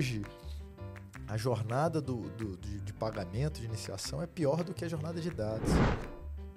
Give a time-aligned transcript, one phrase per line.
[0.00, 0.22] hoje
[1.28, 5.20] a jornada do, do, de, de, pagamento, de iniciação, é pior do que a jornada
[5.20, 5.70] de dados.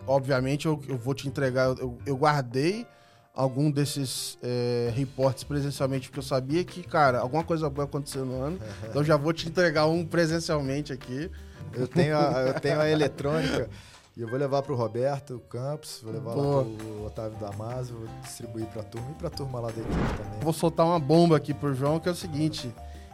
[0.07, 2.87] Obviamente, eu, eu vou te entregar, eu, eu guardei
[3.35, 8.41] algum desses é, reportes presencialmente, porque eu sabia que, cara, alguma coisa vai acontecer no
[8.41, 8.59] ano.
[8.89, 11.29] então já vou te entregar um presencialmente aqui.
[11.73, 13.69] Eu tenho a, eu tenho a eletrônica.
[14.15, 16.57] E eu vou levar para o Roberto Campos, vou levar Boa.
[16.57, 19.71] lá para o Otávio Damaso, vou distribuir para a turma e para a turma lá
[19.71, 20.39] da equipe também.
[20.39, 22.71] Vou soltar uma bomba aqui pro João, que é o seguinte.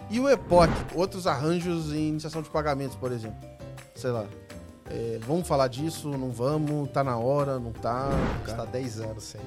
[0.10, 3.48] E o EPOC, outros arranjos em iniciação de pagamentos, por exemplo?
[3.96, 4.26] Sei lá.
[4.90, 6.10] É, vamos falar disso?
[6.10, 6.90] Não vamos?
[6.90, 7.60] Tá na hora?
[7.60, 8.10] Não tá?
[8.48, 9.42] Está 10 anos sem,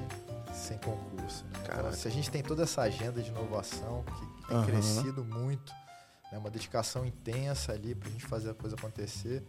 [0.53, 1.43] sem concurso.
[1.65, 4.65] Cara, se a gente tem toda essa agenda de inovação que tem uhum.
[4.65, 5.73] crescido muito,
[6.31, 9.43] né, uma dedicação intensa ali para a gente fazer a coisa acontecer.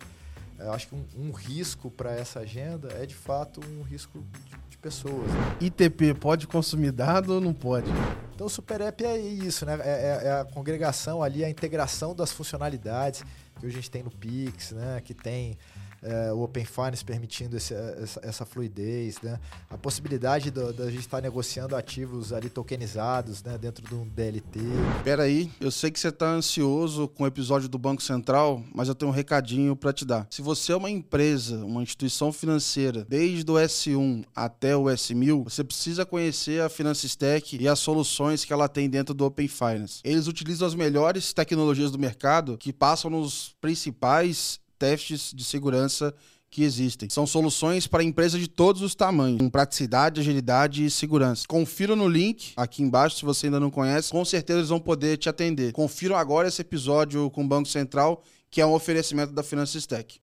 [0.58, 4.70] Eu acho que um, um risco para essa agenda é de fato um risco de,
[4.70, 5.30] de, pessoas.
[5.60, 7.90] ITP pode consumir dado ou não pode?
[8.34, 9.78] Então o Super App é isso, né?
[9.80, 13.24] É, é, é a congregação ali, a integração das funcionalidades
[13.58, 15.00] que a gente tem no Pix, né?
[15.02, 15.56] Que tem
[16.04, 19.40] é, o Open Finance permitindo esse, essa, essa, fluidez, né?
[19.70, 23.56] a possibilidade da gente estar tá negociando ativos ali tokenizados né?
[23.56, 24.60] dentro de um DLT.
[24.98, 28.88] Espera aí, eu sei que você está ansioso com o episódio do Banco Central, mas
[28.88, 30.26] eu tenho um recadinho para te dar.
[30.30, 35.64] Se você é uma empresa, uma instituição financeira, desde o S1 até o S1000, você
[35.64, 40.00] precisa conhecer a Financistack e as soluções que ela tem dentro do Open Finance.
[40.04, 46.14] Eles utilizam as melhores tecnologias do mercado que passam nos principais testes de segurança
[46.54, 47.10] que existem.
[47.10, 51.44] São soluções para empresas de todos os tamanhos, com praticidade, agilidade e segurança.
[51.48, 55.16] Confira no link aqui embaixo se você ainda não conhece, com certeza eles vão poder
[55.16, 55.72] te atender.
[55.72, 60.20] Confiram agora esse episódio com o Banco Central, que é um oferecimento da Finances Tech.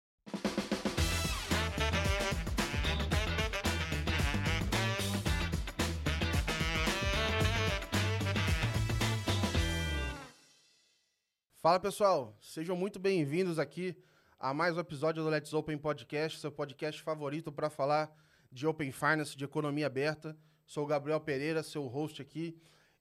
[11.61, 13.95] Fala pessoal, sejam muito bem-vindos aqui
[14.39, 18.13] a mais um episódio do Let's Open Podcast, seu podcast favorito para falar
[18.51, 20.37] de Open Finance, de economia aberta.
[20.67, 22.57] Sou o Gabriel Pereira, seu host aqui.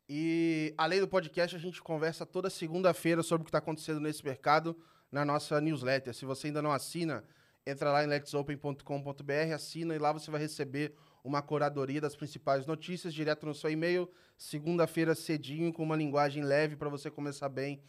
[0.08, 4.24] E além do podcast, a gente conversa toda segunda-feira sobre o que está acontecendo nesse
[4.24, 4.76] mercado
[5.10, 6.14] na nossa newsletter.
[6.14, 7.24] Se você ainda não assina,
[7.66, 13.12] entra lá em letsopen.com.br, assina e lá você vai receber uma curadoria das principais notícias
[13.12, 17.82] direto no seu e-mail, segunda-feira cedinho, com uma linguagem leve para você começar bem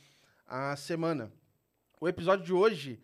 [0.48, 1.32] a semana.
[2.00, 3.02] O episódio de hoje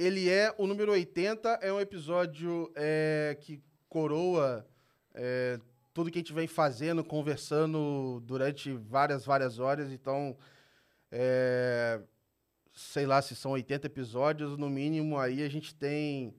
[0.00, 4.66] ele é o número 80, é um episódio é, que coroa
[5.12, 5.60] é,
[5.92, 9.92] tudo que a gente vem fazendo, conversando durante várias, várias horas.
[9.92, 10.34] Então,
[11.12, 12.00] é,
[12.72, 16.34] sei lá se são 80 episódios, no mínimo aí a gente tem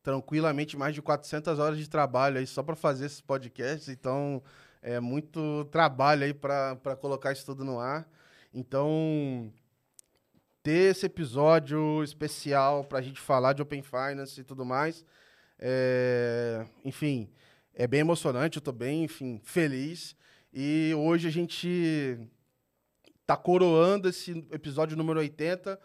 [0.00, 3.88] tranquilamente mais de 400 horas de trabalho aí só para fazer esses podcasts.
[3.88, 4.40] Então,
[4.80, 8.08] é muito trabalho aí para colocar isso tudo no ar.
[8.54, 9.52] Então,
[10.62, 15.04] ter esse episódio especial para a gente falar de Open Finance e tudo mais.
[15.58, 17.28] É, enfim,
[17.74, 20.14] é bem emocionante, eu estou bem, enfim, feliz.
[20.52, 22.18] E hoje a gente
[23.20, 25.78] está coroando esse episódio número 80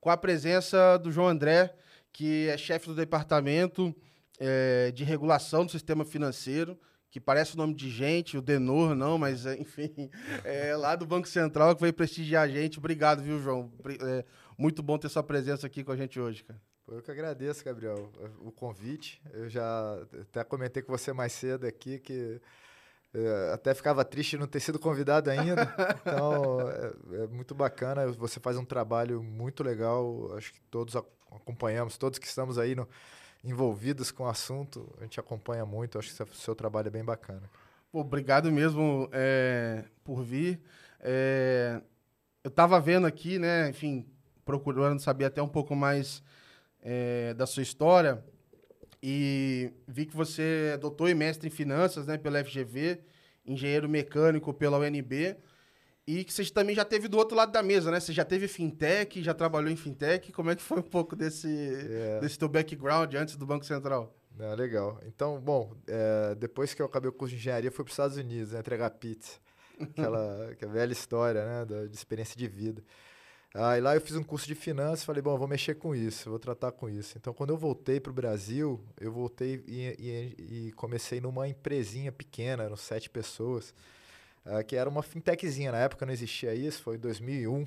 [0.00, 1.74] com a presença do João André,
[2.12, 3.94] que é chefe do departamento
[4.38, 6.78] é, de regulação do sistema financeiro
[7.14, 10.10] que parece o nome de gente, o Denor não, mas enfim,
[10.42, 12.80] é lá do Banco Central que veio prestigiar a gente.
[12.80, 13.70] Obrigado, viu, João?
[14.00, 14.24] É
[14.58, 16.60] muito bom ter sua presença aqui com a gente hoje, cara.
[16.88, 18.10] Eu que agradeço, Gabriel,
[18.40, 19.22] o convite.
[19.32, 22.40] Eu já até comentei com você mais cedo aqui que
[23.14, 25.72] é, até ficava triste não ter sido convidado ainda.
[26.02, 28.08] Então, é, é, muito bacana.
[28.08, 30.34] Você faz um trabalho muito legal.
[30.36, 32.88] Acho que todos acompanhamos, todos que estamos aí no,
[33.44, 35.98] envolvidos com o assunto, a gente acompanha muito.
[35.98, 37.42] Acho que o seu trabalho é bem bacana.
[37.92, 40.60] Obrigado mesmo é, por vir.
[41.00, 41.80] É,
[42.42, 44.06] eu estava vendo aqui, né, enfim,
[44.44, 46.22] procurando saber até um pouco mais
[46.82, 48.24] é, da sua história
[49.02, 53.00] e vi que você é doutor e mestre em finanças, né, pela FGV,
[53.46, 55.36] engenheiro mecânico pela UNB.
[56.06, 57.98] E que você também já teve do outro lado da mesa, né?
[57.98, 60.32] Você já teve fintech, já trabalhou em fintech.
[60.32, 62.20] Como é que foi um pouco desse, é.
[62.20, 64.14] desse teu background antes do Banco Central?
[64.38, 65.00] É, legal.
[65.06, 68.16] Então, bom, é, depois que eu acabei o curso de engenharia, fui para os Estados
[68.18, 69.38] Unidos, né, entregar pizza.
[69.80, 71.64] Aquela, aquela velha história, né?
[71.64, 72.82] Da, de experiência de vida.
[73.54, 76.38] Aí lá eu fiz um curso de finanças, falei, bom, vou mexer com isso, vou
[76.38, 77.16] tratar com isso.
[77.16, 82.10] Então, quando eu voltei para o Brasil, eu voltei e, e, e comecei numa empresinha
[82.10, 83.72] pequena, eram sete pessoas
[84.46, 85.72] uh, que era uma fintechzinha.
[85.72, 87.66] Na época não existia isso, foi em 2001.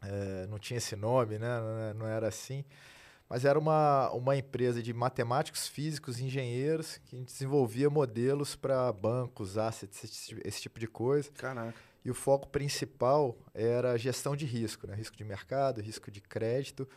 [0.00, 1.60] É, não tinha esse nome, né?
[1.60, 2.64] Não, não era assim.
[3.28, 10.02] Mas era uma, uma empresa de matemáticos, físicos, engenheiros que desenvolvia modelos para bancos, assets,
[10.04, 11.30] esse, esse, tipo de coisa.
[11.32, 11.74] Caraca.
[12.04, 14.94] e o foco principal era gestão de risco, né?
[14.94, 16.88] risco de mercado, risco de crédito,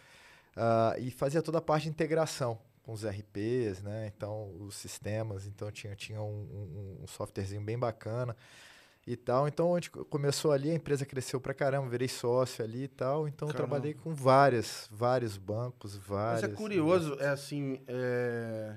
[0.56, 4.12] uh, e fazia toda a parte de integração com os RPs, né?
[4.16, 8.36] então os sistemas, então tinha, tinha um, um, um softwarezinho bem bacana
[9.06, 9.48] e tal.
[9.48, 13.28] Então, a gente começou ali, a empresa cresceu pra caramba, virei sócio ali e tal.
[13.28, 16.44] Então, trabalhei com várias, vários bancos, várias...
[16.44, 17.82] Mas é curioso, é assim...
[17.88, 18.76] É...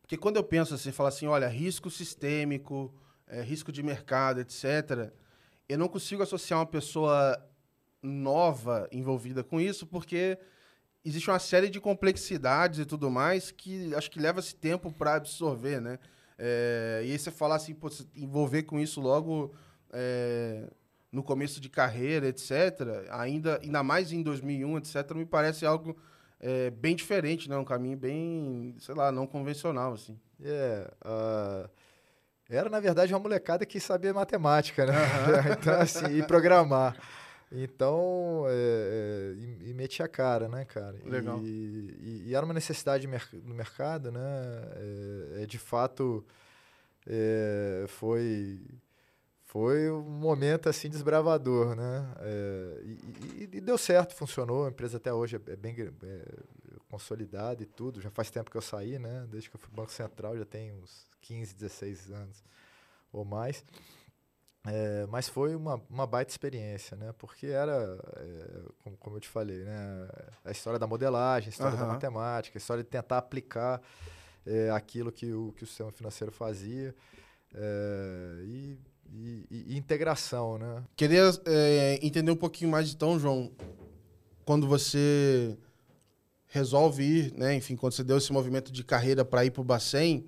[0.00, 2.94] Porque quando eu penso assim, falo assim, olha, risco sistêmico,
[3.26, 5.12] é, risco de mercado, etc.,
[5.68, 7.36] eu não consigo associar uma pessoa
[8.00, 10.38] nova envolvida com isso, porque
[11.08, 15.14] existe uma série de complexidades e tudo mais que acho que leva esse tempo para
[15.14, 15.98] absorver, né?
[16.38, 19.54] É, e aí você falar assim, pô, envolver com isso logo
[19.92, 20.68] é,
[21.10, 25.96] no começo de carreira, etc., ainda, ainda mais em 2001, etc., me parece algo
[26.40, 27.56] é, bem diferente, né?
[27.56, 30.18] Um caminho bem, sei lá, não convencional, assim.
[30.42, 31.70] É, uh,
[32.48, 34.92] era, na verdade, uma molecada que sabia matemática, né?
[34.92, 35.52] Uhum.
[35.58, 36.96] então, assim, e programar.
[37.50, 40.96] Então, é, é, e, e metia a cara, né, cara?
[41.04, 41.40] Legal.
[41.42, 44.20] E, e, e era uma necessidade no mercado, né?
[44.74, 46.24] É, é de fato,
[47.06, 48.60] é, foi
[49.46, 52.14] foi um momento assim desbravador, né?
[52.18, 54.66] É, e, e, deu certo, funcionou.
[54.66, 56.22] A empresa até hoje é, bem é,
[56.90, 58.00] consolidada e tudo.
[58.00, 59.24] Já faz tempo que eu saí, né?
[59.30, 62.44] Desde que eu fui Banco Central, já tem uns 15, 16 anos
[63.12, 63.64] ou mais.
[64.66, 67.12] É, mas foi uma, uma baita experiência, né?
[67.18, 70.08] Porque era, é, como, como, eu te falei, né?
[70.44, 71.80] A história da modelagem, a história uhum.
[71.80, 73.80] da matemática, a história de tentar aplicar
[74.44, 76.94] é, aquilo que o, que o sistema financeiro fazia.
[77.54, 78.78] É, e
[79.12, 80.82] e, e, integração, né?
[80.96, 83.52] Queria é, entender um pouquinho mais então, João,
[84.44, 85.56] quando você
[86.48, 87.54] resolve ir, né?
[87.54, 90.26] Enfim, quando você deu esse movimento de carreira para ir para o Bacen,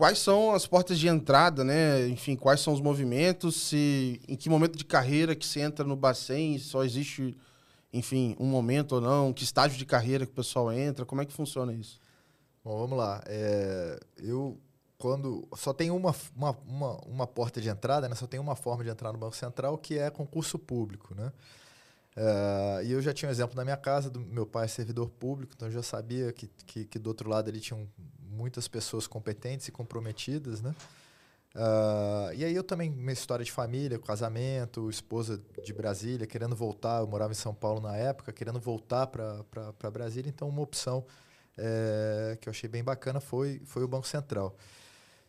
[0.00, 2.08] quais são as portas de entrada, né?
[2.08, 3.54] Enfim, quais são os movimentos?
[3.54, 6.58] Se em que momento de carreira que você entra no Bacen?
[6.58, 7.36] Só existe,
[7.92, 9.30] enfim, um momento ou não?
[9.30, 11.04] Que estágio de carreira que o pessoal entra?
[11.04, 12.00] Como é que funciona isso?
[12.64, 13.22] Bom, vamos lá.
[13.26, 14.58] É, eu
[14.96, 18.14] quando só tem uma, uma, uma, uma, porta de entrada, né?
[18.14, 21.14] só tem uma forma de entrar no Banco Central, que é concurso público.
[21.14, 21.30] Né?
[22.16, 25.10] Uh, e eu já tinha um exemplo na minha casa, do meu pai é servidor
[25.10, 27.86] público, então eu já sabia que, que, que do outro lado ele tinha
[28.40, 30.60] muitas pessoas competentes e comprometidas.
[30.60, 30.74] Né?
[31.54, 37.00] Uh, e aí eu também, minha história de família, casamento, esposa de Brasília, querendo voltar,
[37.00, 41.04] eu morava em São Paulo na época, querendo voltar para Brasília, então uma opção
[41.58, 44.56] é, que eu achei bem bacana foi, foi o Banco Central.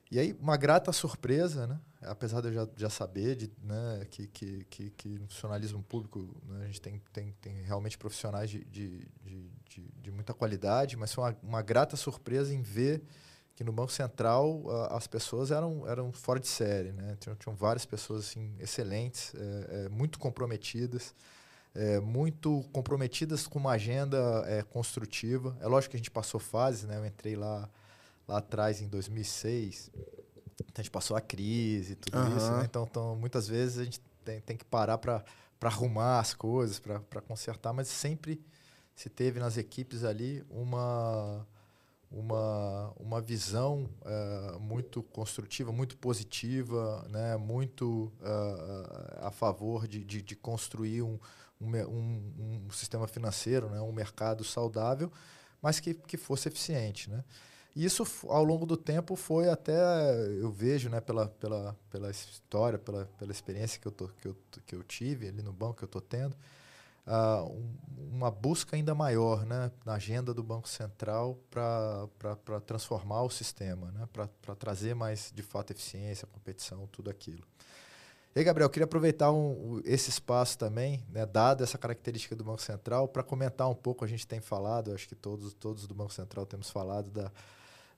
[0.09, 1.79] E aí, uma grata surpresa, né?
[2.03, 6.35] Apesar de eu já, já saber de, né, que, que, que, que no funcionalismo público
[6.45, 11.13] né, a gente tem, tem, tem realmente profissionais de, de, de, de, muita qualidade, mas
[11.13, 13.03] foi uma, uma grata surpresa em ver
[13.55, 16.91] que no Banco Central a, as pessoas eram, eram fora de série.
[16.91, 17.15] Né?
[17.19, 21.13] Tinham, tinham várias pessoas assim, excelentes, é, é, muito comprometidas.
[21.73, 25.55] É, muito comprometidas com uma agenda é, construtiva.
[25.61, 26.97] É lógico que a gente passou fases, né?
[26.97, 27.69] Eu entrei lá
[28.27, 29.91] lá atrás, em 2006,
[30.73, 32.37] a gente passou a crise e tudo uhum.
[32.37, 32.63] isso, né?
[32.65, 35.23] Então, então, muitas vezes a gente tem, tem que parar para
[35.61, 38.41] arrumar as coisas, para consertar, mas sempre
[38.95, 41.45] se teve nas equipes ali uma,
[42.11, 47.37] uma, uma visão uh, muito construtiva, muito positiva, né?
[47.37, 51.17] muito uh, a favor de, de, de construir um,
[51.59, 53.81] um, um, um, sistema financeiro, né?
[53.81, 55.11] um mercado saudável,
[55.61, 57.09] mas que, que fosse eficiente.
[57.09, 57.23] Né?
[57.75, 59.73] Isso, ao longo do tempo, foi até,
[60.41, 64.35] eu vejo, né, pela, pela, pela história, pela, pela experiência que eu, tô, que, eu,
[64.65, 66.35] que eu tive ali no banco, que eu estou tendo,
[67.07, 67.73] uh, um,
[68.11, 74.07] uma busca ainda maior né, na agenda do Banco Central para transformar o sistema, né,
[74.11, 77.43] para trazer mais, de fato, eficiência, competição, tudo aquilo.
[78.35, 82.43] E aí, Gabriel, eu queria aproveitar um, esse espaço também, né, dada essa característica do
[82.43, 85.95] Banco Central, para comentar um pouco, a gente tem falado, acho que todos, todos do
[85.95, 87.31] Banco Central temos falado da,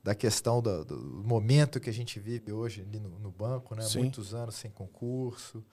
[0.03, 3.87] da questão do, do, momento que a gente vive hoje ali no, no banco, né?
[3.95, 5.63] Muitos anos sem concurso,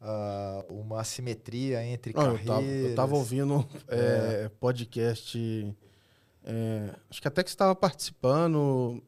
[0.00, 2.84] uh, uma assimetria entre Não, carreiras.
[2.84, 4.44] Eu estava ouvindo é.
[4.44, 5.76] É, podcast,
[6.44, 9.02] é, acho que até que você estava participando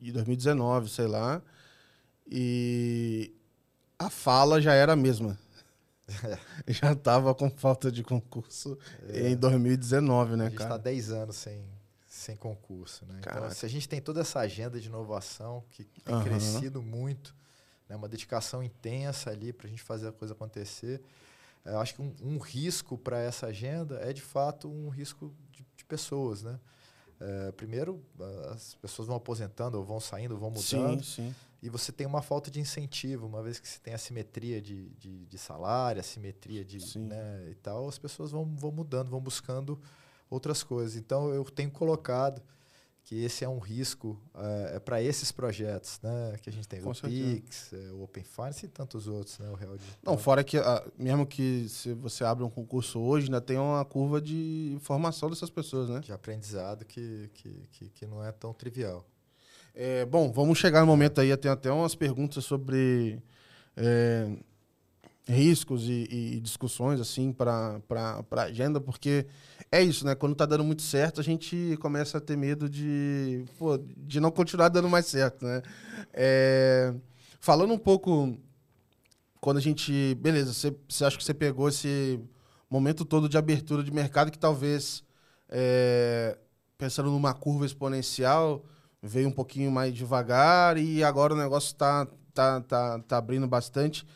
[0.00, 1.42] em 2019, sei lá,
[2.30, 3.34] e
[3.98, 5.36] a fala já era a mesma.
[6.68, 8.78] já estava com falta de concurso
[9.08, 9.30] é.
[9.30, 10.74] em 2019, né, a gente cara?
[10.74, 11.73] está 10 anos sem
[12.24, 13.04] sem concurso.
[13.06, 13.20] Né?
[13.20, 16.24] Então, se a gente tem toda essa agenda de inovação que tem uhum.
[16.24, 17.34] crescido muito,
[17.88, 17.94] né?
[17.94, 21.02] uma dedicação intensa ali para a gente fazer a coisa acontecer,
[21.64, 25.66] eu acho que um, um risco para essa agenda é de fato um risco de,
[25.76, 26.58] de pessoas, né?
[27.20, 28.04] É, primeiro,
[28.50, 31.02] as pessoas vão aposentando ou vão saindo, vão mudando.
[31.02, 31.34] Sim, sim.
[31.62, 35.24] e você tem uma falta de incentivo, uma vez que você tem assimetria de, de,
[35.24, 36.98] de salário, assimetria de.
[36.98, 39.80] Né, e tal, as pessoas vão, vão mudando, vão buscando
[40.30, 40.96] outras coisas.
[40.96, 42.42] Então, eu tenho colocado
[43.04, 46.36] que esse é um risco é, para esses projetos, né?
[46.42, 47.34] Que a gente tem Com o certeza.
[47.34, 49.50] Pix, é, o Open Finance e tantos outros, né?
[49.50, 49.98] O Real Digital.
[50.02, 50.56] Não, fora que
[50.98, 55.50] mesmo que se você abre um concurso hoje, ainda tem uma curva de formação dessas
[55.50, 56.00] pessoas, né?
[56.00, 59.06] De aprendizado que, que, que, que não é tão trivial.
[59.74, 63.20] É, bom, vamos chegar no momento aí, tem até umas perguntas sobre
[63.76, 64.30] é,
[65.26, 69.26] riscos e, e, discussões assim para a agenda, porque
[69.74, 70.14] é isso, né?
[70.14, 74.30] Quando tá dando muito certo, a gente começa a ter medo de, pô, de não
[74.30, 75.62] continuar dando mais certo, né?
[76.12, 76.94] É,
[77.40, 78.36] falando um pouco,
[79.40, 80.14] quando a gente.
[80.20, 82.20] Beleza, você, você acha que você pegou esse
[82.70, 85.02] momento todo de abertura de mercado que talvez,
[85.48, 86.38] é,
[86.78, 88.64] pensando numa curva exponencial,
[89.02, 94.06] veio um pouquinho mais devagar e agora o negócio está tá, tá, tá abrindo bastante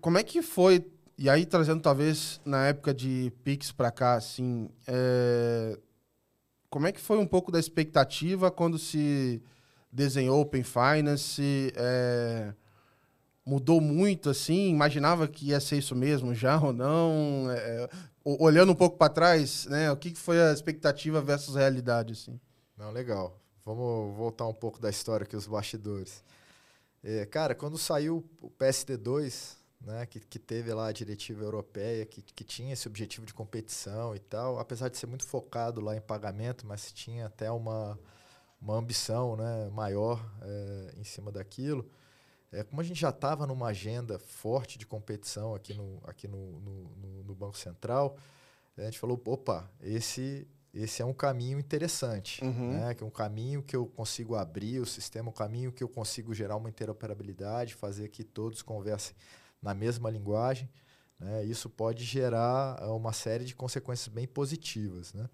[0.00, 0.84] como é que foi?
[1.20, 5.76] E aí, trazendo talvez na época de Pix para cá, assim, é,
[6.70, 9.42] como é que foi um pouco da expectativa quando se
[9.90, 11.72] desenhou Open Finance?
[11.74, 12.54] É,
[13.44, 14.68] mudou muito, assim?
[14.68, 17.46] Imaginava que ia ser isso mesmo já ou não?
[17.50, 17.90] É,
[18.24, 19.90] olhando um pouco para trás, né?
[19.90, 22.38] O que foi a expectativa versus a realidade, assim?
[22.76, 23.36] Não, legal.
[23.64, 26.22] Vamos voltar um pouco da história aqui, os bastidores.
[27.02, 29.57] É, cara, quando saiu o PSD2,
[29.88, 34.14] né, que, que teve lá a diretiva europeia, que, que tinha esse objetivo de competição
[34.14, 37.98] e tal, apesar de ser muito focado lá em pagamento, mas tinha até uma,
[38.60, 41.88] uma ambição né, maior é, em cima daquilo.
[42.52, 46.60] É, como a gente já estava numa agenda forte de competição aqui no, aqui no,
[46.60, 48.16] no, no, no Banco Central,
[48.76, 52.72] a gente falou, opa, esse esse é um caminho interessante, uhum.
[52.72, 52.94] né?
[52.94, 56.34] que é um caminho que eu consigo abrir o sistema, um caminho que eu consigo
[56.34, 59.16] gerar uma interoperabilidade, fazer que todos conversem
[59.62, 60.68] na mesma linguagem.
[61.18, 61.44] Né?
[61.44, 65.12] Isso pode gerar ah, uma série de consequências bem positivas.
[65.12, 65.28] Né?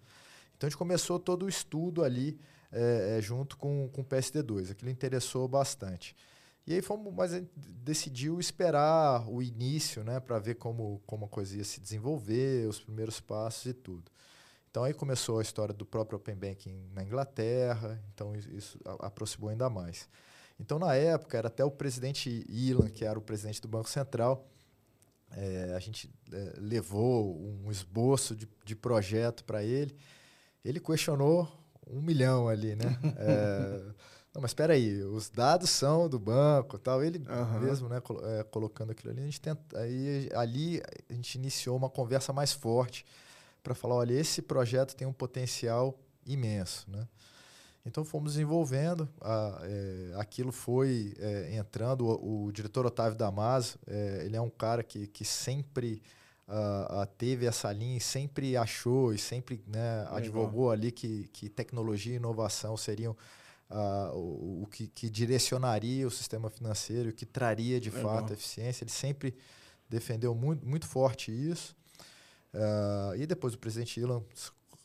[0.57, 2.39] Então a gente começou todo o estudo ali
[2.73, 4.73] é, junto com, com o PSD2.
[4.73, 6.17] Aquilo interessou bastante.
[6.67, 11.27] E aí fomos, mas a gente decidiu esperar o início, né, para ver como, como
[11.27, 14.11] a coisa ia se desenvolver, os primeiros passos e tudo.
[14.71, 19.69] Então aí começou a história do próprio Open Banking na Inglaterra, então isso aproximou ainda
[19.69, 20.09] mais.
[20.59, 24.49] Então, na época, era até o presidente Ilan, que era o presidente do Banco Central.
[25.37, 29.97] É, a gente é, levou um esboço de, de projeto para ele.
[30.65, 31.49] Ele questionou
[31.87, 32.99] um milhão ali, né?
[33.19, 33.83] é,
[34.33, 37.03] não, mas espera aí, os dados são do banco, tal.
[37.03, 37.61] Ele uhum.
[37.61, 38.01] mesmo, né,
[38.39, 40.81] é, colocando aquilo ali, a gente tenta, aí ali
[41.11, 43.05] a gente iniciou uma conversa mais forte
[43.63, 47.09] para falar, olha, esse projeto tem um potencial imenso, né?
[47.87, 52.07] Então fomos desenvolvendo, a, é, aquilo foi é, entrando.
[52.07, 56.03] O, o, diretor Otávio Damasio, é, ele é um cara que, que sempre
[56.49, 62.15] a, a teve essa linha, sempre achou e sempre né, advogou ali que, que tecnologia
[62.15, 63.17] e inovação seriam
[64.13, 68.17] o, o que, que, direcionaria o sistema financeiro, que traria de Legal.
[68.17, 68.85] fato eficiência.
[68.85, 69.35] Ele sempre
[69.89, 71.75] defendeu muito, muito forte isso.
[72.53, 74.23] Uh, e depois o presidente Ilan,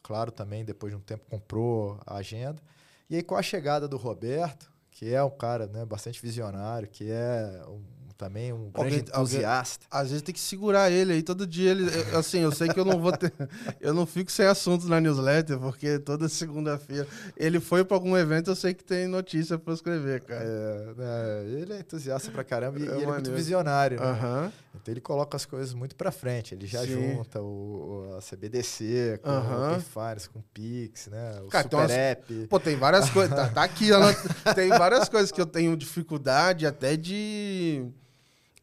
[0.01, 2.61] claro, também, depois de um tempo, comprou a agenda.
[3.09, 7.09] E aí, com a chegada do Roberto, que é um cara né, bastante visionário, que
[7.09, 7.81] é um
[8.19, 9.85] também um grande entusiasta.
[9.89, 11.71] Às vezes tem que segurar ele aí todo dia.
[11.71, 13.31] Ele, assim, eu sei que eu não vou ter.
[13.79, 18.51] eu não fico sem assuntos na newsletter, porque toda segunda-feira ele foi para algum evento,
[18.51, 20.43] eu sei que tem notícia para escrever, cara.
[20.43, 24.11] É, é, ele é entusiasta pra caramba e, é, e ele é muito visionário, né?
[24.11, 24.51] Uhum.
[24.81, 26.53] Então ele coloca as coisas muito para frente.
[26.53, 27.15] Ele já Sim.
[27.15, 29.77] junta o, a CBDC com uhum.
[29.77, 31.41] o Finance, com o Pix, né?
[31.41, 32.47] O cara, Super então, App.
[32.47, 33.35] Pô, tem várias coisas.
[33.35, 34.13] Tá, tá aqui, ela,
[34.55, 37.91] tem várias coisas que eu tenho dificuldade até de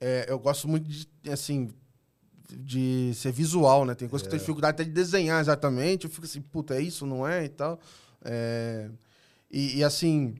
[0.01, 1.71] é, eu gosto muito de, assim,
[2.51, 3.95] de ser visual, né?
[3.95, 4.25] Tem coisa é.
[4.25, 6.05] que eu tenho dificuldade até de desenhar exatamente.
[6.05, 7.45] Eu fico assim, puta, é isso, não é?
[7.45, 7.81] E tal.
[8.25, 8.91] É,
[9.51, 10.37] e, e, assim,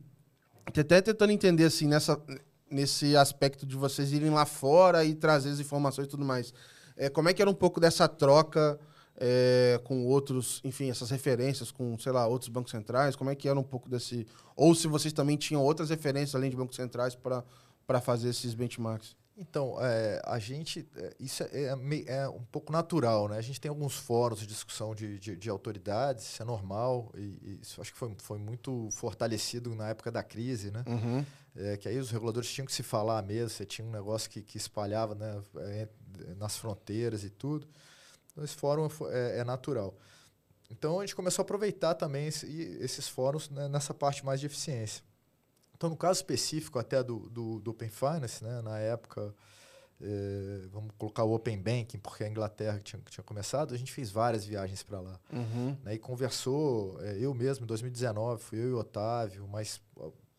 [0.67, 2.21] até tentando entender, assim, nessa,
[2.71, 6.53] nesse aspecto de vocês irem lá fora e trazer as informações e tudo mais.
[6.97, 8.79] É, como é que era um pouco dessa troca
[9.17, 13.15] é, com outros, enfim, essas referências com, sei lá, outros bancos centrais?
[13.15, 14.27] Como é que era um pouco desse...
[14.55, 19.17] Ou se vocês também tinham outras referências além de bancos centrais para fazer esses benchmarks?
[19.39, 20.89] Então, é, a gente.
[20.97, 23.37] É, isso é, é, é, um pouco natural, né?
[23.37, 27.21] A gente tem alguns fóruns de discussão de, de, de autoridades, isso é normal, e,
[27.21, 30.83] e, isso acho que foi, foi muito fortalecido na época da crise, né?
[30.87, 31.25] Uhum.
[31.55, 34.41] É, que aí os reguladores tinham que se falar mesmo, você tinha um negócio que,
[34.41, 35.89] que espalhava né, é,
[36.37, 37.69] nas fronteiras e tudo.
[38.33, 39.95] Então, esse fórum é, natural.
[40.71, 42.47] Então, a gente começou a aproveitar também esse,
[42.81, 45.03] esses fóruns né, nessa parte mais de eficiência.
[45.77, 49.35] Então, no caso específico até do, do, do Open Finance, né, na época,
[50.01, 54.11] eh, vamos colocar o Open Banking, porque a Inglaterra tinha, tinha começado, a gente fez
[54.11, 55.21] várias viagens para lá.
[55.33, 55.77] Uhum.
[55.85, 59.81] Né, e conversou, eh, eu mesmo, em 2019, fui eu e o Otávio, mas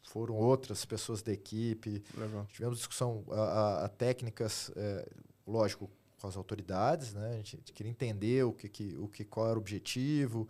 [0.02, 2.04] foram outras pessoas da equipe.
[2.18, 2.46] Legal.
[2.52, 5.08] Tivemos discussão a, a- a técnicas, eh,
[5.46, 5.90] lógico,
[6.20, 7.34] com as autoridades, né?
[7.34, 10.48] A gente queria entender o que, que, o que qual era o objetivo,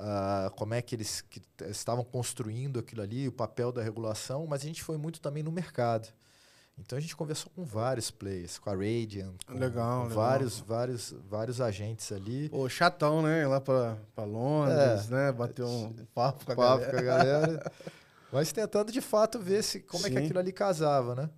[0.00, 4.62] ah, como é que eles que estavam construindo aquilo ali, o papel da regulação, mas
[4.62, 6.08] a gente foi muito também no mercado.
[6.78, 10.08] Então a gente conversou com vários players, com a Radiant, com, Legal, com legal.
[10.08, 12.48] vários, vários, vários agentes ali.
[12.48, 13.42] Pô, chatão, né?
[13.42, 15.30] Ir lá pra Londres, né?
[15.30, 16.92] Bater um papo com a papo galera.
[16.92, 17.72] com a galera.
[18.32, 20.24] Mas tentando de fato ver se como é que Sim.
[20.24, 21.28] aquilo ali casava, né?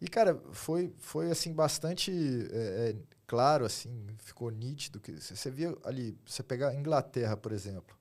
[0.00, 2.12] E, cara, foi, foi assim, bastante
[2.52, 7.52] é, é, claro, assim, ficou nítido que você via ali, você pegar a Inglaterra, por
[7.52, 7.96] exemplo,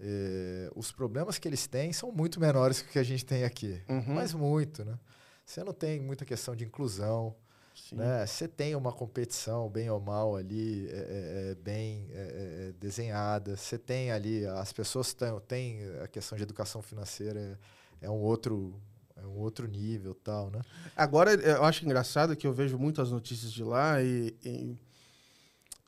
[0.00, 3.44] é, os problemas que eles têm são muito menores que o que a gente tem
[3.44, 3.80] aqui.
[3.88, 4.14] Uhum.
[4.14, 4.98] Mas muito, né?
[5.44, 7.34] Você não tem muita questão de inclusão,
[7.74, 7.96] Sim.
[7.96, 8.26] né?
[8.26, 13.56] Você tem uma competição, bem ou mal, ali, é, é, é, bem é, é, desenhada.
[13.56, 17.58] Você tem ali, as pessoas têm, têm a questão de educação financeira,
[18.00, 18.80] é um outro
[19.22, 20.60] é um outro nível tal, né?
[20.96, 24.76] Agora, eu acho engraçado que eu vejo muitas notícias de lá e, e,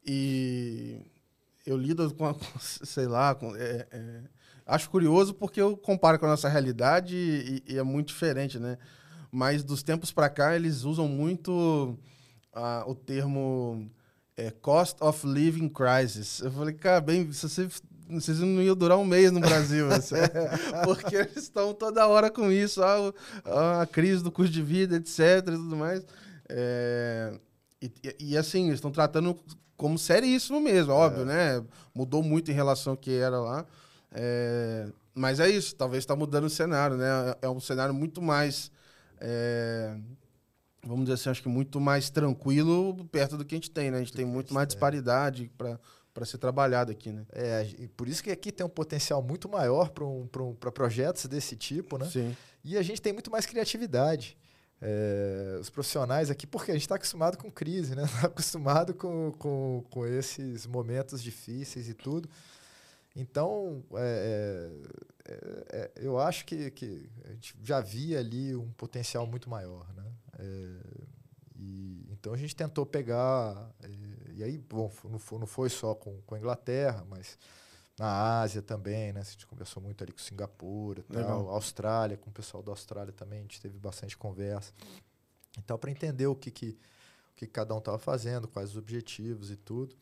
[0.07, 1.01] e
[1.67, 4.21] eu lido com, a, com, sei lá, com, é, é,
[4.65, 8.79] acho curioso porque eu comparo com a nossa realidade e, e é muito diferente, né?
[9.33, 11.99] Mas dos tempos para cá, eles usam muito
[12.87, 13.91] o termo
[14.37, 16.41] é, cost of living crisis.
[16.41, 17.69] Eu falei, cara, bem, se você,
[18.09, 20.15] vocês não iam durar um mês no Brasil, assim,
[20.85, 24.63] porque eles estão toda hora com isso, ah, o- ah, a crise do custo de
[24.63, 25.21] vida, etc.
[25.49, 26.05] e tudo mais.
[26.49, 27.39] É,
[27.81, 29.37] e, e- assim, eles estão tratando
[29.77, 31.63] como seríssimo mesmo, óbvio, né?
[31.95, 33.65] Mudou muito em relação ao que era lá.
[34.13, 37.35] É, mas é isso, talvez está mudando o cenário, né?
[37.43, 38.71] É um cenário muito mais.
[39.21, 39.97] é,
[40.87, 43.97] vamos dizer assim, acho que muito mais tranquilo perto do que a gente tem, né?
[43.97, 45.79] A gente tem a muito mais disparidade para
[46.25, 47.27] ser trabalhado aqui, né?
[47.33, 50.55] É, e por isso que aqui tem um potencial muito maior para um, pra um,
[50.55, 52.07] pra projetos desse tipo, né?
[52.09, 52.37] Sim.
[52.63, 54.37] E a gente tem muito mais criatividade.
[54.81, 58.05] É, os profissionais aqui, porque a gente está acostumado com crise, né?
[58.05, 62.29] Está acostumado com, com, com esses momentos difíceis e tudo.
[63.17, 64.71] Então, é,
[65.27, 65.37] é,
[65.71, 70.05] é, eu acho que, que a gente já via ali um potencial muito maior, né?
[70.39, 70.81] É,
[71.57, 73.89] e, então a gente tentou pegar, é,
[74.37, 77.39] e aí, bom, não foi, não foi só com, com a Inglaterra, mas
[77.99, 79.21] na Ásia também, né?
[79.21, 81.49] A gente conversou muito ali com Singapura, tal, Legal.
[81.51, 84.73] Austrália, com o pessoal da Austrália também, a gente teve bastante conversa.
[85.59, 86.71] Então, para entender o que, que,
[87.33, 89.95] o que cada um estava fazendo, quais os objetivos e tudo.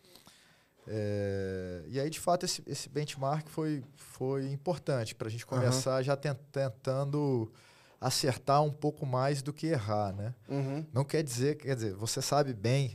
[0.86, 6.02] É, e aí, de fato, esse, esse benchmark foi, foi importante para a gente começar
[6.02, 7.52] já ten- tentando
[8.02, 10.34] acertar um pouco mais do que errar, né?
[10.48, 10.84] Uhum.
[10.92, 12.94] Não quer dizer, quer dizer, você sabe bem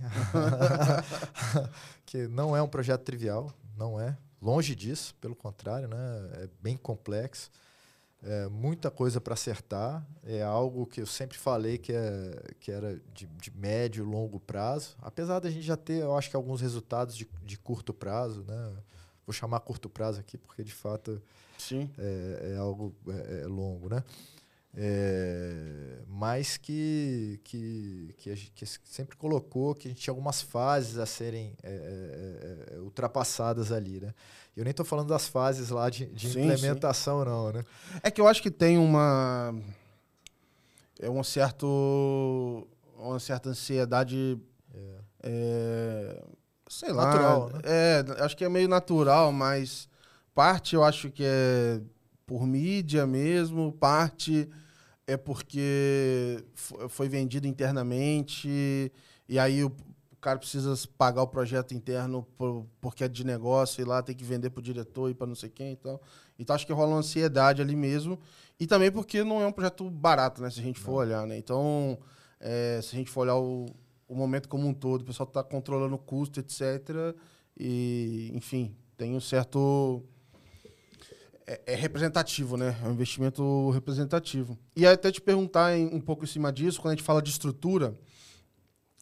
[2.05, 4.17] que não é um projeto trivial, não é.
[4.41, 5.97] Longe disso, pelo contrário, né?
[6.43, 7.49] É bem complexo.
[8.21, 10.05] É muita coisa para acertar.
[10.25, 14.39] É algo que eu sempre falei que, é, que era de, de médio e longo
[14.39, 14.95] prazo.
[15.01, 18.73] Apesar da gente já ter, eu acho que alguns resultados de, de curto prazo, né?
[19.25, 21.21] Vou chamar curto prazo aqui porque de fato
[21.57, 21.89] Sim.
[21.97, 24.03] é, é algo é, é longo, né?
[24.75, 30.41] É, mas que, que, que a gente que sempre colocou que a gente tinha algumas
[30.41, 34.13] fases a serem é, é, é, ultrapassadas ali, né?
[34.55, 37.63] Eu nem estou falando das fases lá de, de Sim, implementação, não, né?
[38.03, 39.53] É que eu acho que tem uma.
[40.99, 42.67] É um certo.
[42.97, 44.39] Uma certa ansiedade.
[45.23, 46.23] é,
[46.67, 47.05] sei lá.
[47.05, 47.61] Natural, né?
[47.63, 49.87] É, acho que é meio natural, mas
[50.33, 51.81] parte eu acho que é
[52.27, 54.49] por mídia mesmo, parte
[55.07, 58.91] é porque fo- foi vendido internamente,
[59.29, 59.71] e aí o
[60.13, 64.15] o cara precisa pagar o projeto interno por- porque é de negócio, e lá tem
[64.15, 66.01] que vender pro diretor e para não sei quem e tal.
[66.39, 68.19] Então acho que rola uma ansiedade ali mesmo.
[68.59, 70.49] E também porque não é um projeto barato, né?
[70.49, 71.37] Se a gente for olhar, né?
[71.37, 71.99] Então,
[72.39, 73.67] é, se a gente for olhar o,
[74.07, 77.15] o momento como um todo, o pessoal está controlando o custo, etc.
[77.57, 80.03] E, enfim, tem um certo.
[81.47, 82.77] É, é representativo, né?
[82.83, 84.57] É um investimento representativo.
[84.75, 87.29] E até te perguntar em- um pouco em cima disso, quando a gente fala de
[87.29, 87.97] estrutura,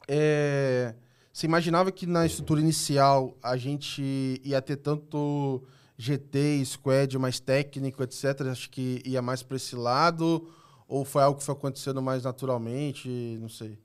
[0.08, 0.94] é,
[1.34, 5.64] você imaginava que na estrutura inicial a gente ia ter tanto
[5.98, 8.42] GT, squad mais técnico, etc.
[8.52, 10.48] Acho que ia mais para esse lado?
[10.88, 13.10] Ou foi algo que foi acontecendo mais naturalmente?
[13.42, 13.80] Não sei.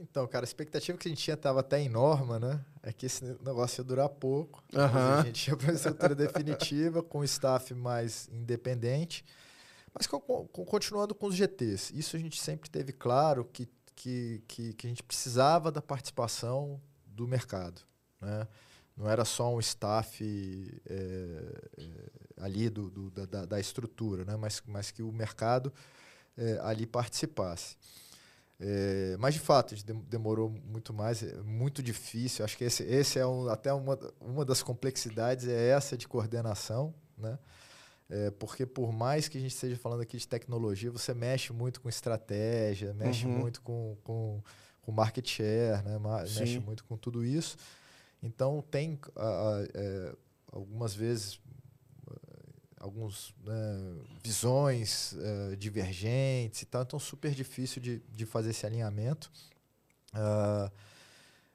[0.00, 2.64] Então, cara, a expectativa que a gente tinha estava até em norma, né?
[2.82, 4.62] É que esse negócio ia durar pouco.
[4.72, 9.24] A gente ia para uma estrutura definitiva, com o staff mais independente.
[9.92, 14.86] Mas continuando com os GTs, isso a gente sempre teve claro que, que, que, que
[14.86, 17.82] a gente precisava da participação do mercado.
[18.20, 18.46] Né?
[18.96, 20.22] Não era só um staff
[20.88, 20.94] é,
[21.76, 21.84] é,
[22.36, 24.36] ali do, do da, da, estrutura, né?
[24.36, 25.72] mas, mas que o mercado
[26.36, 27.76] é, ali participasse.
[28.60, 29.74] É, mas de fato,
[30.08, 32.44] demorou muito mais, é muito difícil.
[32.44, 36.92] Acho que esse, esse é um, até uma, uma das complexidades é essa de coordenação,
[37.16, 37.38] né?
[38.10, 41.80] É, porque por mais que a gente esteja falando aqui de tecnologia, você mexe muito
[41.80, 43.38] com estratégia, mexe uhum.
[43.38, 44.42] muito com, com,
[44.80, 45.98] com market share, né?
[45.98, 47.58] mexe muito com tudo isso.
[48.22, 48.98] Então tem
[49.74, 50.16] é,
[50.50, 51.38] algumas vezes
[52.80, 53.54] algumas né,
[54.22, 59.30] visões uh, divergentes e tal, então super difícil de, de fazer esse alinhamento.
[60.14, 60.70] Uh,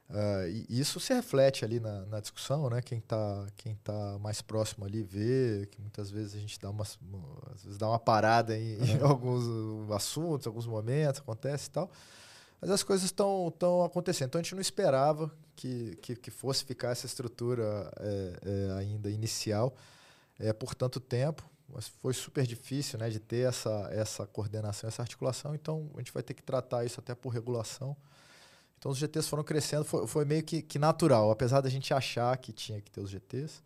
[0.09, 2.81] uh, e isso se reflete ali na, na discussão, né?
[2.81, 6.83] Quem está quem tá mais próximo ali vê que muitas vezes a gente dá uma,
[6.83, 9.45] às vezes dá uma parada em, em alguns
[9.91, 11.89] assuntos, alguns momentos, acontece e tal.
[12.61, 13.51] Mas as coisas estão
[13.85, 14.29] acontecendo.
[14.29, 19.09] Então a gente não esperava que, que, que fosse ficar essa estrutura é, é, ainda
[19.09, 19.75] inicial
[20.39, 21.49] é, por tanto tempo.
[21.67, 25.55] Mas foi super difícil né, de ter essa, essa coordenação, essa articulação.
[25.55, 27.97] Então, a gente vai ter que tratar isso até por regulação.
[28.77, 29.83] Então, os GTs foram crescendo.
[29.83, 33.09] Foi, foi meio que, que natural, apesar da gente achar que tinha que ter os
[33.09, 33.63] GTs.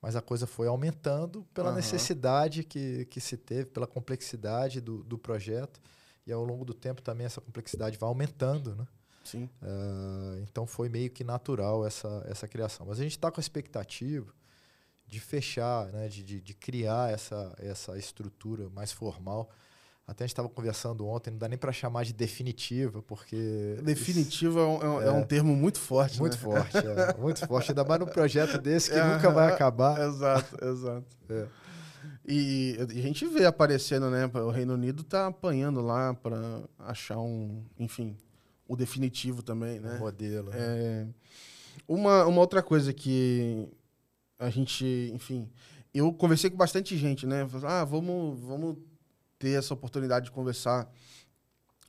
[0.00, 1.76] Mas a coisa foi aumentando pela uhum.
[1.76, 5.80] necessidade que, que se teve, pela complexidade do, do projeto.
[6.26, 8.86] E ao longo do tempo também essa complexidade vai aumentando, né?
[9.24, 9.44] Sim.
[9.62, 12.86] Uh, então foi meio que natural essa, essa criação.
[12.86, 14.32] Mas a gente está com a expectativa
[15.08, 19.50] de fechar, né, de, de, de, criar essa, essa estrutura mais formal.
[20.06, 23.78] Até a gente estava conversando ontem, não dá nem para chamar de definitiva, porque.
[23.82, 26.18] Definitiva isso, é, um, é, um, é, termo muito forte.
[26.18, 26.42] Muito né?
[26.42, 27.70] forte, é, muito forte.
[27.70, 30.00] Ainda mais num projeto desse que nunca vai acabar.
[30.00, 31.06] Exato, exato.
[31.30, 31.46] É.
[32.26, 34.30] E, e, a gente vê aparecendo, né?
[34.32, 38.16] O Reino Unido está apanhando lá para achar um, enfim,
[38.66, 39.96] o definitivo também, né?
[39.96, 40.50] Um modelo.
[40.50, 40.56] Né?
[40.58, 41.06] É,
[41.86, 43.68] uma, uma outra coisa que
[44.38, 45.48] a gente, enfim,
[45.92, 47.46] eu conversei com bastante gente, né?
[47.64, 48.76] Ah, vamos, vamos
[49.38, 50.88] ter essa oportunidade de conversar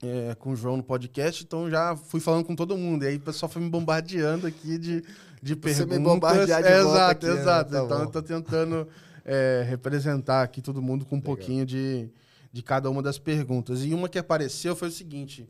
[0.01, 3.03] é, com o João no podcast, então já fui falando com todo mundo.
[3.03, 5.03] E aí o pessoal foi me bombardeando aqui de,
[5.41, 5.97] de Você perguntas.
[5.97, 7.41] me bombardear de é, Exato, aqui, né?
[7.41, 7.71] exato.
[7.71, 7.79] Né?
[7.79, 8.03] Tá então bom.
[8.03, 8.87] eu tô tentando
[9.25, 11.35] é, representar aqui todo mundo com um Legal.
[11.35, 12.09] pouquinho de,
[12.51, 13.83] de cada uma das perguntas.
[13.83, 15.47] E uma que apareceu foi o seguinte: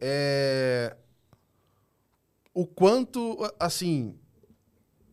[0.00, 0.94] é,
[2.54, 4.14] o quanto, assim,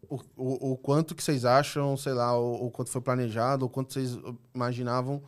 [0.09, 3.69] o, o, o, quanto que vocês acham, sei lá, o, o, quanto foi planejado, o
[3.69, 4.17] quanto vocês
[4.53, 5.21] imaginavam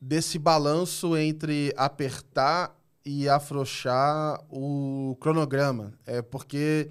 [0.00, 5.92] desse balanço entre apertar e afrouxar o cronograma.
[6.06, 6.90] É porque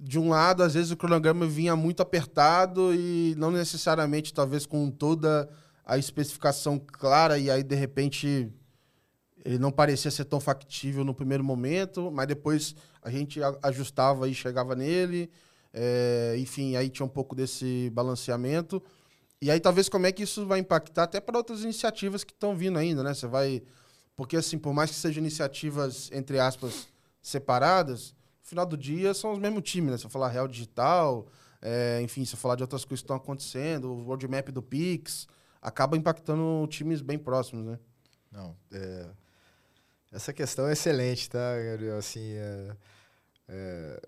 [0.00, 4.90] de um lado, às vezes o cronograma vinha muito apertado e não necessariamente talvez com
[4.90, 5.48] toda
[5.84, 8.52] a especificação clara e aí de repente
[9.44, 14.34] ele não parecia ser tão factível no primeiro momento, mas depois a gente ajustava e
[14.34, 15.30] chegava nele.
[15.72, 18.82] É, enfim, aí tinha um pouco desse balanceamento.
[19.40, 22.56] E aí, talvez, como é que isso vai impactar até para outras iniciativas que estão
[22.56, 23.14] vindo ainda, né?
[23.14, 23.62] Você vai.
[24.16, 26.88] Porque, assim, por mais que sejam iniciativas, entre aspas,
[27.22, 28.10] separadas,
[28.42, 29.98] no final do dia são os mesmos times, né?
[29.98, 31.28] Se eu falar Real Digital,
[31.62, 35.28] é, enfim, se eu falar de outras coisas que estão acontecendo, o roadmap do Pix,
[35.62, 37.78] acaba impactando times bem próximos, né?
[38.32, 39.06] Não, é...
[40.12, 41.98] essa questão é excelente, tá, Gabriel?
[41.98, 42.76] Assim, é...
[43.48, 44.00] É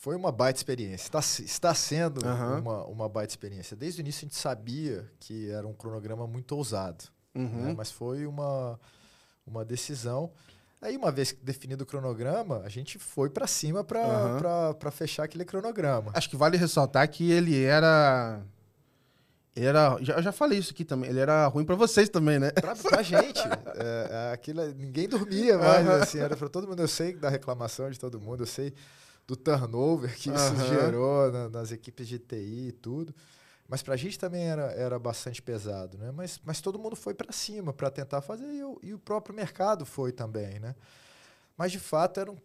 [0.00, 1.06] foi uma baita experiência.
[1.06, 2.58] Está, está sendo uhum.
[2.58, 3.76] uma, uma baita experiência.
[3.76, 7.64] Desde o início a gente sabia que era um cronograma muito ousado, uhum.
[7.64, 7.74] né?
[7.76, 8.78] mas foi uma,
[9.46, 10.30] uma decisão.
[10.80, 14.90] Aí, uma vez definido o cronograma, a gente foi para cima para uhum.
[14.92, 16.12] fechar aquele cronograma.
[16.14, 18.40] Acho que vale ressaltar que ele era.
[19.56, 19.98] Ele era.
[20.00, 21.10] Já, eu já falei isso aqui também.
[21.10, 22.52] Ele era ruim para vocês também, né?
[22.52, 23.42] Pra, pra gente.
[23.80, 26.18] É, é, aquilo, ninguém dormia mais, assim.
[26.18, 26.82] Era para todo mundo.
[26.82, 28.74] Eu sei da reclamação de todo mundo, eu sei
[29.28, 30.66] do turnover que isso uhum.
[30.66, 33.14] gerou na, nas equipes de TI e tudo.
[33.68, 36.10] Mas para a gente também era, era bastante pesado, né?
[36.10, 39.36] Mas, mas todo mundo foi para cima para tentar fazer e o, e o próprio
[39.36, 40.74] mercado foi também, né?
[41.58, 42.38] Mas de fato era um,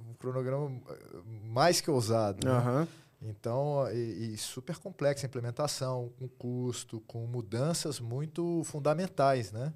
[0.00, 2.44] um cronograma eh, mais que ousado.
[2.48, 2.80] Uhum.
[2.80, 2.88] Né?
[3.22, 9.72] Então, e, e, super complexa a implementação, com custo, com mudanças muito fundamentais, né?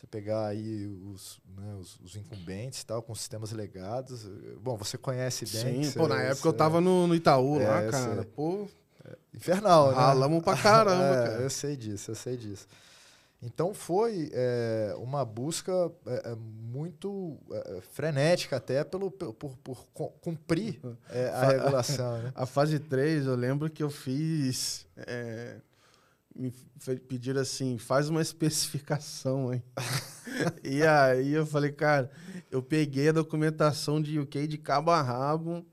[0.00, 4.26] Você pegar aí os, né, os, os, incumbentes tal, com sistemas legados.
[4.62, 5.84] Bom, você conhece bem.
[5.84, 8.24] Sim, pô, na época eu tava no, no Itaú é, lá, cara.
[8.24, 8.66] Pô,
[9.04, 9.96] é, infernal, né?
[9.96, 11.42] Ralamos pra caramba, é, cara.
[11.42, 12.66] Eu sei disso, eu sei disso.
[13.42, 15.72] Então foi é, uma busca
[16.06, 20.80] é, é muito é, frenética até pelo, por, por, por cumprir
[21.34, 22.22] a regulação.
[22.22, 22.32] Né?
[22.36, 24.86] A fase 3, eu lembro que eu fiz
[26.34, 26.52] me
[27.08, 29.62] pediram assim, faz uma especificação, hein?
[30.64, 32.10] e aí eu falei, cara,
[32.50, 35.64] eu peguei a documentação de UK de cabo a rabo,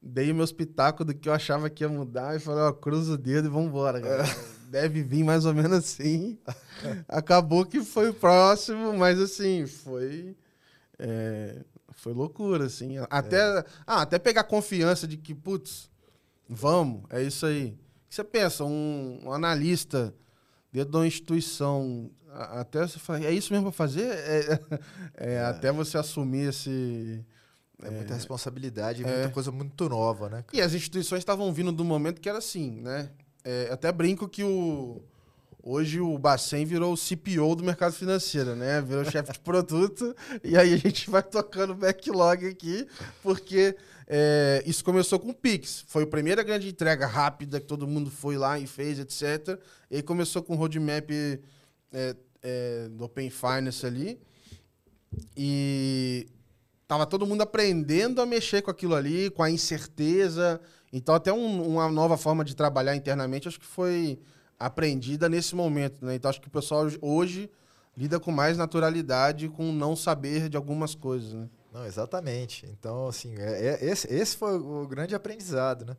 [0.00, 3.18] dei meu espetáculo do que eu achava que ia mudar e falei, ó, cruza o
[3.18, 4.24] dedo e vambora, cara.
[4.68, 6.38] Deve vir mais ou menos assim.
[7.06, 10.34] Acabou que foi o próximo, mas assim, foi.
[10.98, 12.96] É, foi loucura, assim.
[13.10, 13.64] Até, é.
[13.86, 15.90] ah, até pegar confiança de que, putz,
[16.48, 17.78] vamos, é isso aí.
[18.12, 20.14] Você pensa, um, um analista
[20.70, 24.04] dentro de uma instituição, até você fala, é isso mesmo para fazer?
[24.04, 24.60] É,
[25.16, 27.24] é, é, até você assumir esse.
[27.82, 30.44] É muita responsabilidade, muita coisa muito nova, né?
[30.52, 33.08] E as instituições estavam vindo do momento que era assim, né?
[33.72, 35.02] até brinco que o,
[35.64, 38.80] Hoje o Bacen virou o CPO do mercado financeiro, né?
[38.80, 40.14] Virou chefe de produto.
[40.42, 42.86] E aí a gente vai tocando backlog aqui,
[43.22, 45.84] porque é, isso começou com o Pix.
[45.86, 49.58] Foi a primeira grande entrega rápida que todo mundo foi lá e fez, etc.
[49.90, 54.20] E começou com o roadmap é, é, do Open Finance ali.
[55.36, 56.26] E
[56.86, 60.60] tava todo mundo aprendendo a mexer com aquilo ali, com a incerteza.
[60.92, 64.18] Então, até um, uma nova forma de trabalhar internamente, acho que foi
[64.58, 66.14] aprendida nesse momento, né?
[66.14, 67.50] Então acho que o pessoal hoje
[67.96, 71.48] lida com mais naturalidade com não saber de algumas coisas, né?
[71.72, 72.66] Não, exatamente.
[72.66, 75.96] Então, assim, é, é, esse, esse foi o grande aprendizado, né?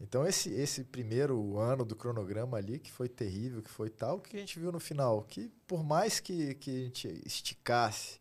[0.00, 4.20] Então, esse, esse primeiro ano do cronograma ali, que foi terrível, que foi tal, o
[4.20, 5.22] que a gente viu no final?
[5.22, 8.18] Que por mais que, que a gente esticasse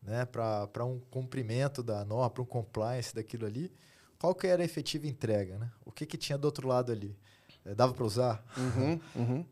[0.00, 3.72] né, para um cumprimento da norma, para um compliance daquilo ali,
[4.18, 5.58] qual que era a efetiva entrega?
[5.58, 5.70] Né?
[5.84, 7.16] O que, que tinha do outro lado ali?
[7.64, 8.44] É, dava para usar?
[8.56, 9.46] Uhum, uhum.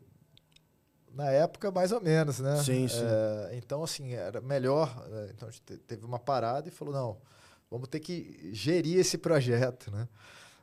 [1.16, 2.62] Na época, mais ou menos, né?
[2.62, 3.00] Sim, sim.
[3.02, 4.94] É, então, assim, era melhor.
[5.09, 5.31] Né?
[5.35, 7.16] Então, a gente teve uma parada e falou: não,
[7.70, 10.07] vamos ter que gerir esse projeto, né?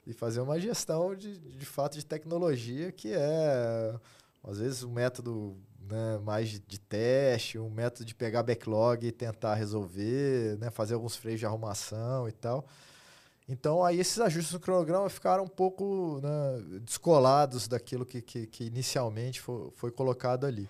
[0.05, 3.95] E fazer uma gestão de, de fato de tecnologia que é,
[4.43, 5.57] às vezes, um método
[5.89, 10.93] né, mais de, de, teste, um método de pegar backlog e tentar resolver, né, fazer
[10.93, 12.67] alguns freios de arrumação e tal.
[13.47, 18.63] Então, aí esses ajustes no cronograma ficaram um pouco né, descolados daquilo que, que, que
[18.65, 20.69] inicialmente foi, foi, colocado ali.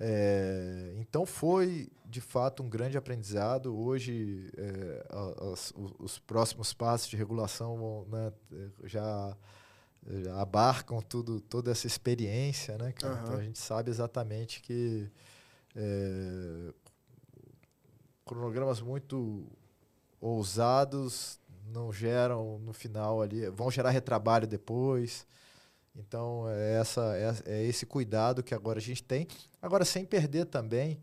[0.00, 3.76] É, então, foi de fato um grande aprendizado.
[3.76, 5.06] Hoje, é,
[5.52, 8.32] as, os, os, próximos passos de regulação vão, né,
[8.84, 9.36] já,
[10.22, 12.78] já, abarcam tudo, toda essa experiência.
[12.78, 13.12] Né, uhum.
[13.22, 15.10] Então, a gente sabe exatamente que
[15.76, 16.72] é,
[18.24, 19.46] cronogramas muito
[20.20, 21.37] ousados
[21.72, 25.26] não geram no final ali, vão gerar retrabalho depois.
[25.94, 29.26] Então, é, essa, é, é esse cuidado que agora a gente tem.
[29.60, 31.00] Agora, sem perder também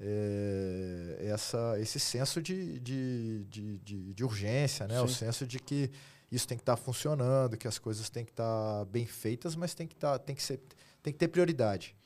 [0.00, 5.00] é, essa, esse senso de, de, de, de, de urgência, né?
[5.00, 5.90] o senso de que
[6.30, 9.54] isso tem que estar tá funcionando, que as coisas têm que estar tá bem feitas,
[9.54, 10.60] mas tem que, tá, tem que, ser,
[11.02, 11.96] tem que ter prioridade.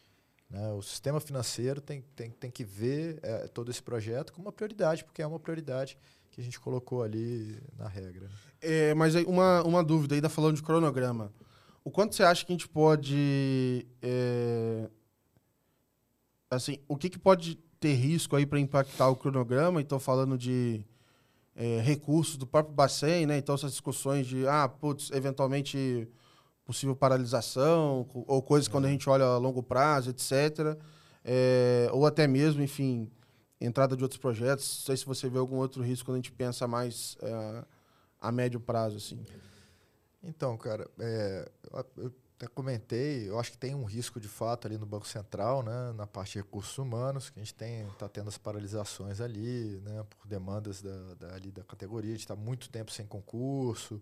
[0.51, 0.73] Né?
[0.73, 5.05] O sistema financeiro tem, tem, tem que ver é, todo esse projeto como uma prioridade,
[5.05, 5.97] porque é uma prioridade
[6.39, 8.31] que a gente colocou ali na regra.
[8.61, 11.33] É, mas uma, uma dúvida, ainda falando de cronograma.
[11.83, 13.85] O quanto você acha que a gente pode.
[14.01, 14.89] É,
[16.49, 19.81] assim, o que, que pode ter risco aí para impactar o cronograma?
[19.81, 20.85] Então, falando de
[21.57, 23.37] é, recursos do próprio Bacen, né?
[23.37, 26.09] Então, essas discussões de, ah, putz, eventualmente
[26.65, 28.71] possível paralisação, ou coisas é.
[28.71, 30.79] quando a gente olha a longo prazo, etc.
[31.25, 33.11] É, ou até mesmo, enfim,
[33.61, 34.79] entrada de outros projetos?
[34.79, 37.65] Não sei se você vê algum outro risco quando a gente pensa mais é,
[38.21, 39.25] a médio prazo, assim.
[40.23, 41.51] Então, cara, é,
[41.97, 45.63] eu até comentei, eu acho que tem um risco de fato ali no Banco Central,
[45.63, 47.55] né, na parte de recursos humanos, que a gente
[47.93, 52.21] está tendo as paralisações ali, né, por demandas da, da, ali da categoria, a gente
[52.21, 54.01] está muito tempo sem concurso,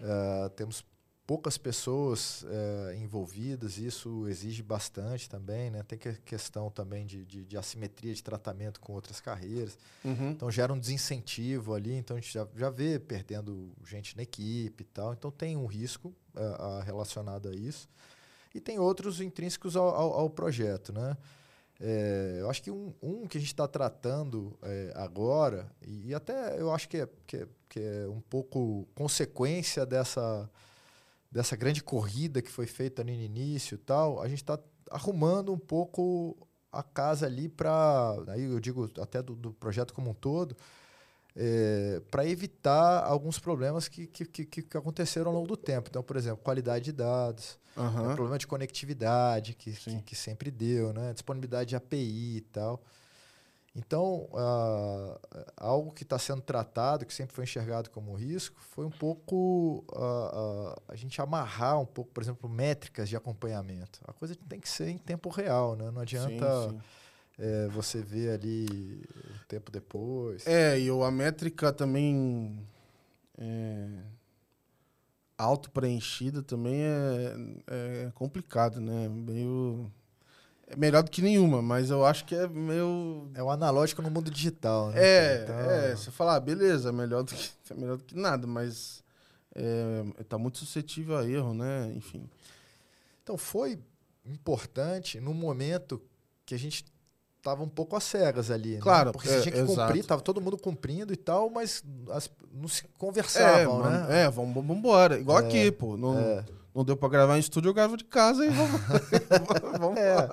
[0.00, 0.84] uh, temos
[1.32, 5.82] poucas pessoas é, envolvidas, isso exige bastante também, né?
[5.82, 9.78] Tem que questão também de, de, de, assimetria de tratamento com outras carreiras.
[10.04, 10.32] Uhum.
[10.32, 14.82] Então gera um desincentivo ali, então a gente já, já vê perdendo gente na equipe
[14.82, 15.14] e tal.
[15.14, 17.88] Então tem um risco é, a, relacionado a isso.
[18.54, 21.16] E tem outros intrínsecos ao, ao, ao projeto, né?
[21.80, 26.14] É, eu acho que um, um que a gente está tratando é, agora, e, e,
[26.14, 30.46] até eu acho que é, que é, que é um pouco consequência dessa
[31.32, 34.58] dessa grande corrida que foi feita no início e tal, a gente está
[34.90, 36.36] arrumando um pouco
[36.70, 40.54] a casa ali para, aí eu digo até do, do projeto como um todo,
[41.34, 45.88] é, para evitar alguns problemas que, que, que, que, aconteceram ao longo do tempo.
[45.88, 48.08] Então, por exemplo, qualidade de dados, uhum.
[48.08, 52.82] né, problema de conectividade que, que, que, sempre deu, né, disponibilidade de API e tal.
[53.74, 55.18] Então, uh,
[55.56, 60.72] algo que está sendo tratado, que sempre foi enxergado como risco, foi um pouco uh,
[60.72, 63.98] uh, a gente amarrar um pouco, por exemplo, métricas de acompanhamento.
[64.06, 65.90] A coisa tem que ser em tempo real, né?
[65.90, 66.80] Não adianta sim, sim.
[67.38, 70.46] É, você ver ali um tempo depois.
[70.46, 72.62] É, e a métrica também
[73.38, 73.88] é,
[75.38, 77.34] auto-preenchida também é,
[77.66, 79.08] é complicado, né?
[79.08, 79.90] Meio
[80.66, 83.30] é melhor do que nenhuma, mas eu acho que é meio.
[83.34, 84.94] É o analógico no mundo digital, né?
[84.96, 85.56] É, então...
[85.56, 85.96] é.
[85.96, 89.02] Você falar, ah, beleza, é melhor do que, é melhor do que nada, mas
[89.54, 91.92] é, tá muito suscetível a erro, né?
[91.94, 92.28] Enfim.
[93.22, 93.78] Então foi
[94.24, 96.00] importante no momento
[96.46, 96.84] que a gente
[97.42, 98.80] tava um pouco às cegas ali, né?
[98.80, 99.12] Claro, né?
[99.12, 99.80] Porque é, tinha que exato.
[99.80, 104.22] cumprir, tava todo mundo cumprindo e tal, mas as, não se conversavam, é, né?
[104.22, 105.18] É, vamos, vamos embora.
[105.18, 105.96] Igual é, aqui, pô.
[105.96, 106.44] Não, é.
[106.74, 108.80] Não deu para gravar em estúdio, eu gravo de casa e vamos,
[109.78, 110.28] vamos, é.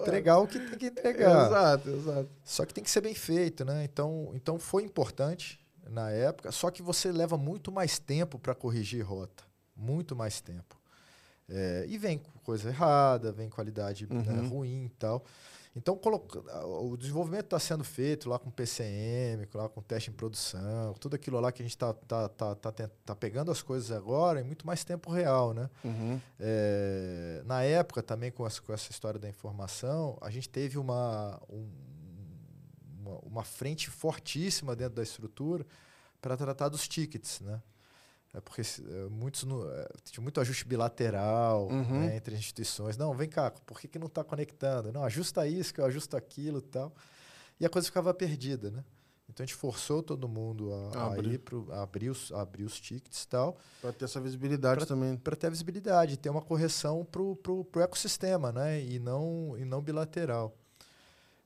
[0.00, 1.46] entregar o que tem que entregar.
[1.46, 2.28] Exato, exato.
[2.44, 3.84] Só que tem que ser bem feito, né?
[3.84, 5.60] Então, então foi importante
[5.90, 9.44] na época, só que você leva muito mais tempo para corrigir rota.
[9.76, 10.80] Muito mais tempo.
[11.48, 14.42] É, e vem coisa errada, vem qualidade né, uhum.
[14.42, 15.24] né, ruim e tal.
[15.74, 15.98] Então,
[16.64, 21.40] o desenvolvimento está sendo feito lá com PCM, lá com teste em produção, tudo aquilo
[21.40, 24.66] lá que a gente está tá, tá, tá, tá, pegando as coisas agora em muito
[24.66, 25.54] mais tempo real.
[25.54, 25.70] Né?
[25.82, 26.20] Uhum.
[26.38, 31.40] É, na época, também com essa, com essa história da informação, a gente teve uma,
[31.48, 31.70] um,
[33.00, 35.66] uma, uma frente fortíssima dentro da estrutura
[36.20, 37.40] para tratar dos tickets.
[37.40, 37.62] Né?
[38.34, 42.00] É porque é, muitos no, é, tinha muito ajuste bilateral uhum.
[42.00, 42.96] né, entre as instituições.
[42.96, 44.90] Não, vem cá, por que, que não está conectando?
[44.90, 46.94] Não, ajusta isso, que eu ajusto aquilo e tal.
[47.60, 48.82] E a coisa ficava perdida, né?
[49.28, 52.64] Então a gente forçou todo mundo a, a ir pro, a abrir, os, a abrir
[52.64, 53.56] os tickets e tal.
[53.80, 55.16] Para ter essa visibilidade pra, também.
[55.16, 58.82] Para ter a visibilidade, ter uma correção para o ecossistema, né?
[58.82, 60.54] E não, e não bilateral.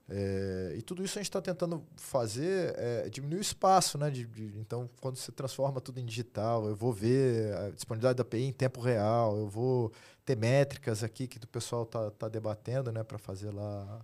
[0.09, 4.09] É, e tudo isso a gente está tentando fazer é, diminuir o espaço, né?
[4.09, 8.23] De, de, então, quando você transforma tudo em digital, eu vou ver a disponibilidade da
[8.23, 9.93] API em tempo real, eu vou
[10.25, 13.03] ter métricas aqui que o pessoal está tá debatendo, né?
[13.03, 14.01] Para fazer lá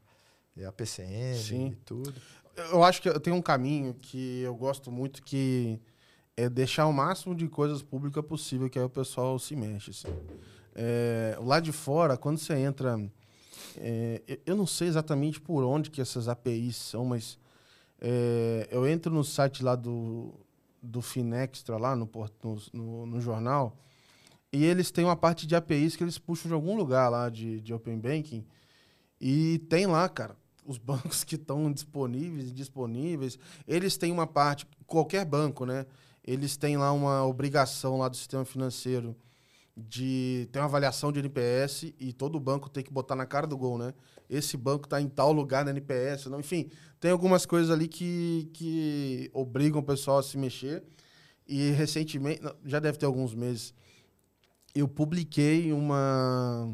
[0.56, 1.66] é, a PCM Sim.
[1.68, 2.14] e tudo.
[2.56, 5.80] Eu acho que eu tenho um caminho que eu gosto muito que
[6.36, 9.90] é deixar o máximo de coisas públicas possível, que aí o pessoal se mexe.
[9.90, 10.08] Assim.
[10.74, 12.98] É, lá de fora, quando você entra
[13.78, 17.38] é, eu não sei exatamente por onde que essas APIs são, mas
[18.00, 20.34] é, eu entro no site lá do,
[20.82, 22.10] do Finextra, lá no,
[22.72, 23.76] no, no, jornal,
[24.52, 27.60] e eles têm uma parte de APIs que eles puxam de algum lugar lá de,
[27.60, 28.44] de Open Banking,
[29.20, 34.66] e tem lá, cara, os bancos que estão disponíveis e disponíveis, eles têm uma parte,
[34.86, 35.86] qualquer banco, né?
[36.24, 39.16] Eles têm lá uma obrigação lá do sistema financeiro
[39.76, 43.56] de ter uma avaliação de NPS e todo banco tem que botar na cara do
[43.56, 43.94] gol, né?
[44.28, 48.50] Esse banco está em tal lugar na NPS, não, enfim, tem algumas coisas ali que,
[48.52, 50.82] que obrigam o pessoal a se mexer.
[51.46, 53.74] E recentemente, já deve ter alguns meses,
[54.74, 56.68] eu publiquei uma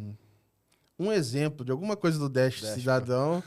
[0.98, 3.42] um exemplo de alguma coisa do Dash, Dash Cidadão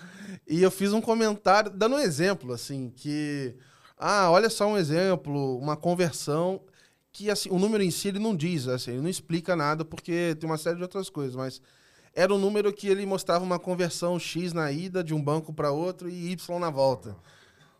[0.47, 3.55] e eu fiz um comentário dando um exemplo assim que
[3.97, 6.61] ah, olha só um exemplo, uma conversão
[7.11, 10.35] que assim, o número em si ele não diz, assim, ele não explica nada porque
[10.39, 11.61] tem uma série de outras coisas, mas
[12.13, 15.71] era um número que ele mostrava uma conversão X na ida de um banco para
[15.71, 17.15] outro e Y na volta.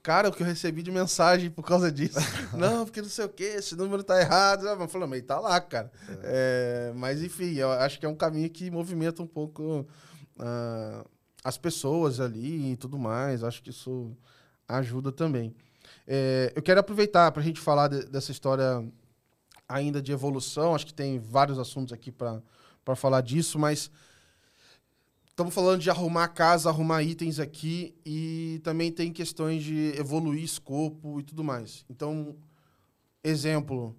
[0.04, 2.18] Cara, o que eu recebi de mensagem por causa disso.
[2.58, 4.68] não, porque não sei o que, esse número tá errado.
[4.68, 5.92] Eu falei, mas tá lá, cara.
[6.24, 6.90] É.
[6.90, 9.86] É, mas enfim, eu acho que é um caminho que movimenta um pouco
[10.40, 11.08] uh,
[11.44, 13.44] as pessoas ali e tudo mais.
[13.44, 14.18] Acho que isso
[14.68, 15.54] ajuda também.
[16.08, 18.84] É, eu quero aproveitar para a gente falar de, dessa história
[19.72, 20.76] ainda de evolução.
[20.76, 22.42] Acho que tem vários assuntos aqui para
[22.96, 23.90] falar disso, mas
[25.28, 31.20] estamos falando de arrumar casa, arrumar itens aqui e também tem questões de evoluir escopo
[31.20, 31.86] e tudo mais.
[31.90, 32.36] Então,
[33.24, 33.96] exemplo,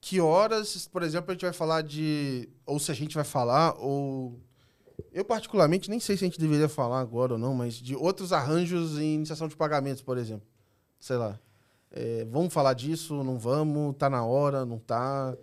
[0.00, 2.48] que horas, por exemplo, a gente vai falar de.
[2.64, 4.40] Ou se a gente vai falar, ou.
[5.12, 8.32] Eu, particularmente, nem sei se a gente deveria falar agora ou não, mas de outros
[8.32, 10.46] arranjos em iniciação de pagamentos, por exemplo.
[10.98, 11.38] Sei lá.
[11.90, 13.22] É, vamos falar disso?
[13.24, 13.96] Não vamos?
[13.96, 14.64] Tá na hora?
[14.64, 15.36] Não tá?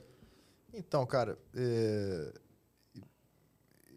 [0.73, 2.33] Então, cara, é...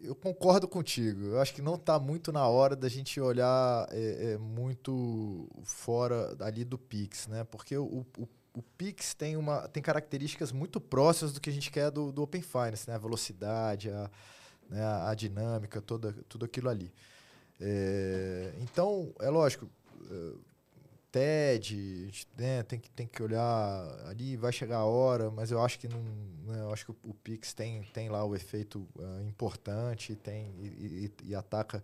[0.01, 1.25] eu concordo contigo.
[1.25, 6.35] Eu acho que não está muito na hora da gente olhar é, é, muito fora
[6.39, 7.43] ali do Pix, né?
[7.43, 11.69] Porque o, o, o, Pix tem, uma, tem características muito próximas do que a gente
[11.69, 12.95] quer do, do Open Finance, né?
[12.95, 14.09] A velocidade, a,
[14.69, 14.83] né?
[14.83, 16.91] a dinâmica, toda, tudo aquilo ali.
[17.59, 19.69] É, então, é lógico
[20.09, 20.33] é,
[21.11, 25.79] TED, né, tem, que, tem que olhar ali, vai chegar a hora, mas eu acho
[25.79, 26.01] que não,
[26.45, 31.11] né, eu acho que o, Pix tem, tem lá o efeito uh, importante tem, e,
[31.25, 31.83] e, e ataca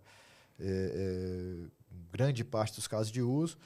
[0.59, 1.55] é,
[2.11, 3.57] grande parte dos casos de uso.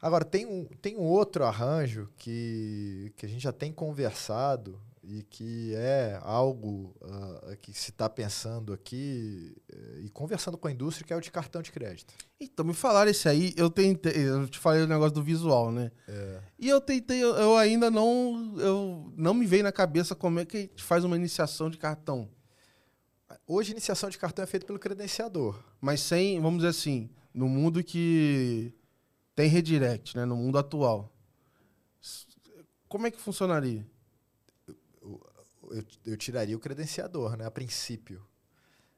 [0.00, 5.24] Agora, tem um, tem um outro arranjo que, que a gente já tem conversado e
[5.24, 11.04] que é algo uh, que se está pensando aqui uh, e conversando com a indústria,
[11.04, 12.14] que é o de cartão de crédito.
[12.40, 15.90] Então, me falaram esse aí, eu tentei, eu te falei o negócio do visual, né?
[16.06, 16.40] É.
[16.58, 20.44] E eu tentei, eu, eu, ainda não, eu não me veio na cabeça como é
[20.44, 22.28] que a gente faz uma iniciação de cartão.
[23.46, 25.58] Hoje, a iniciação de cartão é feita pelo credenciador.
[25.80, 28.72] Mas sem, vamos dizer assim, no mundo que
[29.34, 30.24] tem redirect, né?
[30.24, 31.12] No mundo atual.
[32.88, 33.86] Como é que funcionaria?
[35.72, 38.24] Eu, eu tiraria o credenciador, né, a princípio.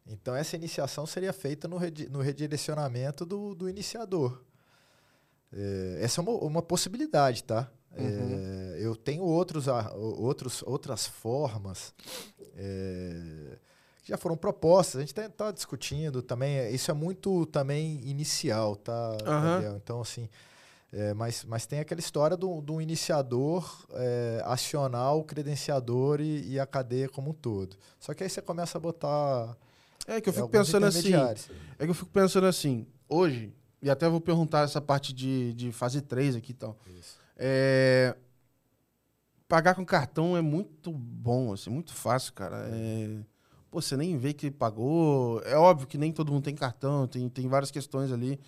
[0.07, 4.43] Então, essa iniciação seria feita no, redi no redirecionamento do, do iniciador.
[5.53, 7.71] É, essa é uma, uma possibilidade, tá?
[7.97, 8.75] É, uhum.
[8.77, 11.95] É, eu tenho outros, outros, outras formas
[12.57, 13.57] é,
[14.03, 14.97] que já foram propostas.
[14.97, 16.75] A gente está discutindo também.
[16.75, 19.13] Isso é muito também inicial, tá?
[19.13, 19.77] Uhum.
[19.77, 20.29] Então, assim,
[20.97, 26.61] é, mas, mas tem aquela história do, do iniciador é, acionar o credenciador e, e,
[26.61, 27.77] a cadeia como um todo.
[27.99, 29.57] Só que aí você começa a botar.
[30.07, 31.13] É que eu fico pensando assim.
[31.13, 35.73] É que eu fico pensando assim, hoje, e até vou perguntar essa parte de, de
[35.73, 36.79] fase 3 aqui e tal.
[37.37, 38.15] É,
[39.49, 42.69] pagar com cartão é muito bom, assim, muito fácil, cara.
[42.71, 43.19] É,
[43.69, 45.43] pô, você nem vê que pagou.
[45.45, 48.39] É óbvio que nem todo mundo tem cartão, tem, tem várias questões ali.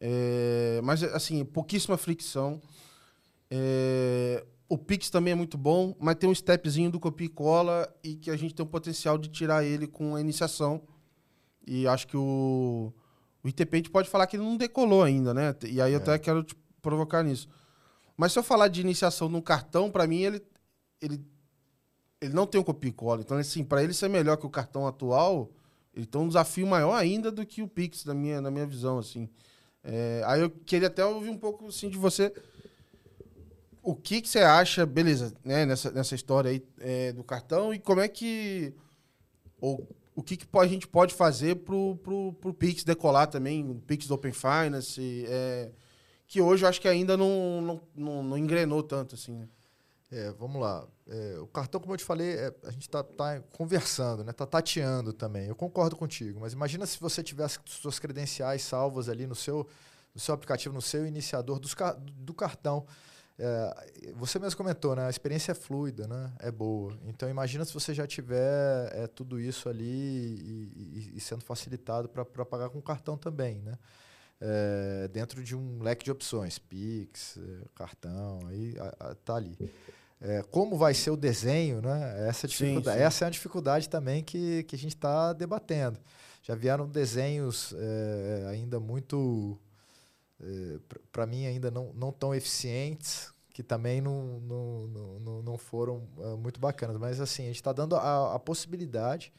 [0.00, 2.60] É, mas, assim, pouquíssima fricção.
[3.50, 7.88] É, o Pix também é muito bom, mas tem um stepzinho do copia e cola
[8.02, 10.82] e que a gente tem o potencial de tirar ele com a iniciação.
[11.66, 12.92] E acho que o,
[13.42, 15.54] o ITP a gente pode falar que ele não decolou ainda, né?
[15.64, 16.02] E aí eu é.
[16.02, 17.48] até quero te provocar nisso.
[18.16, 20.42] Mas se eu falar de iniciação no cartão, para mim ele,
[21.00, 21.24] ele,
[22.20, 23.20] ele não tem um copia e cola.
[23.20, 25.50] Então, assim, para ele ser melhor que o cartão atual,
[25.94, 28.98] ele tem um desafio maior ainda do que o Pix, na minha, na minha visão,
[28.98, 29.28] assim.
[29.84, 32.32] É, aí eu queria até ouvir um pouco assim, de você.
[33.82, 37.78] O que, que você acha, beleza, né, nessa, nessa história aí é, do cartão e
[37.78, 38.74] como é que.
[39.60, 43.76] Ou, o que, que a gente pode fazer pro, pro, pro Pix decolar também, o
[43.76, 45.70] Pix do Open Finance, é,
[46.26, 49.36] que hoje eu acho que ainda não, não, não, não engrenou tanto assim.
[49.36, 49.48] Né?
[50.10, 50.88] É, vamos lá.
[51.10, 54.32] É, o cartão, como eu te falei, é, a gente está tá conversando, né?
[54.32, 55.46] Tá tateando também.
[55.46, 59.66] Eu concordo contigo, mas imagina se você tivesse suas credenciais salvas ali no seu,
[60.14, 61.74] no seu aplicativo, no seu iniciador dos,
[62.18, 62.86] do cartão.
[63.38, 65.06] É, você mesmo comentou, né?
[65.06, 66.30] A experiência é fluida, né?
[66.40, 66.92] É boa.
[67.06, 72.06] Então imagina se você já tiver é, tudo isso ali e, e, e sendo facilitado
[72.10, 73.78] para pagar com cartão também, né?
[74.40, 78.74] É, dentro de um leque de opções, Pix, é, cartão, aí
[79.24, 79.56] tá ali
[80.20, 82.28] é, como vai ser o desenho, né?
[82.28, 83.06] Essa, dificuldade, sim, sim.
[83.06, 85.98] essa é a dificuldade também que, que a gente está debatendo.
[86.42, 89.58] Já vieram desenhos é, ainda muito,
[90.40, 90.78] é,
[91.12, 94.86] para mim, ainda não, não tão eficientes, que também não, não,
[95.20, 96.96] não, não foram é, muito bacanas.
[96.96, 99.32] Mas assim, a gente está dando a, a possibilidade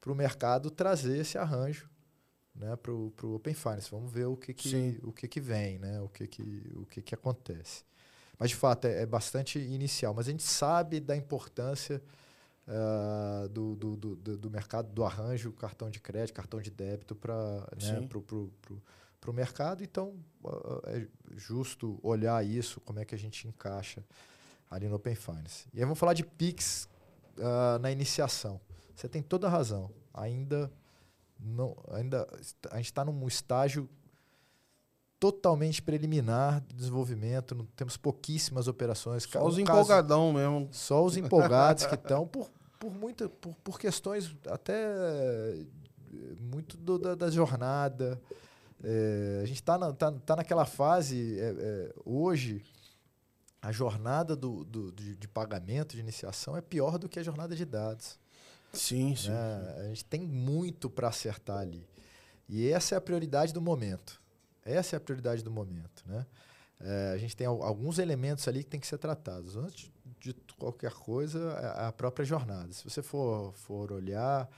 [0.00, 1.90] para o mercado trazer esse arranjo
[2.54, 3.90] né, para o Open Finance.
[3.90, 6.42] Vamos ver o que, que, o que, que vem, né, o, que, que,
[6.74, 7.84] o que, que acontece.
[8.38, 10.14] Mas, de fato, é, é bastante inicial.
[10.14, 12.02] Mas a gente sabe da importância
[12.66, 17.66] uh, do, do, do, do, mercado, do arranjo, cartão de crédito, cartão de débito para
[17.80, 18.08] né,
[19.26, 19.82] o mercado.
[19.82, 20.14] Então,
[20.44, 21.06] uh, é
[21.36, 24.04] justo olhar isso, como é que a gente encaixa
[24.70, 25.66] ali no Open Finance.
[25.72, 26.88] E aí vamos falar de PIX
[27.38, 28.60] uh, na iniciação.
[28.94, 29.90] Você tem toda a razão.
[30.12, 30.72] Ainda
[31.38, 32.26] não, ainda
[32.70, 33.88] a gente está num estágio
[35.18, 39.24] totalmente preliminar de desenvolvimento, não temos pouquíssimas operações.
[39.24, 40.68] Só os empolgadão mesmo.
[40.72, 45.56] Só os empolgados que estão por, por, muita, por, por questões até
[46.40, 48.20] muito do, da, da, jornada.
[48.82, 52.62] É, a gente está na, tá, tá naquela fase, é, é, hoje,
[53.62, 57.56] a jornada do, do, de, de, pagamento, de iniciação, é pior do que a jornada
[57.56, 58.18] de dados.
[58.72, 59.30] Sim, sim.
[59.30, 59.74] Né?
[59.78, 61.86] A gente tem muito para acertar ali.
[62.48, 64.20] E essa é a prioridade do momento.
[64.66, 66.02] Essa é a prioridade do momento.
[66.06, 66.26] Né?
[66.80, 69.56] É, a gente tem alguns elementos ali que tem que ser tratados.
[69.56, 69.90] Antes
[70.20, 71.38] de qualquer coisa,
[71.78, 72.72] é a própria jornada.
[72.72, 74.48] Se você for, for olhar,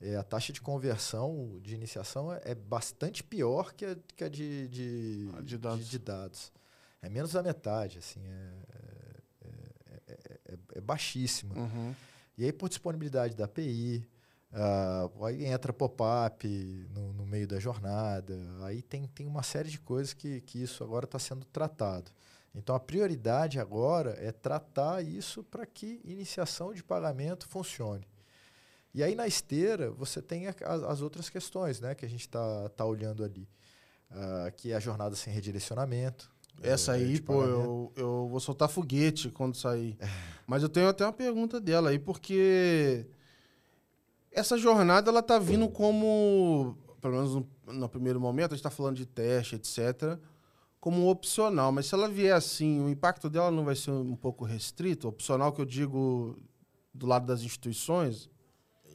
[0.00, 4.28] é, a taxa de conversão de iniciação é, é bastante pior que a, que a
[4.28, 5.84] de, de, de, dados.
[5.84, 6.52] De, de, dados.
[7.02, 8.52] É menos da metade, assim, é,
[10.08, 11.54] é, é, é baixíssima.
[11.54, 11.94] Uhum.
[12.36, 14.06] E aí, por disponibilidade da API,
[14.52, 16.46] Uh, aí entra pop-up
[16.92, 18.36] no, no, meio da jornada.
[18.62, 22.10] Aí tem, tem uma série de coisas que, que isso agora está sendo tratado.
[22.52, 28.04] Então a prioridade agora é tratar isso para que iniciação de pagamento funcione.
[28.92, 32.22] E aí na esteira você tem a, a, as outras questões né, que a gente
[32.22, 33.48] está tá olhando ali.
[34.10, 36.28] Uh, que é a jornada sem redirecionamento.
[36.60, 39.96] Essa é, aí, pô, eu, eu vou soltar foguete quando sair.
[40.44, 43.06] Mas eu tenho até uma pergunta dela aí, porque
[44.32, 48.70] essa jornada ela tá vindo como, pelo menos no, no primeiro momento, a gente está
[48.70, 50.18] falando de teste, etc.,
[50.80, 51.70] como opcional.
[51.70, 55.08] Mas se ela vier assim, o impacto dela não vai ser um pouco restrito?
[55.08, 56.38] Opcional que eu digo
[56.94, 58.30] do lado das instituições?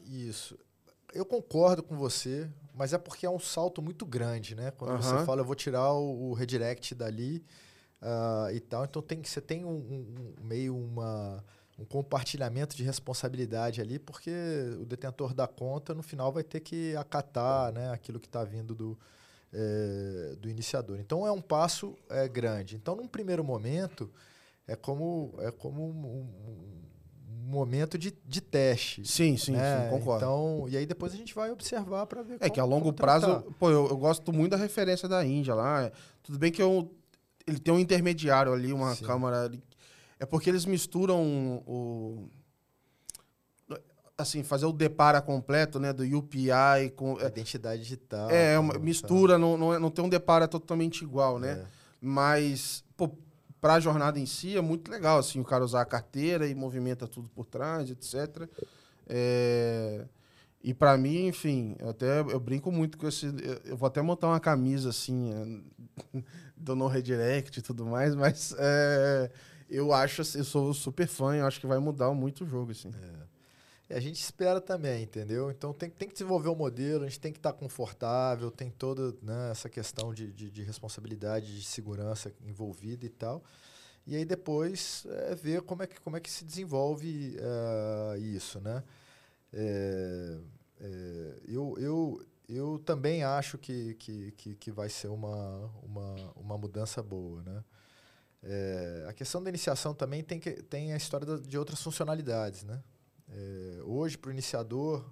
[0.06, 0.58] Isso.
[1.14, 4.72] Eu concordo com você, mas é porque é um salto muito grande, né?
[4.72, 5.02] Quando uhum.
[5.02, 7.44] você fala, eu vou tirar o, o redirect dali
[8.02, 11.44] uh, e tal, então tem, você tem um, um, meio uma,
[11.78, 14.32] um compartilhamento de responsabilidade ali, porque
[14.80, 18.74] o detentor da conta, no final, vai ter que acatar né, aquilo que está vindo
[18.74, 18.98] do,
[19.54, 21.00] é, do iniciador.
[21.00, 22.76] Então, é um passo é, grande.
[22.76, 24.10] Então, num primeiro momento,
[24.68, 26.28] é como, é como um,
[27.46, 29.06] momento de, de teste.
[29.06, 29.84] Sim, sim, né?
[29.84, 30.26] sim, concordo.
[30.26, 32.36] Então, e aí depois a gente vai observar para ver.
[32.36, 35.54] É como, que a longo prazo, pô, eu, eu, gosto muito da referência da Índia
[35.54, 35.92] lá.
[36.24, 36.92] Tudo bem que eu,
[37.46, 39.06] ele tem um intermediário ali, uma sim.
[39.06, 39.52] câmara.
[40.20, 42.30] É porque eles misturam o
[44.18, 48.30] assim, fazer o depara completo, né, do UPI com é, identidade digital.
[48.30, 51.52] É, uma mistura, não, não, é, não tem um depara totalmente igual, né?
[51.52, 51.66] É.
[52.00, 52.84] Mas
[53.60, 56.54] para a jornada em si é muito legal, assim, o cara usar a carteira e
[56.54, 58.48] movimenta tudo por trás, etc.
[59.08, 60.06] É...
[60.64, 63.28] E para mim, enfim, eu até eu brinco muito com esse.
[63.66, 65.32] Eu vou até montar uma camisa assim
[66.14, 66.22] é,
[66.58, 69.30] do No Redirect e tudo mais, mas é,
[69.70, 72.72] eu acho, assim, eu sou super fã, eu acho que vai mudar muito o jogo,
[72.72, 72.92] assim.
[73.90, 73.96] É.
[73.96, 75.52] a gente espera também, entendeu?
[75.52, 78.52] Então tem, tem que desenvolver o um modelo, a gente tem que estar tá confortável,
[78.52, 83.44] tem toda né, essa questão de, de, de, responsabilidade, de segurança envolvida e tal.
[84.08, 88.60] E aí depois é, ver como é que, como é que se desenvolve uh, isso,
[88.60, 88.84] né?
[89.52, 90.38] É,
[90.82, 96.58] é, eu, eu, eu também acho que, que, que, que, vai ser uma, uma, uma
[96.58, 97.64] mudança boa, né?
[98.48, 102.82] É, a questão da iniciação também tem, que, tem a história de outras funcionalidades, né?
[103.28, 105.04] É, hoje, para o iniciador,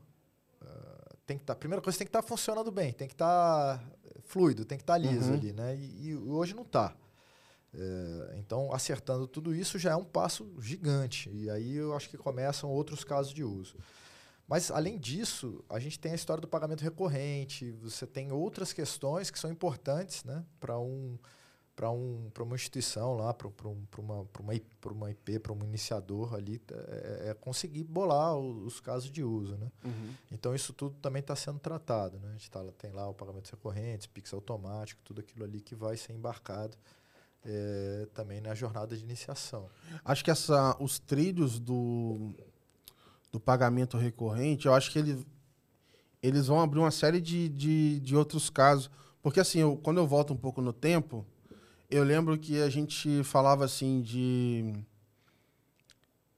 [0.62, 3.16] uh, tem que tá, a primeira coisa tem que estar tá funcionando bem, tem que
[3.16, 3.84] estar tá
[4.26, 5.34] fluido, tem que estar tá liso uhum.
[5.34, 5.76] ali, né?
[5.76, 6.96] E, e hoje não está.
[7.74, 11.30] É, então, acertando tudo isso já é um passo gigante.
[11.32, 13.76] E aí eu acho que começam outros casos de uso.
[14.48, 19.32] Mas, além disso, a gente tem a história do pagamento recorrente, você tem outras questões
[19.32, 21.18] que são importantes né, para um,
[21.76, 24.54] para um, uma instituição lá, para um, uma, uma,
[24.92, 29.58] uma IP, para um iniciador ali, é, é, conseguir bolar os, os, casos de uso.
[29.58, 29.72] Né?
[29.84, 30.14] Uhum.
[30.32, 32.20] Então, isso tudo também está sendo tratado.
[32.20, 32.30] Né?
[32.30, 35.98] A gente tá, tem lá o pagamento recorrente, PIX automático, tudo aquilo ali que vai
[35.98, 36.78] ser embarcado
[37.46, 39.68] é, também na jornada de iniciação.
[40.06, 42.34] Acho que essa, os trilhos do,
[43.32, 45.26] do pagamento recorrente, eu acho que ele,
[46.22, 48.90] eles vão abrir uma série de, de, de outros casos.
[49.22, 51.26] Porque, assim, eu, quando eu volto um pouco no tempo,
[51.96, 54.74] eu lembro que a gente falava, assim, de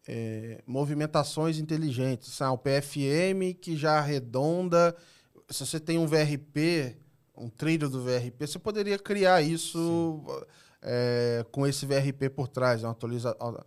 [0.08, 2.42] é, movimentações inteligentes.
[2.42, 4.96] Assim, o PFM que já arredonda.
[5.50, 6.96] Se você tem um VRP,
[7.38, 10.24] um trilho do VRP, você poderia criar isso
[10.82, 13.66] é, com esse VRP por trás, uma atualização.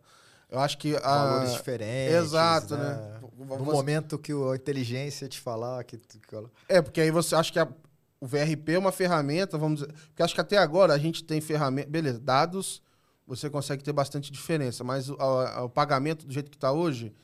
[0.51, 0.97] Eu acho que.
[0.97, 1.01] A...
[1.01, 2.15] Valores diferentes.
[2.15, 2.95] Exato, né?
[2.95, 3.21] né?
[3.39, 3.73] No você...
[3.73, 5.85] momento que a inteligência te falar.
[5.85, 6.21] Que, que...
[6.69, 7.69] É, porque aí você acha que a,
[8.21, 9.93] o VRP é uma ferramenta, vamos dizer.
[9.93, 11.89] Porque acho que até agora a gente tem ferramenta.
[11.89, 12.83] Beleza, dados,
[13.27, 17.15] você consegue ter bastante diferença, mas o, a, o pagamento do jeito que está hoje,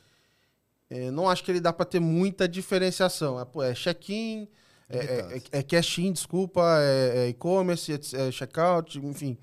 [0.90, 3.40] é, não acho que ele dá para ter muita diferenciação.
[3.40, 4.49] É, é check-in,
[4.88, 4.99] é,
[5.53, 9.38] é, é cash-in, desculpa, é, é e-commerce, é, checkout, enfim.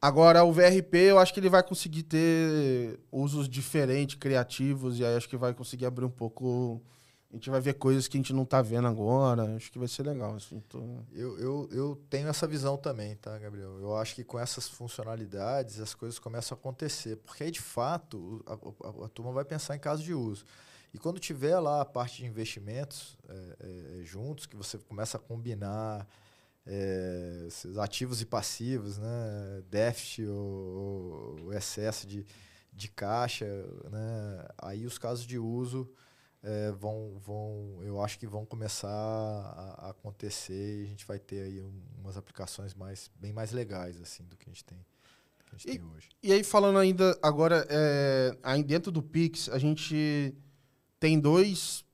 [0.00, 5.14] Agora, o VRP, eu acho que ele vai conseguir ter usos diferentes, criativos, e aí
[5.14, 6.82] acho que vai conseguir abrir um pouco.
[7.30, 9.54] A gente vai ver coisas que a gente não está vendo agora.
[9.54, 10.34] Acho que vai ser legal.
[10.34, 10.80] Assim, tô...
[11.12, 13.78] eu, eu, eu tenho essa visão também, tá, Gabriel?
[13.78, 17.16] Eu acho que com essas funcionalidades as coisas começam a acontecer.
[17.18, 20.44] Porque aí, de fato, a, a, a turma vai pensar em caso de uso.
[20.92, 25.20] E quando tiver lá a parte de investimentos é, é, juntos, que você começa a
[25.20, 26.08] combinar
[26.66, 27.46] é,
[27.78, 29.62] ativos e passivos, né?
[29.70, 32.26] déficit ou, ou excesso de,
[32.72, 33.46] de caixa,
[33.88, 34.48] né?
[34.58, 35.88] aí os casos de uso
[36.42, 41.18] é, vão, vão, eu acho que vão começar a, a, acontecer e a gente vai
[41.18, 44.78] ter aí um, umas aplicações mais, bem mais legais assim do que a gente tem,
[45.52, 46.08] a gente e, tem hoje.
[46.22, 50.34] E aí falando ainda agora, é, aí dentro do Pix, a gente
[50.98, 51.84] tem dois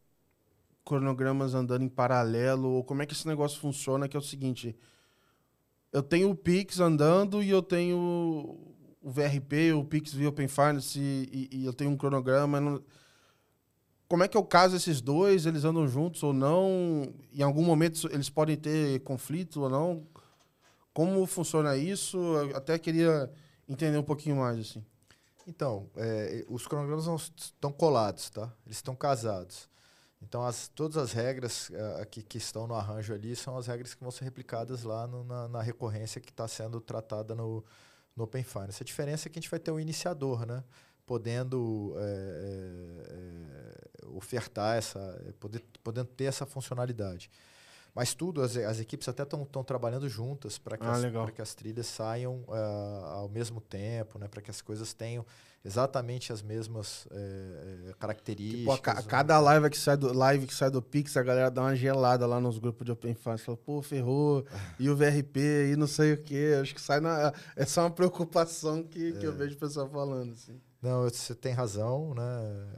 [0.87, 2.71] cronogramas andando em paralelo?
[2.71, 4.09] Ou como é que esse negócio funciona?
[4.09, 4.75] Que é o seguinte:
[5.93, 7.99] eu tenho o Pix andando e eu tenho
[9.03, 12.61] o VRP, o Pix via Open Finance e, e eu tenho um cronograma.
[12.61, 12.83] Não...
[14.09, 15.47] como é que é o caso desses dois?
[15.47, 17.13] Eles andam juntos ou não?
[17.33, 20.07] Em algum momento eles podem ter conflito ou não?
[20.93, 22.17] Como funciona isso?
[22.19, 23.31] Eu até queria
[23.69, 24.85] entender um pouquinho mais, assim.
[25.47, 28.53] Então, é, os cronogramas estão colados, tá?
[28.65, 29.69] Eles estão casados.
[30.23, 33.95] Então, as, todas as regras uh, que, que, estão no arranjo ali são as regras
[33.95, 37.65] que vão ser replicadas lá no, na, na, recorrência que está sendo tratada no,
[38.17, 38.83] no Open Finance.
[38.83, 40.65] A diferença é que a gente vai ter um iniciador, né?
[41.07, 44.99] Podendo é, é, ofertar essa,
[45.39, 47.31] poder, podendo ter essa funcionalidade.
[47.95, 51.87] Mas tudo, as, as equipes até estão trabalhando juntas para que, ah, que, as trilhas
[51.87, 54.29] saiam uh, ao mesmo tempo, né?
[54.29, 55.25] para que as coisas tenham
[55.65, 58.61] exatamente as mesmas é, características.
[58.61, 59.03] Tipo, a, ca né?
[59.09, 62.27] cada live que, sai do, live que sai do Pix, a galera dá uma gelada
[62.27, 63.45] lá nos grupos de Open Finance.
[63.45, 64.47] Fala, pô, ferrou,
[64.79, 66.59] e o VRP, e não sei o quê.
[66.61, 67.33] Acho que sai na.
[67.57, 69.13] É só uma preocupação que, é.
[69.13, 69.35] que eu é.
[69.35, 70.33] vejo o pessoal falando.
[70.33, 70.61] Assim.
[70.87, 72.23] Não, você tem razão, né?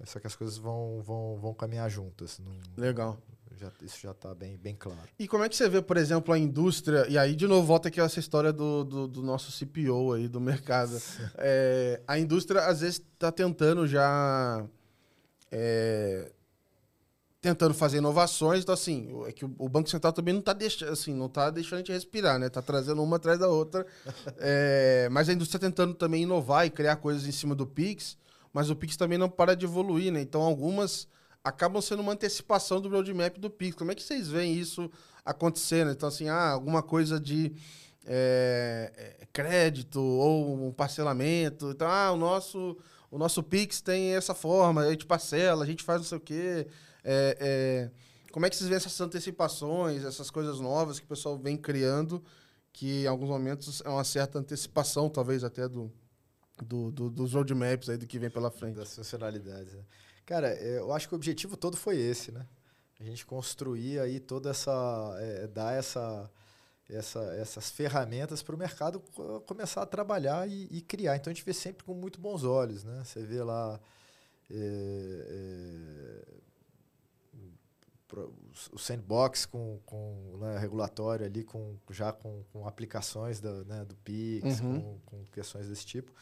[0.07, 2.39] Só que as coisas vão, vão, vão caminhar juntas.
[2.39, 3.19] Não, Legal.
[3.55, 5.09] Já, isso já está bem, bem claro.
[5.19, 7.07] E como é que você vê, por exemplo, a indústria?
[7.09, 10.41] E aí, de novo, volta aqui essa história do, do, do nosso CPO aí, do
[10.41, 10.97] mercado.
[11.37, 14.65] É, a indústria, às vezes, está tentando já.
[15.51, 16.33] É,
[17.41, 21.15] tentando fazer inovações, então assim, é que o Banco Central também não está deixando, assim,
[21.15, 22.49] não tá deixando a gente respirar, né?
[22.49, 23.87] Tá trazendo uma atrás da outra.
[24.39, 28.17] é, mas a indústria está tentando também inovar e criar coisas em cima do Pix,
[28.53, 30.21] mas o Pix também não para de evoluir, né?
[30.21, 31.07] Então algumas
[31.45, 33.77] acabam sendo uma antecipação do roadmap do Pix.
[33.77, 34.91] Como é que vocês veem isso
[35.25, 35.91] acontecendo?
[35.91, 37.53] Então, assim, ah, alguma coisa de
[38.05, 41.71] é, crédito ou um parcelamento.
[41.71, 42.77] Então, ah, o nosso,
[43.11, 46.21] o nosso Pix tem essa forma, a gente parcela, a gente faz não sei o
[46.21, 46.67] quê.
[47.11, 47.91] É, é,
[48.31, 52.23] como é que vocês veem essas antecipações, essas coisas novas que o pessoal vem criando,
[52.71, 55.91] que em alguns momentos é uma certa antecipação, talvez até do,
[56.63, 58.77] do, do dos roadmaps aí do que vem pela frente.
[58.77, 59.83] Das funcionalidades, né?
[60.27, 62.47] Cara, é, eu acho que o objetivo todo foi esse, né?
[63.01, 65.17] A gente construir aí toda essa.
[65.19, 66.31] É, dar essa,
[66.91, 69.01] essa, essas ferramentas para o mercado
[69.47, 71.17] começar a trabalhar e, e, criar.
[71.17, 73.03] Então a gente vê sempre com muito bons olhos, né?
[73.03, 73.81] Você vê lá.
[74.51, 74.55] É,
[75.31, 76.48] é,
[78.73, 83.95] o sandbox com, com né, regulatório ali, com, já com, com aplicações da, né, do
[83.97, 84.81] PIX, uhum.
[84.81, 86.13] com, com questões desse tipo.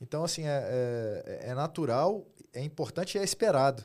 [0.00, 3.84] Então, assim, é, é, é, natural, é importante e é esperado.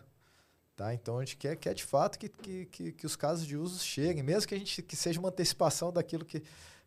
[0.75, 0.93] Tá?
[0.93, 3.79] Então, a gente quer, quer de fato que, que, que, que os casos de uso
[3.79, 6.41] cheguem, mesmo que a gente que seja uma antecipação daquilo que,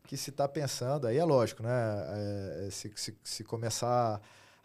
[0.07, 1.07] que se está pensando.
[1.07, 1.71] Aí é lógico, né?
[1.71, 4.21] É, se, se, se, começar a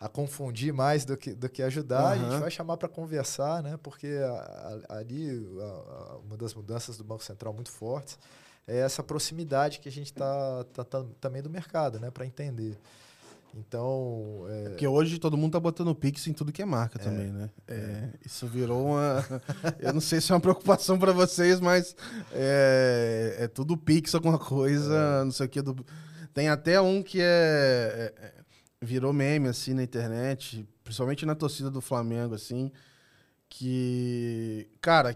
[0.08, 2.28] confundir mais do que, do que ajudar, uhum.
[2.28, 3.80] a gente vai chamar para conversar, né?
[3.82, 8.20] Porque a, a, ali a, uma das mudanças do Banco Central muito fortes
[8.68, 12.12] é essa proximidade que a gente está tá, tá, também do mercado, né?
[12.12, 12.78] Para entender.
[13.56, 14.46] Então.
[14.50, 14.70] É...
[14.70, 17.50] Porque hoje todo mundo tá botando Pix em tudo que é marca é, também, né?
[17.68, 18.10] É, é.
[18.26, 19.26] isso virou uma.
[19.80, 21.96] eu não sei se é uma preocupação para vocês, mas
[22.34, 25.24] é, é tudo Pix, alguma coisa, é.
[25.24, 25.62] não sei o que.
[25.62, 25.86] Do...
[26.34, 28.37] Tem até um que é, é,
[28.82, 32.72] virou meme assim na internet, principalmente na torcida do Flamengo, assim,
[33.50, 34.70] que.
[34.82, 35.16] Cara,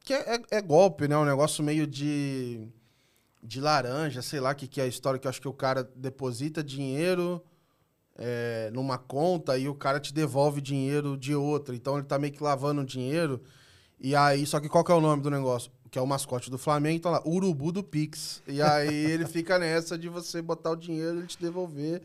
[0.00, 1.16] que é, é golpe, né?
[1.16, 2.68] Um negócio meio de.
[3.42, 5.52] De laranja, sei lá o que, que é a história, que eu acho que o
[5.52, 7.44] cara deposita dinheiro
[8.16, 11.74] é, numa conta e o cara te devolve dinheiro de outra.
[11.74, 13.42] Então ele tá meio que lavando dinheiro.
[14.00, 15.70] E aí, só que qual que é o nome do negócio?
[15.90, 18.42] Que é o mascote do Flamengo, então lá, Urubu do Pix.
[18.46, 22.02] E aí ele fica nessa de você botar o dinheiro e ele te devolver.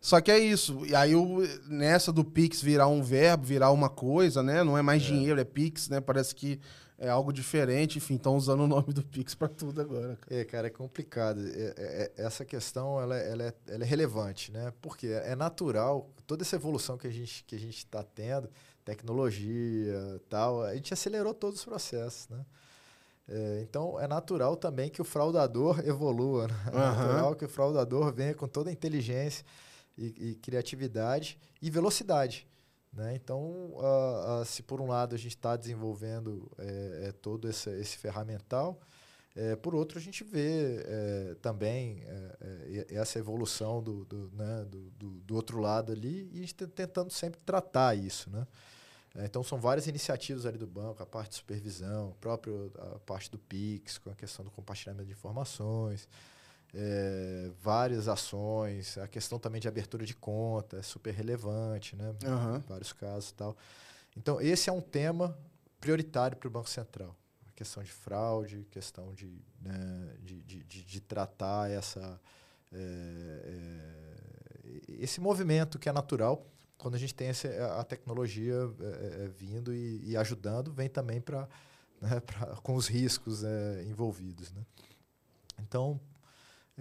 [0.00, 0.84] Só que é isso.
[0.86, 4.64] E aí, o, nessa do Pix virar um verbo, virar uma coisa, né?
[4.64, 5.06] Não é mais é.
[5.06, 6.00] dinheiro, é Pix, né?
[6.00, 6.58] Parece que
[7.00, 10.16] é algo diferente, enfim, estão usando o nome do Pix para tudo agora.
[10.16, 10.40] Cara.
[10.40, 11.40] É, cara, é complicado.
[11.46, 14.72] É, é, é essa questão ela, ela, é, ela é relevante, né?
[14.82, 18.50] Porque é natural, toda essa evolução que a gente que a gente está tendo,
[18.84, 22.44] tecnologia, tal, a gente acelerou todos os processos, né?
[23.28, 26.54] É, então é natural também que o fraudador evolua, né?
[26.66, 26.80] é uhum.
[26.80, 29.44] natural que o fraudador venha com toda a inteligência
[30.00, 32.48] e, e criatividade e velocidade.
[32.92, 33.14] Né?
[33.14, 33.74] Então,
[34.44, 38.80] se por um lado a gente está desenvolvendo é, é, todo esse, esse ferramental,
[39.36, 40.84] é, por outro a gente vê
[41.40, 42.02] também
[42.88, 46.66] essa evolução do, do, né, do, do, do, outro lado ali e a gente tá
[46.66, 48.28] tentando sempre tratar isso.
[48.28, 48.44] Né?
[49.24, 52.52] Então, são várias iniciativas ali do banco, a parte de supervisão, a própria
[52.94, 56.08] a parte do PIX, com a questão do compartilhamento de informações,
[56.74, 62.14] é, várias ações, a questão também de abertura de conta é super relevante, né?
[62.24, 62.60] Uhum.
[62.68, 63.56] Vários casos e tal.
[64.16, 65.36] Então, esse é um tema
[65.80, 67.16] prioritário para o Banco Central.
[67.48, 72.20] A questão de fraude, questão de, né, de, de, de, de, tratar essa,
[72.72, 72.78] é,
[73.44, 76.46] é, esse movimento que é natural
[76.80, 81.20] quando a gente tem esse, a tecnologia é, é, vindo e, e, ajudando, vem também
[81.20, 81.46] para
[82.00, 82.22] né,
[82.62, 84.50] com os riscos é, envolvidos.
[84.52, 84.62] Né?
[85.58, 86.00] Então,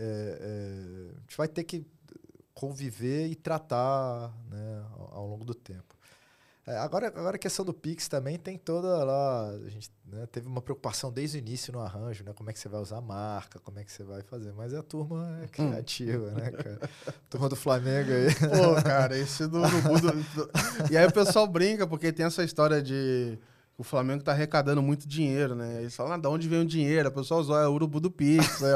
[0.01, 1.85] é, a gente vai ter que
[2.53, 5.99] conviver e tratar né, ao, ao longo do tempo.
[6.69, 9.49] É, agora, agora a questão do Pix também tem toda lá.
[9.49, 12.31] A gente né, teve uma preocupação desde o início no arranjo, né?
[12.31, 14.53] Como é que você vai usar a marca, como é que você vai fazer.
[14.53, 15.47] Mas a turma é hum.
[15.47, 16.79] criativa, né, cara?
[17.27, 18.35] turma do Flamengo aí.
[18.35, 19.99] Pô, cara, esse do Urubu.
[19.99, 20.51] Do, do...
[20.93, 23.39] E aí o pessoal brinca, porque tem essa história de.
[23.79, 25.77] O Flamengo tá arrecadando muito dinheiro, né?
[25.79, 27.07] Eles falam, ah, de onde vem o dinheiro?
[27.07, 28.59] O pessoal usou, é o urubu do Pix.
[28.59, 28.69] Né?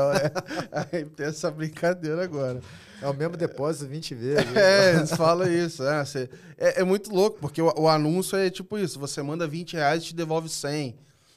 [0.71, 2.61] aí tem essa brincadeira agora.
[3.01, 4.45] É o mesmo depósito 20 vezes.
[4.55, 5.83] é, eles falam isso.
[5.83, 9.45] É, você, é, é, muito louco, porque o, o, anúncio é tipo isso: você manda
[9.45, 10.95] 20 reais e te devolve 100.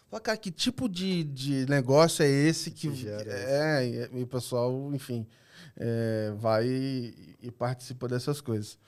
[0.08, 2.88] Fala, cara, que tipo de, de negócio é esse que.
[2.88, 5.26] que é, e, e, o pessoal, enfim,
[5.76, 8.78] é, vai e, e participa dessas coisas.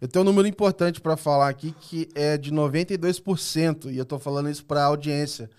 [0.00, 4.18] Eu tenho um número importante para falar aqui que é de 92%, e eu estou
[4.18, 5.50] falando isso para a audiência.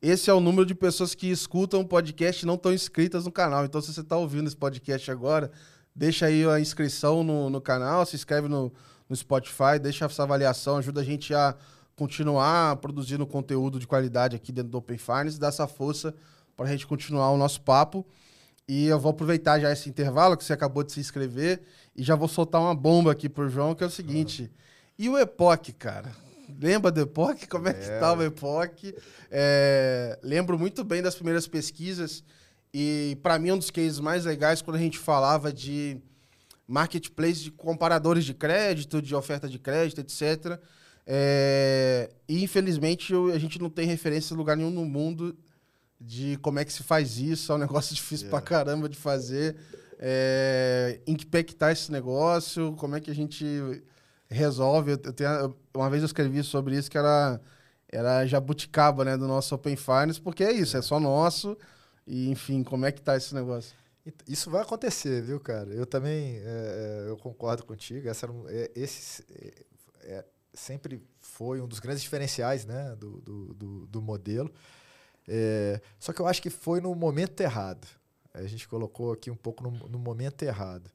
[0.00, 3.32] Esse é o número de pessoas que escutam o podcast e não estão inscritas no
[3.32, 3.64] canal.
[3.64, 5.50] Então, se você está ouvindo esse podcast agora,
[5.94, 8.72] Deixa aí a inscrição no, no canal, se inscreve no,
[9.08, 11.54] no Spotify, deixa essa avaliação, ajuda a gente a
[11.94, 16.14] continuar produzindo conteúdo de qualidade aqui dentro do Open Finance, dá essa força
[16.56, 18.06] para a gente continuar o nosso papo.
[18.66, 21.62] E eu vou aproveitar já esse intervalo que você acabou de se inscrever
[21.94, 24.50] e já vou soltar uma bomba aqui pro João, que é o seguinte.
[24.98, 26.10] E o Epoch, cara?
[26.60, 27.46] Lembra do Epoch?
[27.46, 28.94] Como é, é que tá o Epoch?
[29.30, 32.22] É, lembro muito bem das primeiras pesquisas
[32.74, 35.98] e para mim, um dos cases mais legais quando a gente falava de
[36.66, 40.58] marketplace de comparadores de crédito, de oferta de crédito, etc.
[41.06, 45.36] É, e infelizmente a gente não tem referência em lugar nenhum no mundo
[46.00, 47.52] de como é que se faz isso.
[47.52, 48.40] É um negócio difícil yeah.
[48.40, 49.56] pra caramba de fazer.
[50.04, 50.98] É,
[51.44, 53.46] que tá esse negócio, como é que a gente
[54.28, 54.92] resolve.
[54.92, 57.40] Eu tenho, uma vez eu escrevi sobre isso que era,
[57.88, 61.56] era jabuticaba né, do nosso Open Finance, porque é isso, é só nosso.
[62.04, 63.76] E, enfim, como é que tá esse negócio?
[64.26, 65.70] Isso vai acontecer, viu, cara?
[65.70, 68.08] Eu também é, é eu concordo contigo.
[68.08, 69.24] Essa é, esse
[70.00, 74.52] é, sempre foi um dos grandes diferenciais né, do, do, do, do modelo.
[75.28, 77.86] É, só que eu acho que foi no momento errado.
[78.34, 80.90] A gente colocou aqui um pouco no, no momento errado.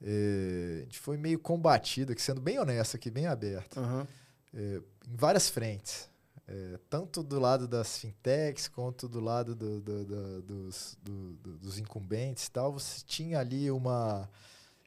[0.00, 4.06] É, a gente foi meio combatido, aqui, sendo bem honesto aqui, bem aberto, uhum.
[4.54, 6.10] em várias frentes.
[6.48, 12.48] É, tanto do lado das fintechs quanto do lado do, do, do, dos, dos incumbentes
[12.48, 14.28] tal, você tinha ali uma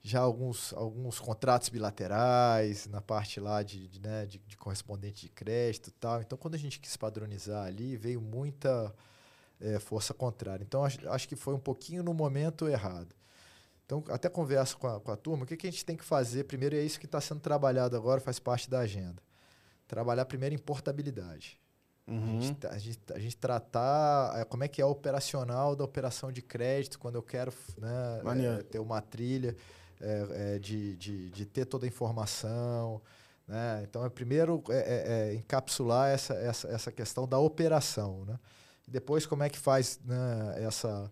[0.04, 5.30] já alguns, alguns contratos bilaterais na parte lá de, de, né, de, de correspondente de
[5.30, 6.22] crédito tal.
[6.22, 8.94] Então, quando a gente quis padronizar ali, veio muita
[9.60, 10.64] é, força contrária.
[10.64, 13.16] Então, acho, acho que foi um pouquinho no momento errado.
[13.86, 16.04] Então, até converso com a, com a turma, o que, que a gente tem que
[16.04, 16.46] fazer?
[16.46, 19.22] Primeiro, é isso que está sendo trabalhado agora, faz parte da agenda
[19.88, 21.60] trabalhar primeiro em portabilidade.
[22.08, 22.38] Uhum.
[22.38, 26.32] A, gente, a, gente, a, gente, tratar é, como é que é operacional da operação
[26.32, 28.22] de crédito quando eu quero né,
[28.60, 29.56] é, ter uma trilha
[30.00, 33.02] é, é, de, de, de, ter toda a informação.
[33.48, 33.84] Né?
[33.90, 38.24] Então, é primeiro é, é, é, encapsular essa, essa, essa questão da operação.
[38.26, 38.40] Né?
[38.88, 41.12] Depois, como é que faz né, essa,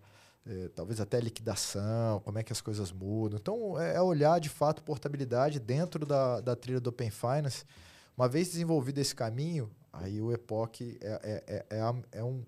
[0.74, 3.38] talvez até liquidação, como é que as coisas mudam.
[3.40, 7.64] Então, é, olhar de fato portabilidade dentro da, da trilha do Open Finance
[8.16, 11.78] uma vez desenvolvido esse caminho, aí o EPOC é, é, é, é,
[12.12, 12.44] é, um,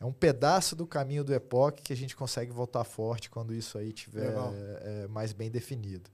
[0.00, 3.76] é um pedaço do caminho do EPOC que a gente consegue voltar forte quando isso
[3.76, 4.32] aí tiver
[4.80, 6.08] é, mais bem definido.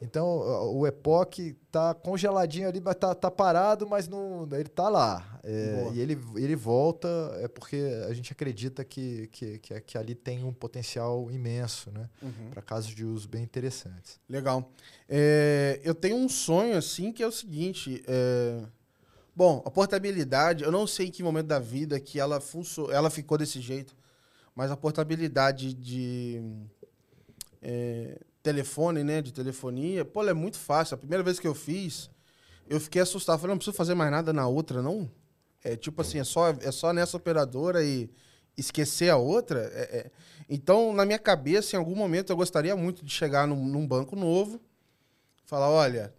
[0.00, 5.40] Então, o EPOC tá congeladinho ali, tá, tá parado, mas não, ele tá lá.
[5.42, 7.08] É, e ele, ele volta
[7.40, 7.76] é porque
[8.08, 12.08] a gente acredita que, que, que, que ali tem um potencial imenso, né?
[12.22, 12.50] Uhum.
[12.50, 14.20] Para casos de uso bem interessantes.
[14.28, 14.70] Legal.
[15.08, 18.02] É, eu tenho um sonho, assim, que é o seguinte...
[18.06, 18.62] É...
[19.34, 23.08] Bom, a portabilidade, eu não sei em que momento da vida que ela, funcionou, ela
[23.08, 23.96] ficou desse jeito,
[24.54, 26.42] mas a portabilidade de...
[27.62, 30.94] É, telefone, né, de telefonia, pô, é muito fácil.
[30.94, 32.10] A primeira vez que eu fiz,
[32.68, 33.38] eu fiquei assustado.
[33.40, 35.10] Falei, não preciso fazer mais nada na outra, não?
[35.62, 38.10] É tipo assim, é só, é só nessa operadora e
[38.56, 39.60] esquecer a outra.
[39.72, 40.10] É, é.
[40.48, 44.16] Então, na minha cabeça, em algum momento, eu gostaria muito de chegar num, num banco
[44.16, 44.60] novo,
[45.44, 46.14] falar, olha,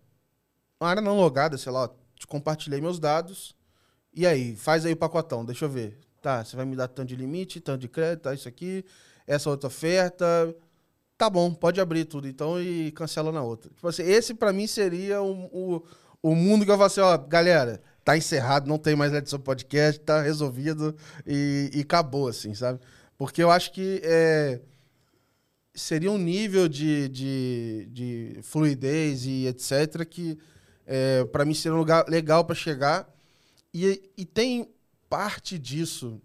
[0.80, 3.56] uma área não logada, sei lá, te compartilhei meus dados,
[4.14, 6.00] e aí, faz aí o pacotão, deixa eu ver.
[6.22, 8.84] Tá, você vai me dar tanto de limite, tanto de crédito, tá, isso aqui,
[9.26, 10.54] essa outra oferta,
[11.20, 13.70] tá bom, pode abrir tudo então e cancela na outra.
[13.70, 15.84] Tipo assim, esse para mim seria o, o,
[16.24, 20.00] o, mundo que eu falo assim, ó, galera, tá encerrado, não tem mais edição podcast,
[20.00, 20.96] tá resolvido
[21.28, 22.80] e, e acabou, assim, sabe?
[23.18, 24.62] Porque eu acho que é,
[25.74, 30.06] seria um nível de, de, de fluidez e etc.
[30.10, 30.38] que
[30.88, 33.14] É, para mim seria um lugar legal para chegar.
[33.74, 34.74] E, e tem
[35.10, 36.22] parte disso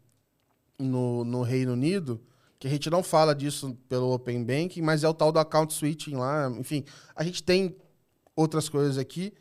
[0.78, 2.20] no, no Reino Unido,
[2.64, 5.74] que a gente não fala disso pelo Open Banking, mas é o tal do account
[5.74, 6.50] switching lá.
[6.58, 6.82] Enfim,
[7.14, 7.76] a gente tem
[8.34, 9.34] outras coisas aqui.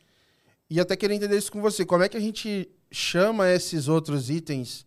[0.69, 1.85] E até queria entender isso com você.
[1.85, 4.85] Como é que a gente chama esses outros itens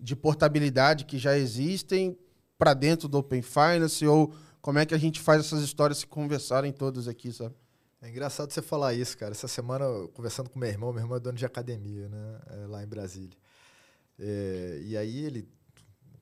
[0.00, 2.18] de portabilidade que já existem
[2.58, 4.04] para dentro do Open Finance?
[4.04, 7.54] Ou como é que a gente faz essas histórias se conversarem todas aqui, sabe?
[8.02, 9.30] É engraçado você falar isso, cara.
[9.30, 12.40] Essa semana, conversando com meu irmão, meu irmão é dono de academia, né?
[12.48, 13.38] É, lá em Brasília.
[14.18, 15.48] É, e aí ele,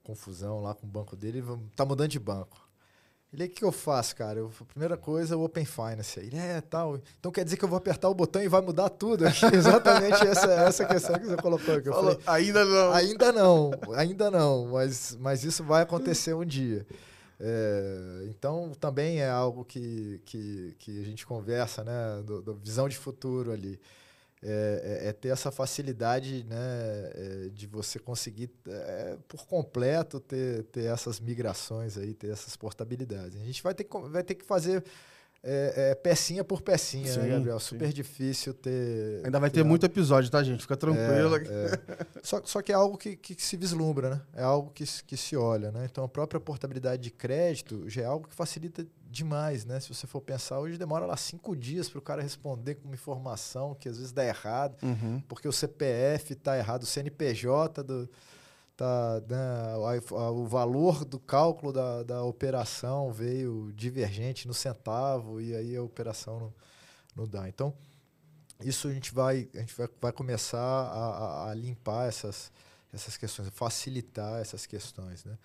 [0.05, 1.43] confusão lá com o banco dele,
[1.75, 2.63] tá mudando de banco.
[3.33, 4.39] Ele, o que eu faço, cara?
[4.39, 6.21] Eu, a primeira coisa, o Open Finance.
[6.21, 7.01] Ele, é, tal.
[7.19, 9.25] Então quer dizer que eu vou apertar o botão e vai mudar tudo?
[9.27, 11.89] Exatamente essa, essa questão que você colocou aqui.
[11.89, 12.93] Falou, falei, ainda não.
[12.93, 16.87] Ainda não, ainda não, mas, mas isso vai acontecer um dia.
[17.41, 22.89] É, então, também é algo que, que, que a gente conversa, né, do, do visão
[22.89, 23.81] de futuro ali
[24.47, 30.65] é, é, é, ter essa facilidade né, é, de você conseguir é, por completo ter,
[30.65, 33.41] ter essas migrações aí, ter essas portabilidades.
[33.41, 34.85] A gente vai ter, vai ter que fazer
[36.03, 37.61] pecinha por pecinha, né, sim, né, Gabriel?
[37.61, 37.95] Super sim.
[37.95, 39.23] difícil ter.
[39.25, 39.69] Ainda vai ter algo...
[39.69, 40.63] muito episódio, tá, gente?
[40.63, 41.37] Fica tranquilo.
[42.23, 44.23] Só, só que é algo que, que, se vislumbra, né?
[44.35, 45.87] É algo que, que se olha, né?
[45.91, 49.81] Então a própria portabilidade de crédito já é algo que facilita demais, né?
[49.81, 52.95] Se você for pensar, hoje demora lá cinco dias para o cara responder com uma
[52.95, 55.23] informação que às vezes dá errado, uhum.
[55.29, 58.09] porque o CPF está errado, o CNPJ do
[58.77, 59.77] tá, né,
[60.11, 66.41] o valor do cálculo da, da operação veio divergente no centavo e aí a operação
[66.41, 66.55] não,
[67.15, 67.49] não dá.
[67.49, 67.73] Então,
[68.61, 72.51] isso a gente vai, a gente vai, vai começar a, a, limpar essas,
[72.93, 75.25] essas questões, facilitar essas questões.
[75.25, 75.39] Né?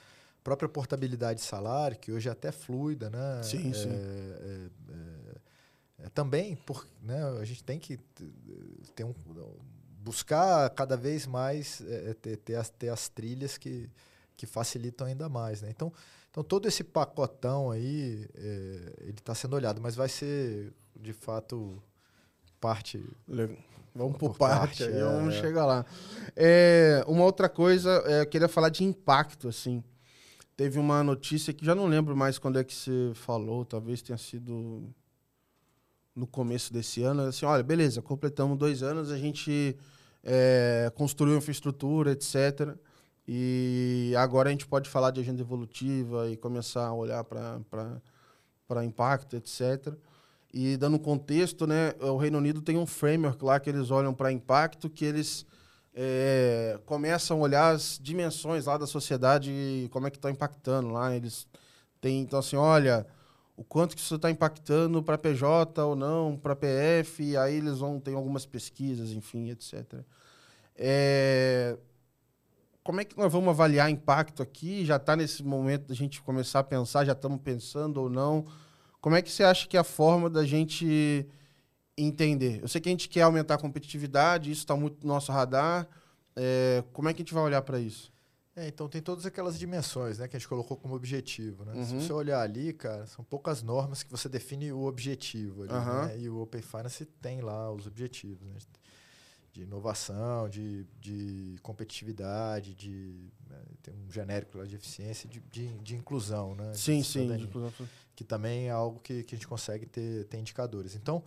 [0.44, 3.44] Própria portabilidade de salário, que hoje é até fluida, né?
[3.44, 3.90] Sim, é, sim.
[3.90, 8.00] É, é, é, também, por, né, a gente tem que
[8.96, 9.14] ter um
[10.02, 13.90] buscar cada vez mais é, é, ter, ter, as, ter as trilhas que,
[14.38, 15.62] que facilitam ainda mais.
[15.62, 15.70] Né?
[15.70, 15.92] Então,
[16.32, 18.30] então, todo esse pacotão aí,
[19.00, 21.82] ele está sendo olhado, mas vai ser, de fato,
[22.62, 23.04] parte...
[23.96, 25.86] Vamos por, por parte, parte é, vamos chegar lá.
[26.36, 29.84] É, uma outra coisa, é, eu queria falar de impacto, assim.
[30.60, 34.18] Teve uma notícia que já não lembro mais quando é que você falou, talvez tenha
[34.18, 34.94] sido
[36.14, 39.78] no começo desse ano, assim, olha, beleza, completamos dois anos, a gente
[40.22, 42.76] é, construiu infraestrutura, etc.
[43.26, 49.38] E agora a gente pode falar de agenda evolutiva e começar a olhar para impacto,
[49.38, 49.94] etc.
[50.54, 54.30] E dando contexto, né, o Reino Unido tem um framework lá que eles olham para
[54.30, 55.46] impacto, que eles
[56.02, 61.14] é, começam a olhar as dimensões lá da sociedade como é que está impactando lá.
[61.14, 61.46] Eles
[62.00, 63.06] têm, então assim, olha,
[63.58, 68.00] o quanto que isso está impactando para PJ ou não, para PF, aí eles vão
[68.00, 70.00] ter algumas pesquisas, enfim, etc.
[70.74, 71.78] É...
[72.82, 74.86] Como é que nós vamos avaliar impacto aqui?
[74.86, 78.46] Já está nesse momento da gente começar a pensar, já estamos pensando ou não?
[79.02, 81.28] Como é que você acha que é a forma da gente
[82.04, 82.62] entender?
[82.62, 85.88] Eu sei que a gente quer aumentar a competitividade, isso está muito no nosso radar.
[86.36, 86.84] É...
[86.94, 88.12] Como é que a gente vai olhar para isso?
[88.60, 91.64] É, então tem todas aquelas dimensões né, que a gente colocou como objetivo.
[91.64, 91.74] Né?
[91.76, 91.86] Uhum.
[91.86, 95.64] Se você olhar ali, cara, são poucas normas que você define o objetivo.
[95.64, 96.06] Ali, uhum.
[96.06, 96.20] né?
[96.20, 98.46] E o Open Finance tem lá os objetivos.
[98.46, 98.56] Né?
[99.54, 103.32] De inovação, de, de competitividade, de.
[103.50, 106.54] Né, tem um genérico lá de eficiência, de, de, de inclusão.
[106.54, 106.74] Né?
[106.74, 107.50] Sim, sim.
[108.14, 110.96] Que também é algo que, que a gente consegue ter, ter indicadores.
[110.96, 111.24] Então,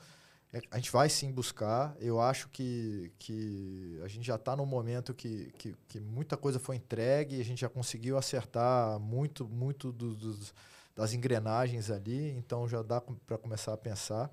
[0.70, 1.96] a gente vai sim buscar.
[1.98, 6.58] Eu acho que, que a gente já está num momento que, que, que, muita coisa
[6.58, 10.54] foi entregue a gente já conseguiu acertar muito, muito do, dos,
[10.94, 12.30] das engrenagens ali.
[12.32, 14.30] Então já dá para começar a pensar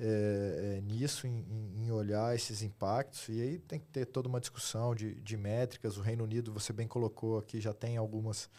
[0.00, 1.44] é, é, nisso, em,
[1.76, 3.28] em, olhar esses impactos.
[3.28, 5.96] E aí tem que ter toda uma discussão de, de métricas.
[5.96, 8.50] O Reino Unido, você bem colocou aqui, já tem algumas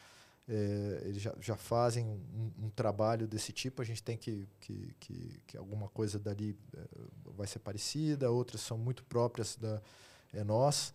[0.48, 4.96] é, eles já, já fazem um, um, trabalho desse tipo, a gente tem que, que,
[5.00, 6.80] que, que alguma coisa dali é,
[7.36, 9.82] vai ser parecida, outras são muito próprias da
[10.34, 10.94] é, nós.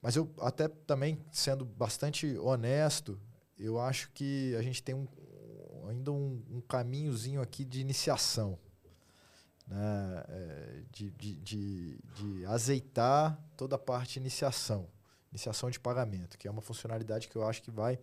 [0.00, 3.20] Mas eu até também, sendo bastante honesto,
[3.58, 5.06] eu acho que a gente tem um,
[5.88, 8.58] ainda um, um caminhozinho aqui de iniciação.
[9.66, 10.24] Né?
[10.28, 14.88] É, de, de, de, de azeitar toda a parte de iniciação,
[15.30, 17.98] iniciação de pagamento, que é uma funcionalidade que eu acho que vai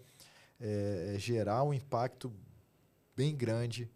[0.66, 2.32] é, é, gerar um impacto
[3.14, 3.92] bem grande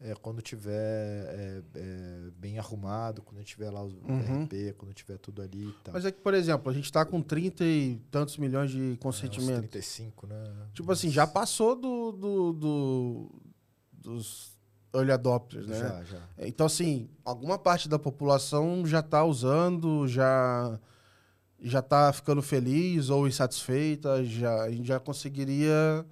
[0.00, 4.44] é, quando tiver é, é, bem arrumado, quando tiver lá o uhum.
[4.44, 5.94] RP, quando tiver tudo ali e tal.
[5.94, 9.64] Mas é que, por exemplo, a gente está com 30 e tantos milhões de consentimento.
[9.64, 10.44] É, 35, né?
[10.72, 13.30] Tipo assim, já passou do, do, do
[13.92, 14.56] dos
[14.94, 15.78] early adopters, né?
[15.78, 16.22] Já, já.
[16.38, 20.78] Então, assim, alguma parte da população já está usando, já
[21.62, 26.04] já está ficando feliz ou insatisfeita, já, a gente já conseguiria.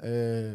[0.00, 0.54] é,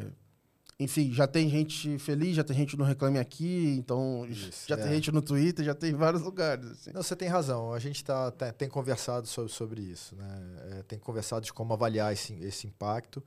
[0.80, 4.78] enfim, já tem gente feliz, já tem gente no Reclame Aqui, então Isso, já é.
[4.82, 6.66] tem gente no Twitter, já tem em vários lugares.
[6.72, 6.92] assim.
[6.92, 7.72] Não, você tem razão.
[7.72, 10.42] A gente tá, tá- tem conversado sobre, sobre isso, né?
[10.72, 13.24] É, tem conversado de como avaliar esse, esse impacto.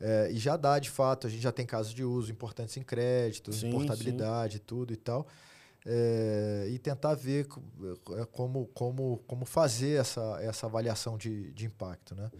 [0.00, 2.82] É, e já dá, de fato, a gente já tem casos de uso importantes em
[2.82, 5.26] crédito, Sim, em portabilidade, tudo e tal.
[5.86, 7.46] É, e tentar ver
[8.18, 12.30] é, como, como, como fazer essa, essa avaliação de, de impacto, né?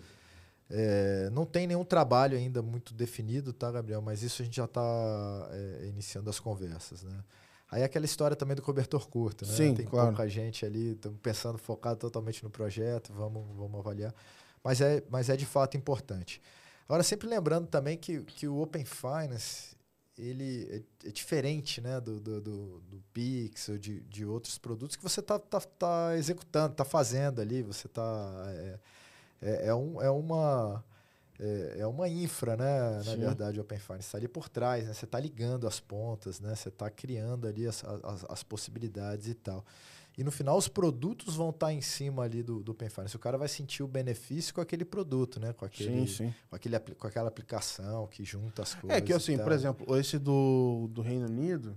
[0.71, 4.01] É, não tem nenhum trabalho ainda muito definido, tá, Gabriel?
[4.01, 4.83] Mas isso a gente já está
[5.87, 7.23] iniciando as conversas, né?
[7.71, 9.53] Aí é aquela história também do cobertor curto, né?
[9.53, 10.09] Sim, tem claro.
[10.09, 14.15] pouca gente ali, estamos pensando focado totalmente no projeto, vamos, vamos avaliar.
[14.63, 16.41] Mas é, mas é de fato importante.
[16.89, 19.75] Agora, sempre lembrando também que, que o Open Finance
[20.19, 24.97] ele é, é diferente né, do, do, do, do Pix ou de, de outros produtos
[24.97, 28.45] que você está tá, tá executando, está fazendo ali, você está.
[28.49, 28.79] É,
[29.43, 30.85] é, é, um, é uma.
[31.39, 32.91] É, é uma infra, né?
[32.99, 33.17] Na Sim.
[33.19, 34.93] verdade, o Open Finance está ali por trás, né?
[34.93, 36.55] Você está ligando as pontas, né?
[36.55, 39.65] Você está criando ali as, as, as possibilidades e tal.
[40.17, 43.17] E no final os produtos vão estar em cima ali do, do Open Finance.
[43.17, 45.53] O cara vai sentir o benefício com aquele produto, né?
[45.53, 46.35] Com, aquele, Sim, sim.
[46.49, 48.97] Com, aquele, com aquela aplicação que junta as coisas.
[48.97, 51.77] É que assim, por exemplo, esse do, do Reino Unido,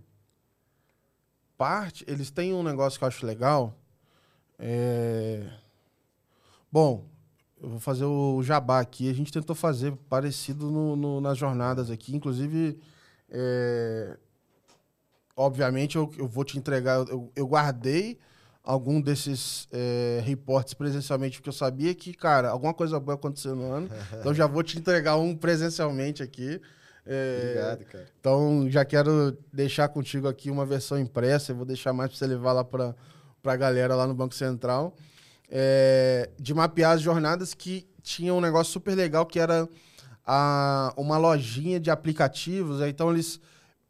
[1.58, 3.74] parte, eles têm um negócio que eu acho legal.
[4.60, 5.50] É...
[6.72, 7.06] Bom,
[7.60, 9.10] eu vou fazer o jabá aqui.
[9.10, 12.16] A gente tentou fazer parecido no, no- nas jornadas aqui.
[12.16, 12.80] Inclusive,
[13.30, 14.18] é,
[15.38, 17.08] obviamente, eu, eu vou te entregar.
[17.08, 18.18] Eu, eu guardei
[18.64, 23.72] algum desses é, reportes presencialmente, porque eu sabia que, cara, alguma coisa boa aconteceu no
[23.72, 23.90] ano.
[24.20, 26.60] então, já vou te entregar um presencialmente aqui.
[27.06, 28.08] É, Obrigado, cara.
[28.20, 31.54] então, já quero deixar contigo aqui uma versão impressa.
[31.54, 32.94] Eu vou deixar mais para você levar lá para
[33.46, 34.94] a galera lá no Banco Central.
[35.50, 39.68] é, de mapear as jornadas que tinha um negócio super legal que era
[40.26, 42.80] a, uma lojinha de aplicativos.
[42.82, 42.90] né?
[42.90, 43.40] Então, eles,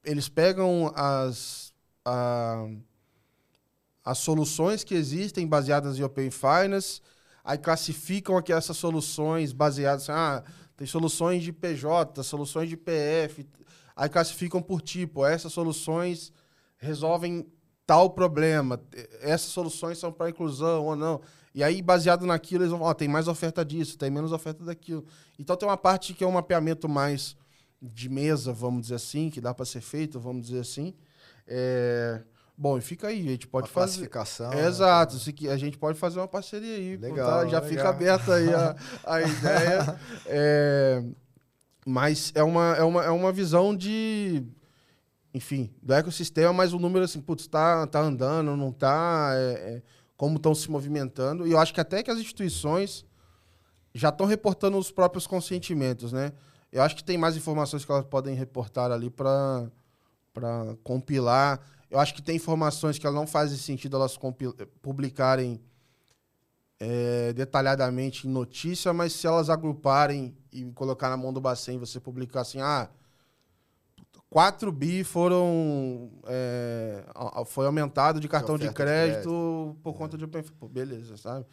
[0.08, 1.74] eles pegam as,
[2.06, 2.68] a-
[4.04, 7.02] as soluções que existem baseadas em Open Finance,
[7.44, 10.10] aí classificam aqui essas soluções baseadas...
[10.10, 10.44] Ah,
[10.78, 13.44] tem soluções de PJ, soluções de PF,
[13.96, 15.26] aí classificam por tipo.
[15.26, 16.32] Essas soluções
[16.78, 17.48] resolvem
[17.86, 18.80] tal problema.
[19.22, 21.20] Essas soluções são para inclusão ou não.
[21.56, 25.04] E aí, baseado naquilo, eles vão ó, tem mais oferta disso, tem menos oferta daquilo.
[25.40, 27.36] Então tem uma parte que é um mapeamento mais
[27.82, 30.94] de mesa, vamos dizer assim, que dá para ser feito, vamos dizer assim.
[31.48, 32.22] É,
[32.60, 34.10] Bom, e fica aí, a gente pode Uma fazer.
[34.10, 34.52] classificação.
[34.52, 36.98] É, né, Exato, a gente pode fazer uma parceria aí.
[36.98, 37.48] pô, Legal, tá?
[37.48, 37.64] Já legal.
[37.66, 38.76] fica aberta aí a,
[39.06, 40.00] a ideia.
[40.26, 41.04] É,
[41.86, 44.44] mas é uma, é, uma, é uma visão de.
[45.36, 49.34] Enfim, do ecossistema, mas o número assim, putz, tá, tá andando, não tá.
[49.36, 49.82] é, é,
[50.18, 51.46] como estão se movimentando.
[51.46, 53.06] E eu acho que até que as instituições
[53.94, 56.34] já estão reportando os próprios consentimentos, né?
[56.72, 59.72] Eu acho que tem mais informações que elas podem reportar ali para
[60.84, 61.62] compilar.
[61.90, 64.18] Eu acho que tem informações que elas não fazem sentido elas
[64.82, 65.62] publicarem
[66.80, 72.00] é, detalhadamente em notícia, mas se elas agruparem e colocar na mão do Bacen, você
[72.00, 72.90] publicar assim, ah,
[74.30, 77.04] 4 bi foram é,
[77.46, 81.46] foi aumentado de cartão de oferta de crédito, por conta de Open Pô, beleza, sabe?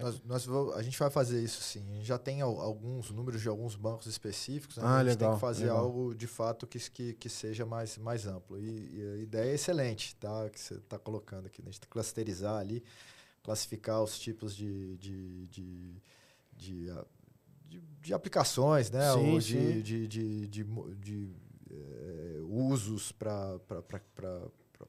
[0.00, 1.84] Nós, nós vo- a gente vai fazer isso sim.
[1.90, 4.76] A gente já tem al- alguns números de alguns bancos específicos.
[4.76, 4.82] Né?
[4.86, 5.78] Ah, a gente tem legal, que fazer legal.
[5.78, 8.58] algo de fato que, que, que seja mais, mais amplo.
[8.58, 10.48] E, e a ideia é excelente, tá?
[10.50, 11.60] Que você está colocando aqui.
[11.62, 11.68] né?
[11.70, 12.84] A gente clusterizar ali,
[13.42, 16.02] classificar os tipos de, de, de,
[16.56, 16.86] de,
[17.66, 19.12] de- de aplicações, né?
[19.12, 19.48] Sim, Ou sim.
[19.48, 20.64] de, de, de, de,
[21.00, 21.30] de,
[21.70, 23.58] eh, usos para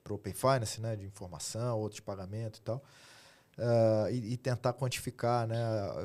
[0.09, 0.95] o Open Finance, né?
[0.95, 2.83] De informação, outros de pagamento e tal.
[3.57, 5.57] Ah, e, e tentar quantificar, né?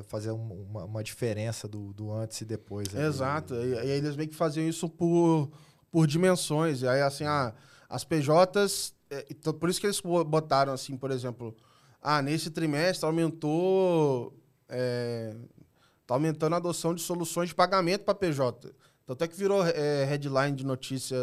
[0.09, 2.94] Fazer um- uma, uma diferença do, do antes e depois.
[2.94, 3.05] ali.
[3.05, 3.55] Exato.
[3.55, 5.51] E, e eles meio que faziam isso por,
[5.90, 6.82] por dimensões.
[6.82, 7.53] E aí, assim, ah,
[7.88, 8.94] as PJs.
[9.11, 11.57] é, então, por isso que eles bo- botaram, assim, por exemplo,
[12.01, 14.32] ah, nesse trimestre aumentou.
[14.68, 15.34] É,
[16.07, 18.72] tá aumentando a adoção de soluções de pagamento para PJ.
[19.05, 21.16] Tanto é que virou é, headline de notícia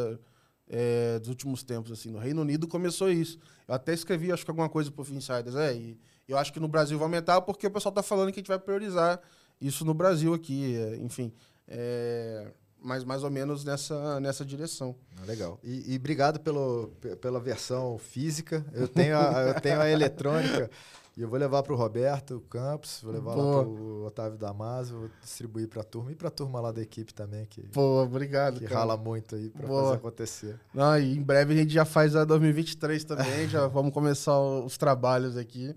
[0.69, 2.09] é, dos últimos tempos, assim.
[2.11, 3.39] No Reino Unido começou isso.
[3.65, 5.55] Eu até escrevi, acho que alguma coisa pro Insiders.
[5.55, 5.97] É, e
[6.27, 8.47] eu acho que no Brasil vai aumentar porque o pessoal tá falando que a gente
[8.47, 9.19] vai priorizar
[9.59, 11.31] isso no Brasil aqui, é, enfim.
[11.67, 12.51] É,
[12.81, 14.95] mas mais ou menos nessa, nessa direção.
[15.21, 15.59] Ah, Legal.
[15.63, 18.65] E, e obrigado pelo, pe- pela versão física.
[18.73, 20.69] Eu tenho a, eu tenho a eletrônica.
[21.17, 24.99] E eu vou levar para o Roberto Campos, vou levar lá para o Otávio Damasio,
[24.99, 28.03] vou distribuir para a turma e para a turma lá da equipe também, que, Pô,
[28.03, 28.81] obrigado, que cara.
[28.81, 30.59] rala muito aí para fazer acontecer.
[30.71, 34.77] Não, e em breve a gente já faz a 2023 também, já vamos começar os
[34.77, 35.75] trabalhos aqui.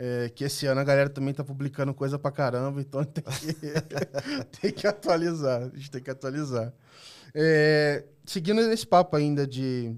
[0.00, 4.60] É, que esse ano a galera também tá publicando coisa pra caramba, então tem que,
[4.60, 5.62] tem que atualizar.
[5.62, 6.72] A gente tem que atualizar.
[7.34, 9.96] É, seguindo esse papo ainda de,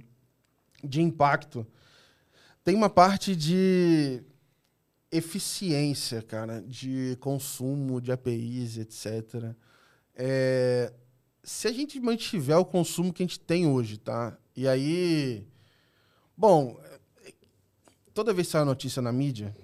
[0.82, 1.66] de impacto,
[2.64, 4.22] tem uma parte de
[5.12, 9.54] eficiência, cara, de consumo de APIs, etc.
[10.14, 10.94] É,
[11.44, 14.34] se a gente mantiver o consumo que a gente tem hoje, tá?
[14.56, 15.46] E aí.
[16.34, 16.80] Bom,
[18.14, 19.54] toda vez que sai uma notícia na mídia,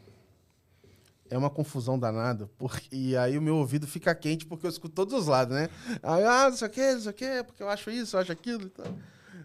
[1.31, 2.51] é uma confusão danada.
[2.59, 5.69] Porque, e aí o meu ouvido fica quente porque eu escuto todos os lados, né?
[6.03, 8.33] Aí, ah, não sei o quê, não sei o porque eu acho isso, eu acho
[8.33, 8.87] aquilo e tal.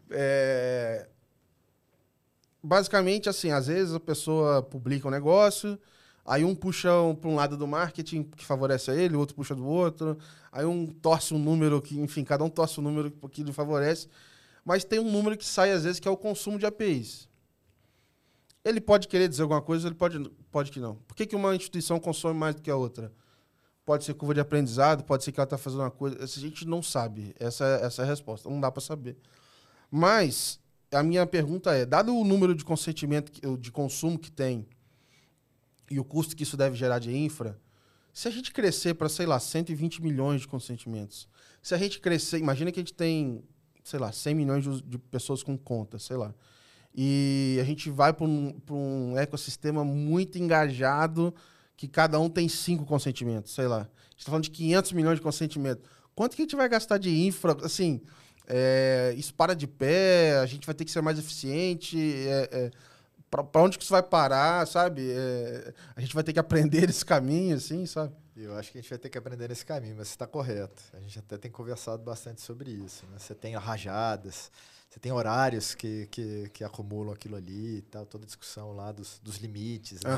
[0.10, 1.08] É,
[2.64, 5.80] basicamente, assim, às vezes a pessoa publica um negócio,
[6.26, 9.36] aí um puxa um, para um lado do marketing que favorece a ele, o outro
[9.36, 10.18] puxa do outro,
[10.52, 14.08] aí um torce um número que, enfim, cada um torce um número que lhe favorece,
[14.64, 17.31] mas tem um número que sai às vezes que é o consumo de APIs.
[18.64, 20.20] Ele pode querer dizer alguma coisa, ele pode,
[20.52, 20.96] pode que não.
[20.96, 23.12] Por que, que uma instituição consome mais do que a outra?
[23.84, 26.24] Pode ser curva de aprendizado, pode ser que ela está fazendo uma coisa.
[26.24, 27.36] A gente não sabe.
[27.40, 28.50] Essa, essa é a resposta.
[28.50, 29.18] Não dá para saber.
[29.90, 30.60] Mas
[30.92, 34.68] a minha pergunta é: dado o número de consentimento, de consumo que tem
[35.90, 37.60] e o custo que isso deve gerar de infra,
[38.14, 41.28] se a gente crescer para, sei lá, 120 milhões de consentimentos,
[41.62, 43.44] se a gente crescer, imagina que a gente tem,
[43.84, 46.34] sei lá, 100 milhões de, de pessoas com conta, sei lá,
[46.94, 51.34] e a gente vai para um, um ecossistema muito engajado,
[51.78, 53.82] que cada um tem cinco consentimentos, sei lá.
[53.82, 55.84] A gente está falando de 500 milhões de consentimentos.
[56.14, 58.02] Quanto que a gente vai gastar de infra, assim,
[58.48, 62.72] é, isso para de pé, a gente vai ter que ser mais eficiente, é, é,
[63.30, 65.10] para onde que isso vai parar, sabe?
[65.10, 68.14] É, a gente vai ter que aprender esse caminho, assim, sabe?
[68.36, 70.82] Eu acho que a gente vai ter que aprender nesse caminho, mas você está correto.
[70.94, 73.06] A gente até tem conversado bastante sobre isso.
[73.08, 73.18] Né?
[73.18, 74.52] Você tem rajadas,
[74.92, 78.92] você tem horários que, que, que acumulam aquilo ali e tal, toda a discussão lá
[78.92, 80.02] dos, dos limites.
[80.04, 80.12] né?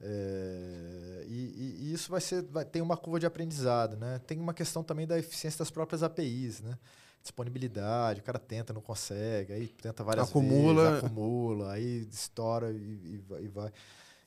[0.00, 4.20] É, e, e- e isso vai ser, vai, tem uma curva de aprendizado, né?
[4.26, 6.78] Tem uma questão também da eficiência das próprias APIs, né?
[7.22, 10.90] Disponibilidade, o cara tenta, não consegue, aí tenta várias Acumula.
[10.92, 13.72] vezes, acumula, aí estoura e, e vai- e vai.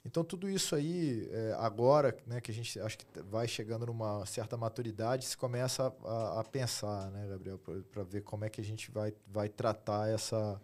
[0.03, 4.25] Então tudo isso aí, é, agora, né, que a gente acho que vai chegando numa
[4.25, 7.59] certa maturidade, se começa a, a- a pensar, né, Gabriel,
[7.91, 10.59] para ver como é que a gente vai, vai tratar essa,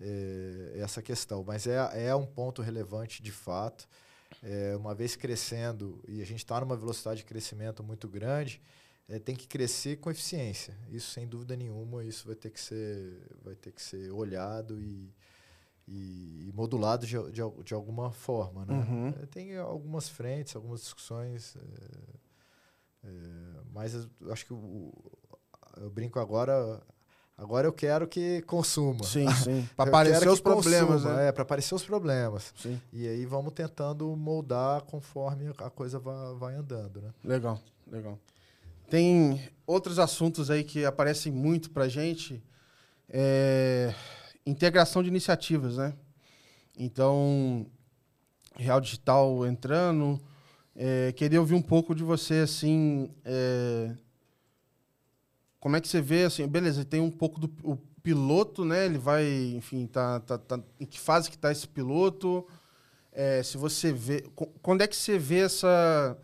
[0.00, 1.44] é, essa questão.
[1.44, 3.88] Mas é, é um ponto relevante de fato.
[4.42, 8.62] É, uma vez crescendo, e a gente está numa velocidade de crescimento muito grande,
[9.08, 10.74] é, tem que crescer com eficiência.
[10.90, 15.12] Isso, sem dúvida nenhuma, isso vai ter que ser, vai ter que ser olhado e,
[15.86, 18.64] e, e modulado de, de, de alguma forma.
[18.64, 18.74] Né?
[18.74, 19.08] Uhum.
[19.22, 23.10] É, Tem algumas frentes, algumas discussões, é, é,
[23.72, 24.92] mas acho que o,
[25.80, 26.80] eu brinco agora,
[27.36, 29.04] agora eu quero que consuma.
[29.04, 29.68] Sim, sim.
[29.76, 31.28] Para aparecer os problemas, consuma, né?
[31.28, 32.52] É, para aparecer os problemas.
[32.56, 32.80] Sim.
[32.92, 37.10] E aí vamos tentando moldar conforme a coisa vai, vai andando, né?
[37.24, 38.18] Legal, legal.
[38.88, 42.42] Tem outros assuntos aí que aparecem muito pra gente.
[43.08, 43.94] É,
[44.46, 45.94] integração de iniciativas, né?
[46.76, 47.66] Então,
[48.56, 50.20] Real Digital entrando.
[50.76, 53.10] é, queria ouvir um pouco de você, assim.
[53.24, 53.94] é,
[55.60, 58.84] como é que você vê, assim, beleza, tem um pouco do o piloto, né?
[58.86, 59.24] Ele vai,
[59.54, 62.44] enfim, tá, tá, tá- em que fase que tá esse piloto?
[63.12, 64.22] É, se você vê.
[64.34, 66.16] qu- Quando é que você vê essa.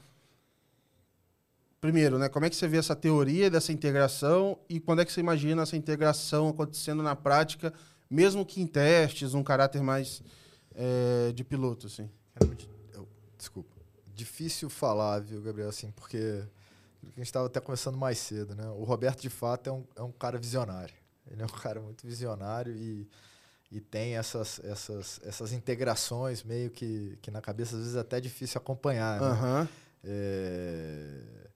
[1.81, 2.29] Primeiro, né?
[2.29, 5.63] Como é que você vê essa teoria dessa integração e quando é que você imagina
[5.63, 7.73] essa integração acontecendo na prática,
[8.11, 10.23] mesmo que em testes, um caráter mais
[10.75, 12.09] é, de piloto, assim?
[13.37, 13.77] Desculpa.
[14.15, 16.43] Difícil falar, viu, Gabriel, assim, porque
[17.03, 18.69] a gente estava até conversando mais cedo, né?
[18.71, 20.95] O Roberto, de fato, é um, é um cara visionário.
[21.31, 23.09] Ele é um cara muito visionário e,
[23.71, 28.21] e tem essas, essas, essas integrações meio que, que na cabeça, às vezes, é até
[28.21, 29.27] difícil acompanhar, né?
[29.27, 29.69] Aham.
[30.03, 31.48] É,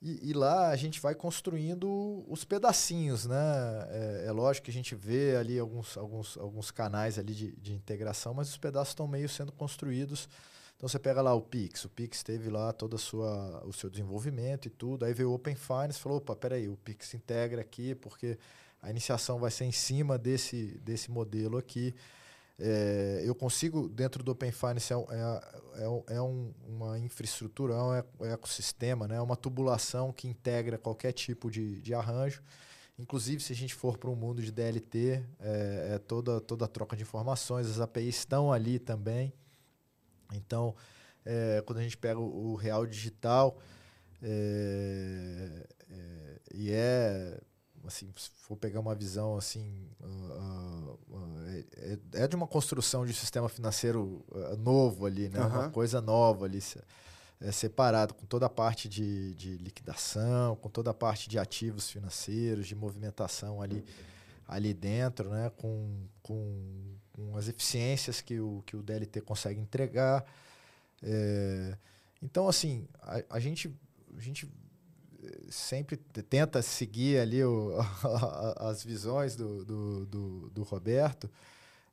[0.00, 3.36] E, e lá a gente vai construindo os pedacinhos, né?
[3.88, 7.72] É, é lógico que a gente vê ali alguns, alguns, alguns canais ali de, de
[7.72, 10.28] integração, mas os pedaços estão meio sendo construídos.
[10.76, 13.88] Então você pega lá o Pix, o Pix teve lá todo a sua, o seu
[13.88, 15.06] desenvolvimento e tudo.
[15.06, 18.38] Aí veio o Open Finance falou: opa, peraí, o Pix integra aqui, porque
[18.82, 21.94] a iniciação vai ser em cima desse, desse modelo aqui.
[22.58, 25.40] É, eu consigo, dentro do Open Finance, é, um- é,
[25.84, 29.16] é um- é um- uma infraestrutura, é um eco- ecossistema, né?
[29.16, 32.42] é uma tubulação que integra qualquer tipo de, de arranjo.
[32.98, 36.68] Inclusive, se a gente for para um mundo de DLT, é, é toda, toda a
[36.68, 39.34] troca de informações, as APIs estão ali também.
[40.32, 40.74] Então,
[41.26, 43.58] é, quando a gente pega o, o real digital,
[44.22, 47.38] é, é, e é
[47.86, 51.38] assim, se for pegar uma visão assim, uh, uh,
[51.76, 55.40] é, é, de uma construção de sistema financeiro uh, novo ali, né?
[55.40, 55.46] Uhum.
[55.46, 56.60] Uma coisa nova ali,
[57.40, 61.90] é, separado com toda a parte de, de liquidação, com toda a parte de ativos
[61.90, 63.84] financeiros, de movimentação ali,
[64.46, 65.50] ali dentro, né?
[65.56, 70.24] Com, com, com as eficiências que o, que o DLT consegue entregar.
[71.02, 71.76] É,
[72.22, 73.72] então, assim, a, a gente
[74.16, 74.50] a gente
[75.50, 77.74] sempre tenta seguir ali o,
[78.58, 81.30] as visões do, do, do, do Roberto,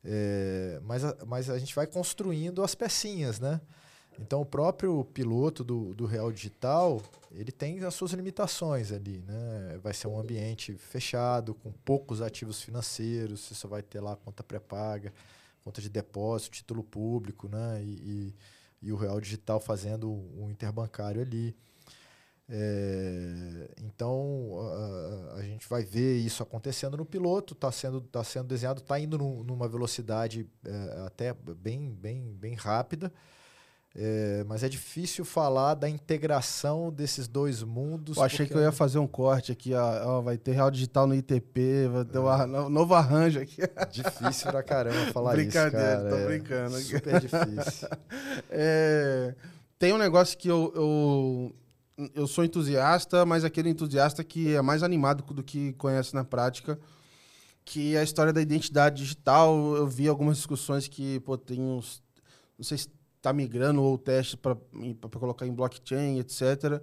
[0.04, 3.60] é, mas, a, mas a gente vai construindo as pecinhas, né?
[4.18, 7.02] Então o próprio piloto do, do Real Digital,
[7.32, 9.78] ele tem as suas limitações ali, né?
[9.82, 14.42] Vai ser um ambiente fechado, com poucos ativos financeiros, você só vai ter lá conta
[14.42, 15.12] pré-paga,
[15.64, 17.82] conta de depósito, título público, né?
[17.82, 18.34] E, e,
[18.82, 21.56] e o Real Digital fazendo um interbancário ali.
[22.46, 28.48] É, então a, a, gente vai ver isso acontecendo no piloto, está sendo, tá sendo
[28.48, 33.10] desenhado, está indo no, numa velocidade é, até bem, bem, bem rápida.
[33.96, 38.16] É, mas é difícil falar da integração desses dois mundos.
[38.16, 41.06] Eu achei que eu ia fazer um corte aqui, ó, ó, vai ter real digital
[41.06, 43.62] no ITP, vai ter um novo arranjo aqui.
[43.92, 45.70] Difícil pra caramba falar isso, cara.
[45.70, 46.78] Brincadeira, tô é brincando.
[46.78, 47.88] Super difícil.
[48.50, 49.34] É,
[49.78, 51.54] tem um negócio que eu, eu
[52.14, 56.78] eu sou entusiasta, mas aquele entusiasta que é mais animado do que conhece na prática,
[57.64, 59.76] que é a história da identidade digital.
[59.76, 62.02] Eu vi algumas discussões que, pô, tem uns.
[62.58, 64.56] Não sei se está migrando ou teste para
[65.18, 66.82] colocar em blockchain, etc.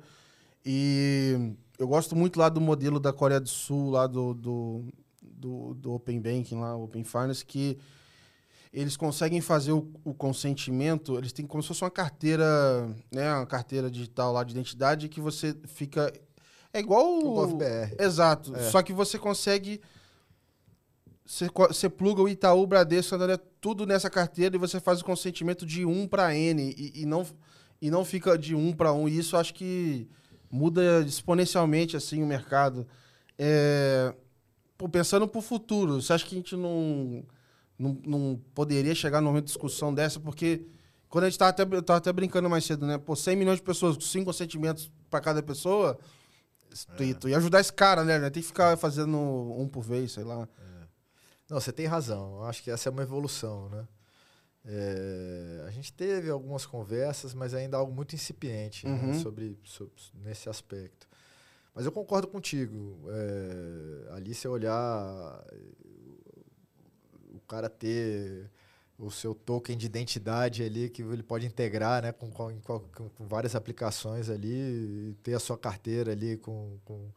[0.65, 4.85] E eu gosto muito lá do modelo da Coreia do Sul, lá do, do,
[5.21, 7.77] do, do Open Banking, lá, Open Finance, que
[8.73, 12.45] eles conseguem fazer o, o, consentimento, eles têm como se fosse uma carteira,
[13.11, 16.11] né, uma carteira digital lá de identidade que você fica
[16.73, 17.95] é igual o GovBR.
[17.99, 18.69] Exato, é.
[18.69, 19.81] só que você consegue
[21.25, 23.15] você, você pluga o Itaú, o Bradesco,
[23.59, 27.25] tudo nessa carteira e você faz o consentimento de 1 para N e, e, não
[27.81, 29.07] e não fica de 1 para 1.
[29.07, 30.09] E isso acho que
[30.49, 32.85] muda exponencialmente assim o mercado.
[33.37, 34.13] É,
[34.77, 37.23] pô, pensando para o futuro, você acha que a gente não
[37.81, 40.65] não, não poderia chegar no momento de discussão dessa, porque
[41.09, 42.97] quando a gente estava até, eu tava até brincando mais cedo, né?
[42.97, 45.99] Pô, 100 milhões de pessoas, com 5 sentimentos para cada pessoa,
[46.99, 47.13] é.
[47.13, 48.19] tu, ia ajudar esse cara, né?
[48.29, 50.47] Tem que ficar fazendo um por vez, sei lá.
[50.57, 50.87] É.
[51.49, 52.37] Não, você tem razão.
[52.37, 53.87] Eu acho que essa é uma evolução, né?
[54.63, 58.93] É, a gente teve algumas conversas, mas ainda algo muito incipiente né?
[58.93, 59.07] uhum.
[59.07, 59.19] né?
[59.19, 61.07] sobre, sobre, nesse aspecto.
[61.73, 62.99] Mas eu concordo contigo.
[63.09, 65.43] É, ali, se olhar
[67.51, 68.49] cara ter
[68.97, 73.55] o seu token de identidade ali que ele pode integrar né, com, com, com, várias
[73.55, 77.09] aplicações ali, ter a sua carteira ali com, com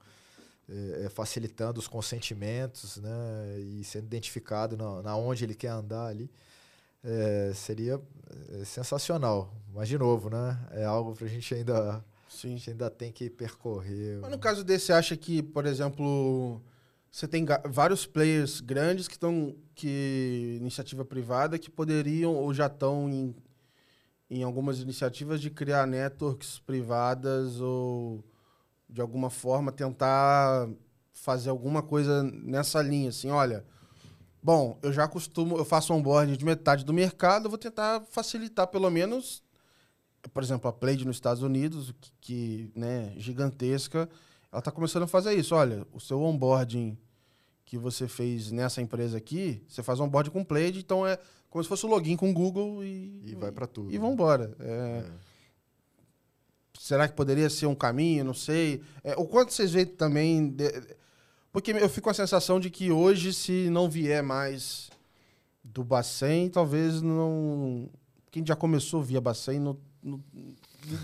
[0.69, 6.31] é, facilitando os consentimentos né, e sendo identificado na, na onde ele quer andar ali.
[7.06, 8.01] É, seria
[8.65, 9.55] sensacional.
[9.74, 10.59] Mas, de novo, né?
[10.70, 12.02] É algo para a gente ainda.
[12.31, 12.48] Sim.
[12.48, 14.20] A gente ainda tem que percorrer.
[14.23, 16.62] Mas no caso desse, acha que, por exemplo,
[17.14, 23.08] você tem vários players grandes que estão que iniciativa privada que poderiam ou já estão
[23.08, 23.32] em,
[24.28, 28.24] em algumas iniciativas de criar networks privadas ou
[28.90, 30.68] de alguma forma tentar
[31.12, 33.64] fazer alguma coisa nessa linha assim olha
[34.42, 38.66] bom eu já costumo eu faço onboarding de metade do mercado eu vou tentar facilitar
[38.66, 39.40] pelo menos
[40.32, 44.08] por exemplo a Play nos Estados Unidos que, que né gigantesca
[44.54, 45.52] ela está começando a fazer isso.
[45.52, 46.96] Olha, o seu onboarding
[47.64, 51.18] que você fez nessa empresa aqui, você faz um onboarding com Plaid, então é
[51.48, 53.22] como se fosse o login com o Google e...
[53.24, 53.90] E vai para tudo.
[53.90, 53.98] E né?
[53.98, 54.54] vão embora.
[54.58, 55.10] É, é.
[56.78, 58.24] Será que poderia ser um caminho?
[58.24, 58.82] Não sei.
[59.02, 60.48] É, o quanto vocês veem também...
[60.50, 60.68] De...
[61.52, 64.90] Porque eu fico com a sensação de que hoje, se não vier mais
[65.62, 67.88] do Bacen, talvez não...
[68.32, 70.20] Quem já começou via Bacen não, não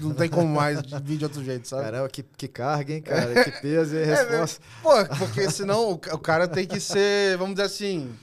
[0.01, 1.85] não tem como mais vir de outro jeito, sabe?
[1.85, 3.45] Caramba, que, que carga, hein, cara?
[3.45, 4.63] Que peso e é, resposta.
[4.63, 8.15] É, pô, porque senão o, o, cara tem que ser, vamos dizer assim,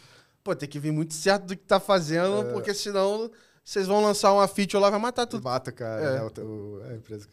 [0.44, 2.52] pô, tem que vir muito certo do que tá fazendo, é.
[2.52, 3.32] porque senão
[3.64, 5.44] vocês vão lançar uma feature lá, vai matar tudo.
[5.44, 6.14] Mata, cara, é.
[6.14, 7.28] Né, o, a empresa.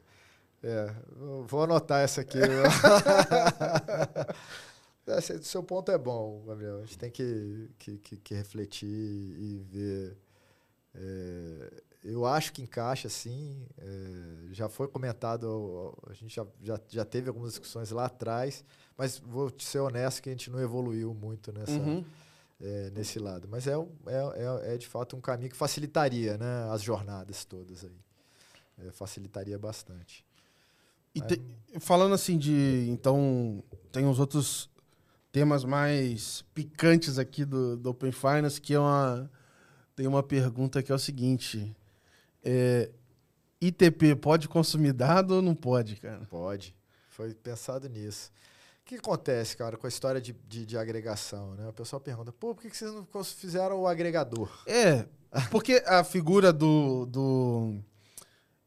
[0.62, 0.90] É,
[1.46, 2.38] vou anotar essa aqui.
[5.06, 6.78] Esse, seu ponto é bom, Gabriel.
[6.78, 10.16] A gente tem que, que, que, que refletir e ver.
[10.94, 13.66] É, eu acho que encaixa, sim.
[13.78, 18.62] É, já foi comentado, a gente já, já, já teve algumas discussões lá atrás,
[18.96, 22.04] mas vou ser honesto que a gente não evoluiu muito nessa, uhum.
[22.60, 23.48] é, nesse lado.
[23.50, 23.78] Mas é, é,
[24.66, 27.98] é, é, de fato um caminho que facilitaria né, as jornadas todas aí.
[28.86, 30.26] É, facilitaria bastante.
[31.14, 31.40] E te,
[31.80, 32.86] falando assim de.
[32.90, 33.62] Então,
[33.92, 34.68] tem uns outros
[35.32, 39.30] temas mais picantes aqui do, do Open Finance, que é uma.
[39.94, 41.74] Tem uma pergunta que é o seguinte.
[42.44, 42.90] É,
[43.60, 46.26] ITP pode consumir dado ou não pode, cara?
[46.26, 46.76] Pode.
[47.08, 48.30] Foi pensado nisso.
[48.82, 51.54] O que acontece, cara, com a história de, de, de agregação?
[51.54, 51.66] Né?
[51.68, 54.50] O pessoal pergunta, pô, por que vocês não fizeram o agregador?
[54.66, 55.06] É,
[55.50, 57.06] porque a figura do.
[57.06, 57.78] do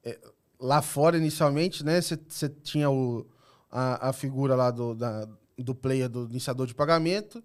[0.04, 0.18] é,
[0.60, 3.28] lá fora, inicialmente, né, você tinha o,
[3.70, 7.44] a, a figura lá do, da, do player, do iniciador de pagamento,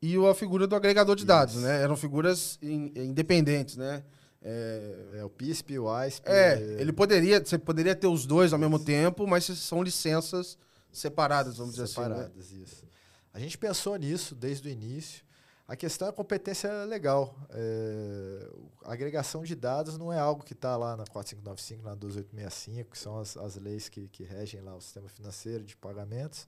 [0.00, 1.26] e a figura do agregador de Isso.
[1.26, 1.82] dados, né?
[1.82, 4.02] Eram figuras in, independentes, né?
[4.46, 6.28] É, é, o PISP e o ISP.
[6.28, 10.58] É, ele poderia, você poderia ter os dois ao mesmo tempo, mas são licenças
[10.92, 12.30] separadas, vamos dizer separadas, assim.
[12.30, 12.62] Separadas, né?
[12.62, 12.84] isso.
[13.32, 15.24] A gente pensou nisso desde o início.
[15.66, 17.34] A questão é a competência legal.
[17.48, 18.50] É,
[18.84, 22.98] a agregação de dados não é algo que está lá na 4595, na 12865, que
[22.98, 26.46] são as, as leis que, que regem lá o sistema financeiro de pagamentos.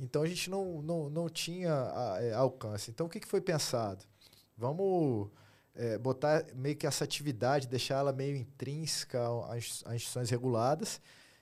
[0.00, 2.90] Então a gente não, não, não tinha a, é, alcance.
[2.90, 4.04] Então o que, que foi pensado?
[4.56, 5.30] Vamos
[5.78, 11.00] é, botar meio que essa atividade, deixar ela meio intrínseca às, instituições reguladas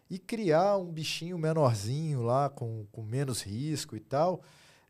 [0.09, 4.43] e criar um bichinho menorzinho lá, com, com menos risco e tal,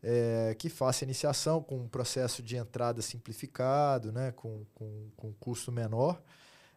[0.03, 5.71] é, que faça iniciação com um processo de entrada simplificado, né, com, com, com custo
[5.71, 6.21] menor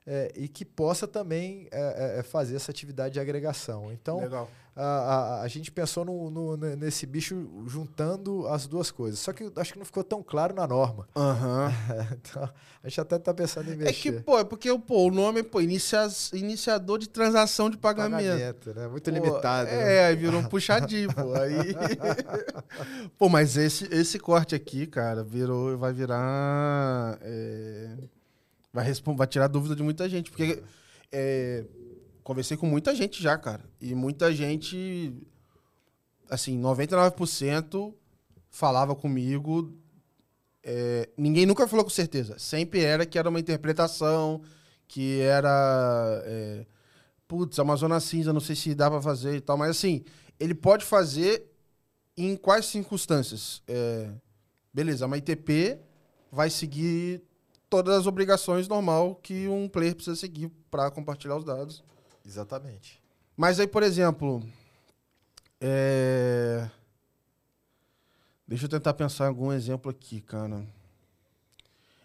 [0.06, 3.92] é, e que possa também é, é, é, fazer essa atividade de agregação.
[3.92, 9.18] Então, a, a, a, gente pensou no, no, nesse bicho juntando as duas coisas.
[9.18, 11.06] Só que acho que não ficou tão claro na norma.
[11.14, 11.68] Uhum.
[12.16, 12.50] então,
[12.82, 13.90] a gente até está pensando em mexer.
[13.90, 17.76] É que, pô, é porque pô, o nome é pô, inicia, iniciador de transação de
[17.76, 18.24] pagamento.
[18.24, 18.88] pagamento né?
[18.88, 19.68] Muito pô, limitado.
[19.68, 20.04] É, né?
[20.06, 21.34] aí virou um puxadinho, pô.
[21.40, 21.74] Aí...
[23.18, 27.18] pô, mas esse, esse corte aqui, cara, virou, vai virar...
[27.20, 28.19] É
[28.72, 30.30] Vai, responder, vai tirar dúvida de muita gente.
[30.30, 30.62] Porque
[31.10, 31.64] é,
[32.22, 33.64] conversei com muita gente já, cara.
[33.80, 35.12] E muita gente,
[36.28, 37.94] assim, 99%
[38.50, 39.76] falava comigo.
[40.62, 42.38] É, ninguém nunca falou com certeza.
[42.38, 44.42] Sempre era que era uma interpretação,
[44.86, 46.22] que era.
[46.24, 46.66] É,
[47.26, 49.56] putz, Amazonas Cinza, não sei se dá para fazer e tal.
[49.56, 50.04] Mas, assim,
[50.38, 51.46] ele pode fazer
[52.16, 53.62] em quais circunstâncias?
[53.66, 54.10] É,
[54.72, 55.78] beleza, uma ITP
[56.30, 57.22] vai seguir
[57.70, 61.82] todas as obrigações normal que um player precisa seguir para compartilhar os dados.
[62.26, 63.00] Exatamente.
[63.36, 64.42] Mas aí, por exemplo,
[65.60, 66.68] é...
[68.46, 70.66] deixa eu tentar pensar em algum exemplo aqui, cara.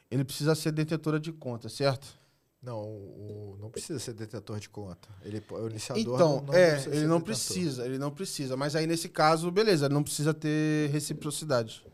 [0.10, 2.18] Ele precisa ser detetora de conta, certo?
[2.62, 5.08] Não, o, não precisa ser detetor de conta.
[5.24, 7.22] Ele, o iniciador então, não, não é, ele não detetor.
[7.22, 8.56] precisa, ele não precisa.
[8.56, 11.86] Mas aí nesse caso, beleza, ele não precisa ter reciprocidade.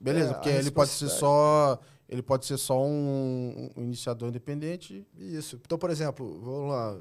[0.00, 5.06] Beleza, é, porque ele pode ser só ele pode ser só um, um iniciador independente.
[5.16, 5.60] Isso.
[5.64, 7.00] Então, por exemplo, vamos lá.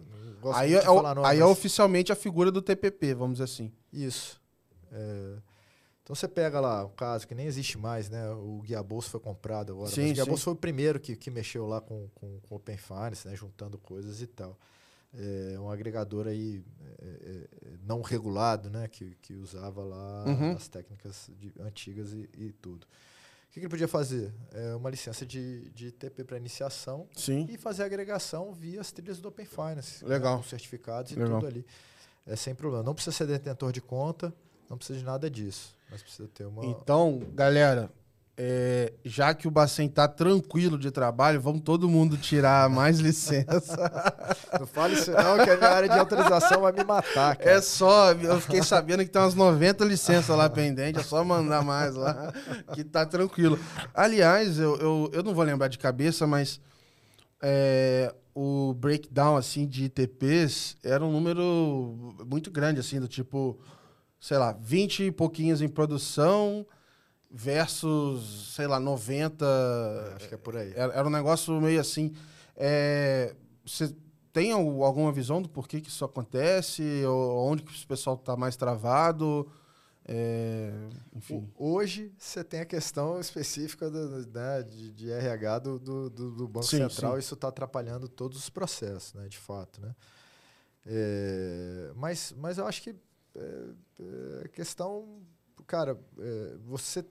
[0.55, 3.71] Aí, é, falar aí é oficialmente a figura do TPP, vamos dizer assim.
[3.93, 4.41] Isso.
[4.91, 5.37] É,
[6.03, 8.29] então você pega lá o caso que nem existe mais, né?
[8.31, 9.89] O Guia Bolsa foi comprado agora.
[9.89, 12.77] Sim, o Guia Bolsa foi o primeiro que, que mexeu lá com, com, com Open
[12.77, 13.35] Finance, né?
[13.35, 14.57] Juntando coisas e tal.
[15.17, 16.61] É um agregador aí
[16.99, 17.47] é, é,
[17.83, 18.87] não regulado, né?
[18.87, 20.51] Que, que usava lá uhum.
[20.51, 22.85] as técnicas de, antigas e, e tudo
[23.55, 24.33] que, que ele podia fazer?
[24.51, 27.47] É uma licença de, de TP para iniciação Sim.
[27.49, 30.03] e fazer agregação via as trilhas do Open Finance.
[30.03, 30.35] Né, Legal.
[30.35, 31.39] Né, com certificados e Legal.
[31.39, 31.65] tudo ali.
[32.27, 32.83] É sem problema.
[32.83, 34.33] Não precisa ser detentor de conta,
[34.69, 35.73] não precisa de nada disso.
[35.89, 36.65] Mas precisa ter uma.
[36.65, 37.89] Então, galera,
[38.37, 43.77] é, já que o Bacen tá tranquilo de trabalho, vamos todo mundo tirar mais licença.
[44.59, 47.49] não fale isso não, que a minha área de autorização vai me matar, cara.
[47.49, 51.63] É só, eu fiquei sabendo que tem umas 90 licenças lá pendentes, é só mandar
[51.63, 52.33] mais lá,
[52.73, 53.57] que tá tranquilo.
[53.93, 56.59] Aliás, eu, eu, eu não vou lembrar de cabeça, mas
[57.41, 63.57] é, o breakdown, assim, de ITPs era um número muito grande, assim, do tipo,
[64.19, 66.65] sei lá, 20 e pouquinhos em produção
[67.35, 69.45] versus, sei lá, 90.
[69.45, 70.71] É, acho que é por aí.
[70.73, 72.13] Era, era um negócio meio assim.
[72.55, 73.35] É,
[73.65, 73.93] você
[74.31, 77.03] tem alguma visão do porquê que isso acontece?
[77.05, 79.51] Ou onde que o pessoal está mais travado?
[80.07, 80.71] É,
[81.13, 81.51] enfim.
[81.57, 86.67] Hoje você tem a questão específica do, né, de, de, RH do, do, do Banco
[86.67, 87.19] sim, Central, sim.
[87.19, 89.81] isso está atrapalhando todos os processos, né, de fato.
[89.81, 89.95] Né?
[90.85, 92.95] É, mas, mas eu acho que
[93.35, 95.23] é, é questão,
[95.65, 97.03] cara, é, você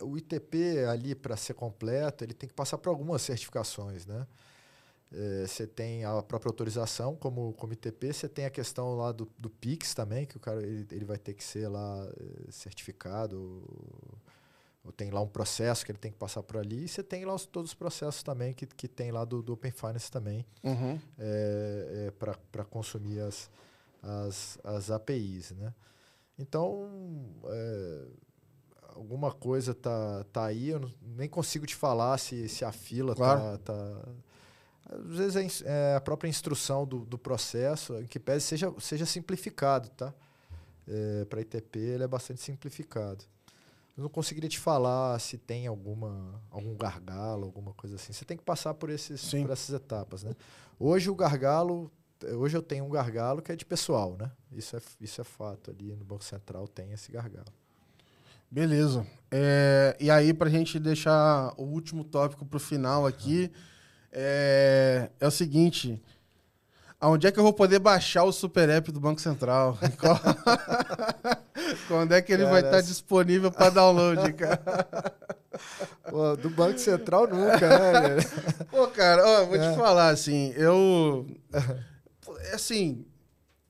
[0.00, 4.26] o ITP ali para ser completo, ele tem que passar por algumas certificações, né?
[5.12, 9.28] É, você tem a própria autorização como, como ITP, você tem a questão lá do,
[9.36, 12.06] do PIX também, que o cara ele, ele vai ter que ser lá
[12.48, 13.36] é, certificado
[14.82, 17.24] ou tem lá um processo que ele tem que passar por ali, e você tem
[17.24, 20.46] lá os, todos os processos também que, que tem lá do, do Open Finance também
[20.62, 20.98] Uhum.
[21.18, 23.50] é, é, para consumir as,
[24.02, 25.74] as, as APIs, né?
[26.38, 26.88] Então,
[27.46, 28.06] é,
[28.94, 33.14] alguma coisa tá, tá aí, eu não- nem consigo te falar se, se a fila
[33.14, 33.58] Claro.
[33.58, 34.08] tá, tá...
[34.92, 39.06] Às vezes é é a própria instrução do, do processo, em que pese seja, seja
[39.06, 40.12] simplificado, tá?
[41.28, 43.24] para ITP ele é bastante simplificado.
[43.96, 48.12] Eu não conseguiria te falar se tem alguma, algum gargalo, alguma coisa assim.
[48.12, 49.42] Você tem que passar por, esses, Sim.
[49.44, 50.34] por essas etapas, né?
[50.80, 51.92] Hoje o gargalo,
[52.36, 54.32] hoje eu tenho um gargalo que é de pessoal, né?
[54.50, 57.52] Isso é, isso é fato ali no Banco Central tem esse gargalo.
[58.50, 59.06] Beleza.
[59.30, 63.50] É, e aí, pra gente deixar o último tópico pro final aqui,
[64.12, 66.02] é, é o seguinte.
[67.00, 69.78] Aonde é que eu vou poder baixar o Super App do Banco Central?
[71.88, 74.86] Quando é que ele vai Cara, estar essa- disponível para download, cara?
[76.10, 78.16] Pô, do Banco Central nunca, né?
[78.70, 79.70] Pô, cara, ó, vou É.
[79.70, 81.26] te falar, assim, eu.
[82.50, 83.04] É assim.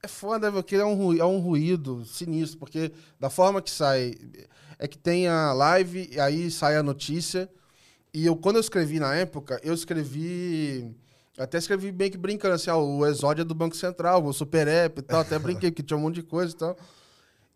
[0.03, 4.15] É foda, porque é um, é um ruído sinistro, porque da forma que sai.
[4.83, 7.51] É que tem a live, e aí sai a notícia.
[8.15, 10.97] E eu, quando eu escrevi na época, eu escrevi.
[11.39, 14.99] Até escrevi bem que brincando, assim, ó, o Exódia do Banco Central, o Super App
[14.99, 15.21] e tal.
[15.21, 16.79] Até brinquei, porque tinha um monte de coisa e tal.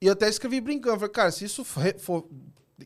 [0.02, 0.96] E eu até escrevi brincando.
[0.96, 2.28] Falei, cara, se isso for,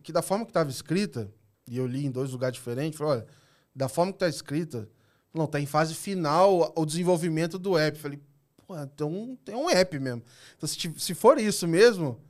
[0.05, 1.29] que da forma que estava escrita,
[1.67, 3.27] e eu li em dois lugares diferentes, falei, olha,
[3.75, 4.89] da forma que está escrita,
[5.35, 7.99] não, tá em fase final o desenvolvimento do app.
[7.99, 8.21] Falei,
[8.65, 10.23] pô, então tem um app mesmo.
[10.57, 12.21] Então, se, se for isso mesmo,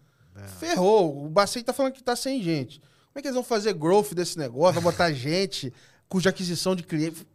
[0.59, 1.24] ferrou.
[1.24, 2.81] O Bacen tá falando que tá sem gente.
[2.81, 4.81] Como é que eles vão fazer growth desse negócio?
[4.81, 5.73] Vão botar gente
[6.09, 7.27] cuja aquisição de cliente.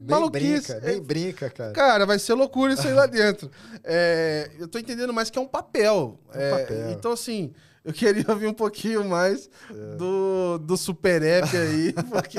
[0.00, 0.44] Nem Maluquice.
[0.74, 1.72] brinca, nem brinca, cara.
[1.72, 3.50] Cara, vai ser loucura isso aí lá dentro.
[3.84, 6.18] É, eu tô entendendo mais que é um papel.
[6.32, 6.90] É um É, papel.
[6.92, 7.52] Então, assim,
[7.84, 9.48] eu queria ouvir um pouquinho mais
[9.98, 12.38] do, do Super App aí, porque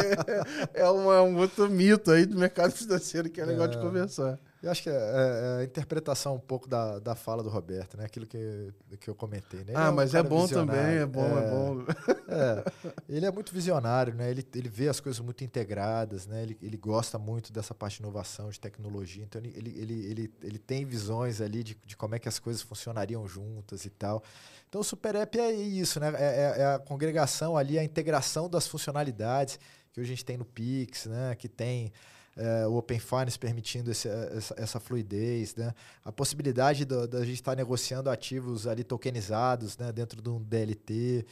[0.74, 3.82] é uma- um outro mito aí do mercado financeiro que é legal de É.
[3.82, 4.40] conversar.
[4.66, 7.96] Eu acho que é, é- é a interpretação um pouco da, da fala do Roberto,
[7.98, 8.06] né?
[8.06, 9.60] Aquilo que, que eu comentei.
[9.60, 9.66] Né?
[9.70, 11.86] Ele ah, um mas é bom também, é bom, é, bom.
[12.28, 12.64] É,
[13.08, 14.32] ele é muito visionário, né?
[14.32, 16.42] Ele, ele vê as coisas muito integradas, né?
[16.42, 19.24] Ele, ele gosta muito dessa parte de inovação, de tecnologia.
[19.24, 22.40] Então, ele, ele, ele, ele, ele tem visões ali de, de como é que as
[22.40, 24.24] coisas funcionariam juntas e tal.
[24.68, 26.12] Então, o Super App é isso, né?
[26.18, 26.24] É,
[26.58, 29.60] é- é a congregação ali, a integração das funcionalidades
[29.94, 31.36] que hoje a gente tem no Pix, né?
[31.36, 31.94] Que tem
[32.36, 35.74] é, o Open Finance permitindo esse- essa, essa fluidez, né?
[36.04, 39.92] A possibilidade da gente estar negociando ativos ali tokenizados, né?
[39.92, 41.26] Dentro de um DLT.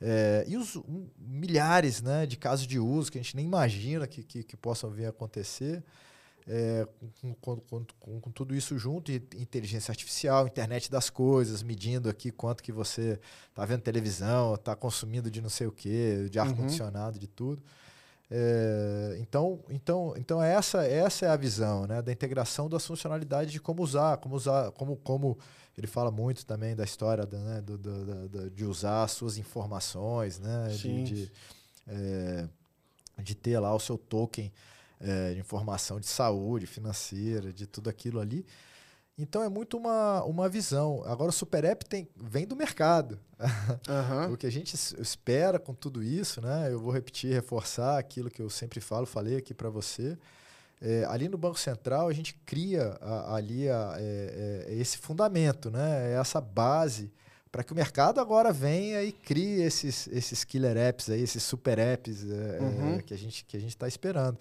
[0.00, 4.06] É, e os um, milhares né, de casos de uso que a gente nem imagina
[4.06, 5.82] que, que, que possam vir a acontecer,
[6.46, 6.86] é,
[7.20, 12.62] com, com, com, com- tudo isso junto, inteligência artificial, internet das coisas, medindo aqui quanto
[12.62, 13.18] que você
[13.50, 16.44] está vendo televisão, está consumindo de não sei o que, de Uhum.
[16.44, 17.60] ar-condicionado, de tudo.
[18.30, 23.58] É, então, então, então essa, essa é a visão né, da integração das funcionalidades de
[23.60, 25.38] como usar, como usar, como, como
[25.76, 29.38] ele fala muito também da história da, né, do, do- da- de usar as suas
[29.38, 31.32] informações, né, de, de,
[31.86, 32.48] é,
[33.22, 34.52] de ter lá o seu token
[35.00, 38.44] é, de informação de saúde financeira, de tudo aquilo ali.
[39.18, 41.02] Então é muito uma, uma visão.
[41.04, 43.18] Agora o Super App tem, vem do mercado.
[43.88, 44.28] Aham.
[44.32, 46.68] O que a gente es- espera com tudo isso, né?
[46.72, 50.16] Eu vou repetir, reforçar aquilo que eu sempre falo, falei aqui para você.
[50.80, 55.68] É, ali no Banco Central a gente cria a- ali a- é, é, esse fundamento,
[55.68, 56.12] né?
[56.12, 57.10] Essa base
[57.50, 61.78] para que o mercado agora venha e crie esses, esses killer apps aí, esses super
[61.78, 62.98] apps é, é, Uhum.
[63.00, 64.38] que a gente que a gente está esperando.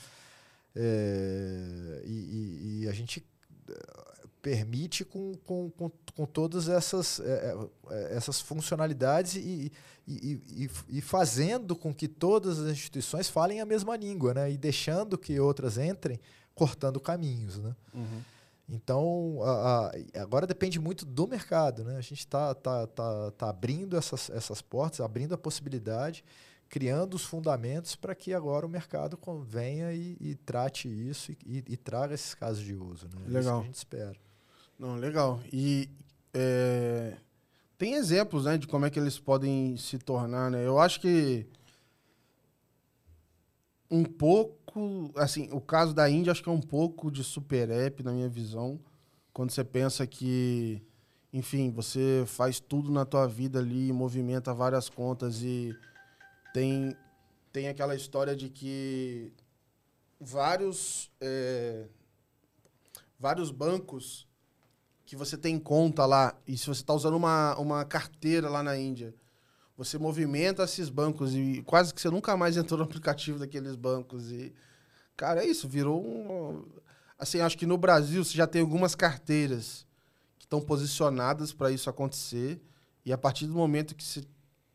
[0.76, 3.26] É, e, e- e a gente
[4.42, 7.56] permite com, com, com, com todas essas, eh,
[7.90, 9.72] eh, essas funcionalidades e,
[10.08, 14.52] e, e, e- fazendo com que todas as instituições falem a mesma língua, né?
[14.52, 16.20] E deixando que outras entrem,
[16.56, 17.76] cortando caminhos, né?
[17.94, 18.22] Uhum.
[18.70, 21.98] Então, a- a- agora depende muito do mercado, né?
[21.98, 26.24] A gente está tá, tá, tá abrindo essas, essas portas, abrindo a possibilidade,
[26.70, 31.64] criando os fundamentos para que agora o mercado venha e, e trate isso e, e-
[31.70, 33.22] e traga esses casos de uso, né?
[33.22, 33.58] É Isso Legal.
[33.60, 34.16] que a gente espera.
[34.78, 35.42] Não, legal.
[35.52, 35.90] E
[36.34, 37.18] é,
[37.78, 40.66] tem exemplos, né, de como é que eles podem se tornar, né?
[40.66, 41.48] Eu acho que
[43.90, 48.04] um pouco, assim, o caso da Índia acho que é um pouco de super app
[48.04, 48.80] na minha visão,
[49.34, 50.82] quando você pensa que,
[51.32, 55.76] enfim, você faz tudo na tua vida ali, movimenta várias contas e
[56.54, 56.96] tem
[57.54, 59.34] tem aquela história de que
[60.20, 61.88] vários é,
[63.20, 64.27] vários bancos
[65.08, 68.78] que você tem conta lá, e se você está usando uma, uma carteira lá na
[68.78, 69.16] Índia,
[69.78, 74.30] você movimenta esses bancos e quase que você nunca mais entrou no aplicativo daqueles bancos.
[74.30, 74.54] E,
[75.16, 76.66] cara, é isso, virou um.
[77.18, 79.88] Assim, acho que no Brasil você já tem algumas carteiras
[80.38, 82.62] que estão posicionadas para isso acontecer.
[83.06, 84.28] E a partir do momento que se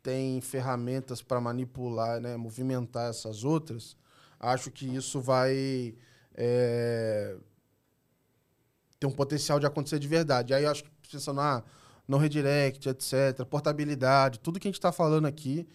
[0.03, 3.99] tem ferramentas para manipular, né, movimentar essas outras,
[4.41, 5.95] acho que isso vai
[6.35, 7.37] é,
[9.03, 10.55] ter um potencial de acontecer de verdade.
[10.55, 11.63] Aí acho que pensando, ah,
[12.07, 15.67] no redirect, etc., portabilidade, tudo que a gente está falando aqui.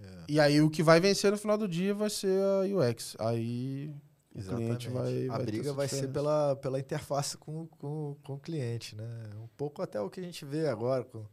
[0.00, 0.24] É.
[0.28, 3.16] E aí o que vai vencer no final do dia vai ser a UX.
[3.18, 3.92] Aí
[4.34, 4.88] Exatamente.
[4.88, 5.28] vai.
[5.28, 9.30] A briga vai ser pela, pela interface com, com, com o cliente, né?
[9.42, 11.24] Um pouco até o que a gente vê agora com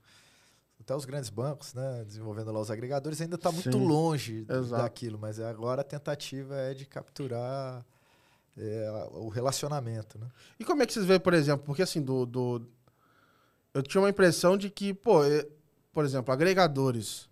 [0.79, 4.83] até os grandes bancos, né, desenvolvendo lá os agregadores, ainda está muito longe Exato.
[4.83, 7.85] daquilo, mas agora a tentativa é de capturar
[8.57, 10.27] é, o relacionamento, né?
[10.59, 12.67] E como é que vocês veem, por exemplo, porque assim, do, do
[13.73, 15.47] eu tinha uma impressão de que, pô, é,
[15.91, 17.27] por exemplo, agregadores.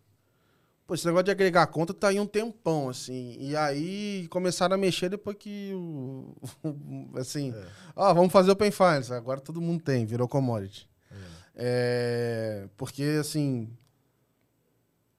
[0.87, 3.37] Pô, esse negócio de agregar conta tá aí um tempão, assim.
[3.39, 6.35] E aí começaram a mexer depois que o.
[7.15, 7.67] assim, é.
[7.95, 9.13] ó, vamos fazer Open Finance.
[9.13, 10.89] Agora todo mundo tem, virou commodity.
[11.55, 12.65] É.
[12.65, 13.69] é porque, assim.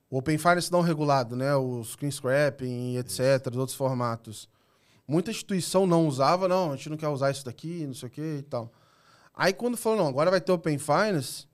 [0.09, 1.55] O Open Finance não regulado, né?
[1.55, 4.47] O screen scrapping, etc., os outros formatos.
[5.07, 8.11] Muita instituição não usava, não, a gente não quer usar isso daqui, não sei o
[8.11, 8.71] que e tal.
[9.35, 11.45] Aí quando falou, não, agora vai ter Open Finance,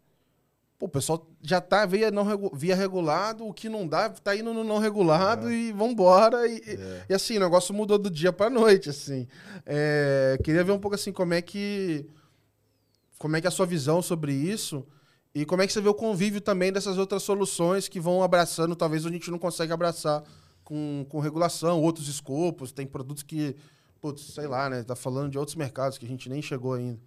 [0.78, 4.54] pô, o pessoal já tá via, não, via regulado, o que não dá, tá indo
[4.54, 5.54] no não regulado é.
[5.54, 6.48] e vambora.
[6.48, 7.06] E, é.
[7.10, 9.28] e, assim, o negócio mudou do dia pra noite, assim.
[9.66, 12.06] É, queria ver um pouco assim como é que.
[13.18, 14.86] Como é que é a sua visão sobre isso
[15.34, 18.76] e como é que você vê o convívio também dessas outras soluções que vão abraçando,
[18.76, 20.24] talvez a gente não consegue abraçar
[20.70, 23.56] com, com regulação, outros escopos, tem produtos que,
[24.00, 24.84] putz, sei lá, né?
[24.84, 27.02] Tá falando de outros mercados que a gente nem chegou ainda.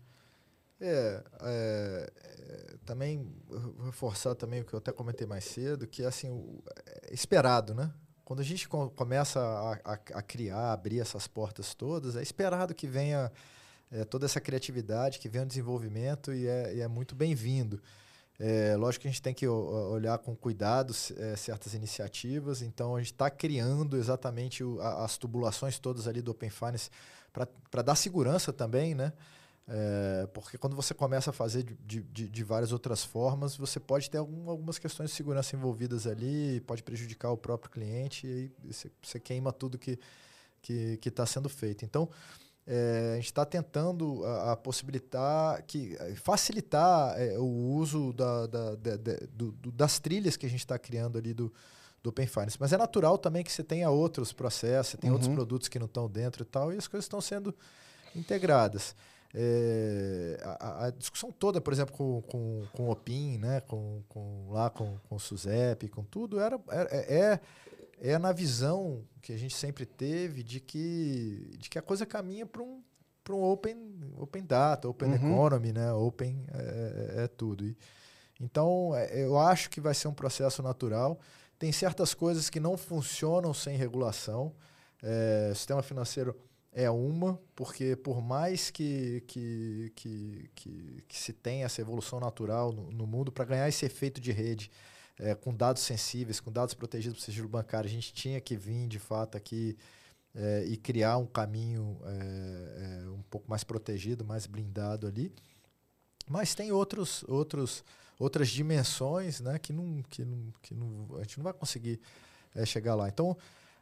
[0.80, 2.12] É, é,
[2.84, 3.24] também
[3.84, 7.92] reforçar também o que eu até comentei mais cedo, que assim, o, é esperado, né?
[8.24, 12.74] Quando a gente co começa a, a, a, criar, abrir essas portas todas, é esperado
[12.74, 13.30] que venha
[13.92, 17.80] é, toda essa criatividade, que venha o desenvolvimento e é, e é muito bem-vindo.
[18.44, 22.98] É, lógico que a gente tem que olhar com cuidado é, certas iniciativas, então a
[22.98, 26.90] gente está criando exatamente o, a, as tubulações todas ali do Open Finance
[27.32, 29.12] para dar segurança também, né?
[29.68, 34.10] É, porque quando você começa a fazer de, de, de, várias outras formas, você pode
[34.10, 38.52] ter algum, algumas questões de segurança envolvidas ali, pode prejudicar o próprio cliente e aí
[38.64, 40.04] você, você queima tudo que está
[40.60, 41.84] que, que sendo feito.
[41.84, 42.08] Então,
[42.66, 48.74] é, a gente está tentando a, a, possibilitar, que, facilitar é, o uso da, da,
[48.76, 48.96] da,
[49.32, 51.52] do, do, das trilhas que a gente está criando ali do,
[52.02, 52.56] do Open Finance.
[52.60, 55.16] Mas é natural também que você tenha outros processos, você tem uhum.
[55.16, 57.54] outros produtos que não estão dentro e tal, e as coisas estão sendo
[58.14, 58.94] integradas.
[59.34, 64.50] É, a, a, discussão toda, por exemplo, com, com, com o OPIN, né, com, com,
[64.50, 67.40] lá com, com o SUSEP, com tudo, era, era, é,
[68.02, 72.44] é, na visão que a gente sempre teve de que, de que a coisa caminha
[72.44, 72.82] para um,
[73.30, 73.78] um open,
[74.18, 75.14] open data, open uhum.
[75.14, 77.64] economy, né, open é, é, é tudo.
[77.64, 77.76] E,
[78.40, 81.20] então, é, eu acho que vai ser um processo natural.
[81.60, 84.52] Tem certas coisas que não funcionam sem regulação.
[85.00, 86.36] É, sistema financeiro
[86.72, 92.72] é uma, porque por mais que, que, que, que, que se tenha essa evolução natural
[92.72, 94.72] no, no mundo, para ganhar esse efeito de rede,
[95.22, 98.88] é, com dados sensíveis, com dados protegidos por sigilo bancário, a gente tinha que vir
[98.88, 99.76] de fato aqui
[100.34, 105.32] é, e criar um caminho é, é um pouco mais protegido, mais blindado ali.
[106.28, 107.84] Mas tem outros, outros,
[108.18, 112.00] outras dimensões né, que, não, que, não, que não, a gente não vai conseguir
[112.54, 113.08] é, chegar lá.
[113.08, 113.36] Então,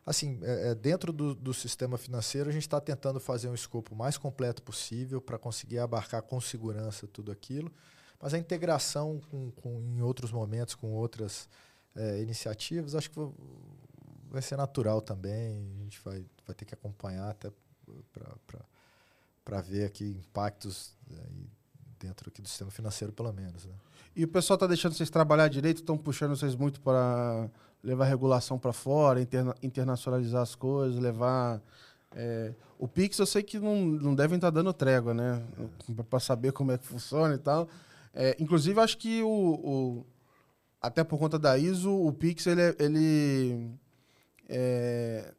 [0.05, 3.95] assim, é, é, dentro do, do, sistema financeiro, a gente está tentando fazer um escopo
[3.95, 7.73] mais completo possível para conseguir abarcar com segurança tudo aquilo.
[8.21, 11.49] Mas a integração com, com em outros momentos, com outras
[11.97, 13.19] é, iniciativas, acho que
[14.31, 15.67] vai ser natural também.
[15.81, 17.51] A gente vai, vai ter que acompanhar até
[19.45, 20.95] para ver aqui impactos
[22.01, 23.67] dentro aqui do sistema financeiro, pelo menos.
[23.67, 23.75] Né?
[24.17, 25.79] E o pessoal está deixando vocês trabalhar direito?
[25.79, 27.49] Estão puxando vocês muito para
[27.83, 31.61] levar regulação para fora, interna internacionalizar as coisas, levar.
[32.13, 35.43] É, o Pix eu sei que não, não devem estar tá dando trégua, né?
[36.09, 37.69] Para saber como é que funciona e tal.
[38.15, 40.07] É, inclusive, acho que o, o,
[40.81, 43.71] Até por conta da ISO, o Pix ele, é, ele
[44.49, 45.33] é,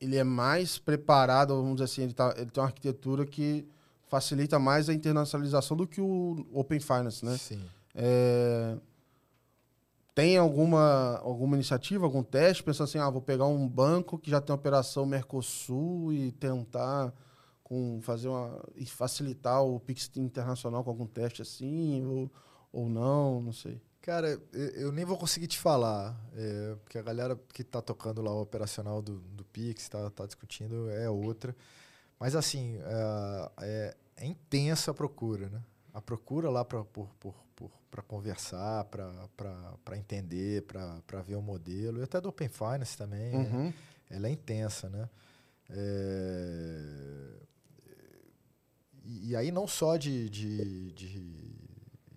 [0.00, 3.66] ele é mais preparado, vamos dizer assim, ele, tá, ele tem uma arquitetura que
[4.06, 7.36] facilita mais a internacionalização do que o Open Finance, né?
[7.36, 7.62] Sim.
[7.94, 8.76] É,
[10.14, 14.40] tem alguma, alguma iniciativa, algum teste, pensando assim, ah, vou pegar um banco que já
[14.40, 17.12] tem operação Mercosul e tentar
[17.64, 22.30] com fazer uma e facilitar o Pix internacional com algum teste assim ou,
[22.70, 23.80] ou não, não sei.
[24.04, 28.30] Cara, eu nem vou conseguir te falar, é, porque a galera que está tocando lá
[28.34, 31.56] o operacional do, do Pix, está tá discutindo, é outra.
[32.20, 35.62] Mas, assim, é, é, é intensa a procura, né?
[35.94, 42.00] A procura lá para por, por, por, conversar, para entender, para ver o modelo.
[42.00, 43.50] E até do Open Finance também, né?
[43.50, 43.72] uhum.
[44.10, 45.08] ela é intensa, né?
[45.70, 47.44] É,
[49.04, 51.54] e, e, aí não só de, de, de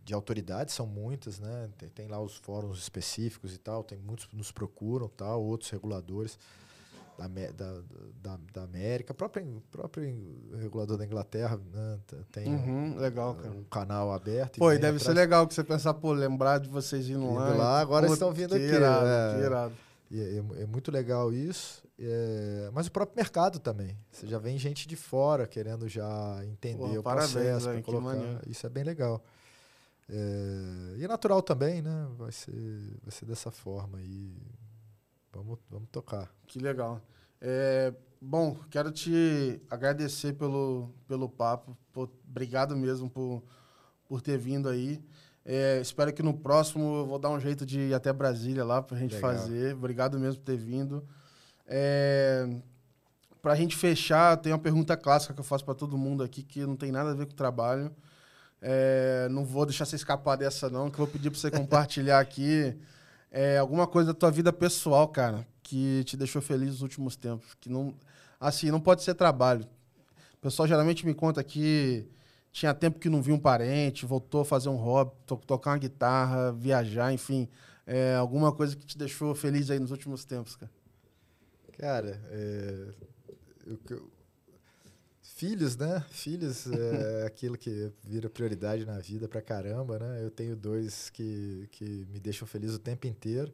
[0.08, 1.70] de autoridades, são muitas, né?
[1.78, 5.70] Tem, tem, lá os fóruns específicos e tal, tem muitos que nos procuram, tal, outros
[5.70, 6.40] reguladores
[7.18, 7.82] da, da,
[8.24, 10.06] da, da América, próprio, próprio
[10.62, 12.00] regulador da Inglaterra, né?
[12.32, 13.50] Tem uhum, um, legal, cara.
[13.50, 14.60] um canal aberto.
[14.60, 15.04] Pô, e deve atrás.
[15.04, 17.50] ser legal que você pensar, pô, lembrar de vocês indo lá.
[17.50, 18.64] lá agora pô, estão vindo aqui.
[18.64, 19.74] Irado, é, irado.
[20.12, 21.84] É, é, é, muito legal isso.
[22.00, 23.98] É, mas o próprio mercado também.
[24.12, 28.48] Você já vem gente de fora querendo já entender pô, o parabéns, processo, véio, colocar.
[28.48, 29.24] Isso é bem legal.
[30.10, 32.08] É, e é natural também, né?
[32.18, 32.54] Vai ser,
[33.02, 34.38] vai ser dessa forma aí.
[35.34, 36.34] Vamos, vamos tocar.
[36.46, 37.02] Que legal.
[37.42, 41.78] É, bom, quero te agradecer pelo, pelo papo.
[41.92, 43.44] Pô, obrigado mesmo por,
[44.08, 45.04] por ter vindo aí.
[45.50, 48.82] É, espero que no próximo eu vou dar um jeito de ir até Brasília lá
[48.82, 49.32] pra gente legal.
[49.32, 49.74] fazer.
[49.76, 51.08] Obrigado mesmo por ter vindo.
[51.66, 52.46] É,
[53.42, 56.66] pra gente fechar, tem uma pergunta clássica que eu faço para todo mundo aqui que
[56.66, 57.96] não tem nada a ver com o trabalho.
[58.62, 62.20] É, não vou deixar você escapar dessa, não, que eu vou pedir para você compartilhar
[62.20, 62.78] aqui
[63.32, 67.56] é, alguma coisa da tua vida pessoal, cara, que te deixou feliz nos últimos tempos.
[67.62, 67.96] Que não.
[68.38, 69.64] Assim, não pode ser trabalho.
[70.34, 72.06] O pessoal geralmente me conta que
[72.58, 75.78] tinha tempo que não viu um parente, voltou a fazer um hobby, to tocar uma
[75.78, 77.48] guitarra, viajar, enfim.
[77.86, 80.72] É, alguma coisa que te deixou feliz aí nos últimos tempos, cara.
[81.78, 82.88] Cara, é,
[83.68, 84.10] eu,
[85.22, 86.04] Filhos, né?
[86.10, 90.24] Filhos é aquilo que vira prioridade na vida pra caramba, né?
[90.24, 93.54] Eu tenho dois que, que me deixam feliz o tempo inteiro.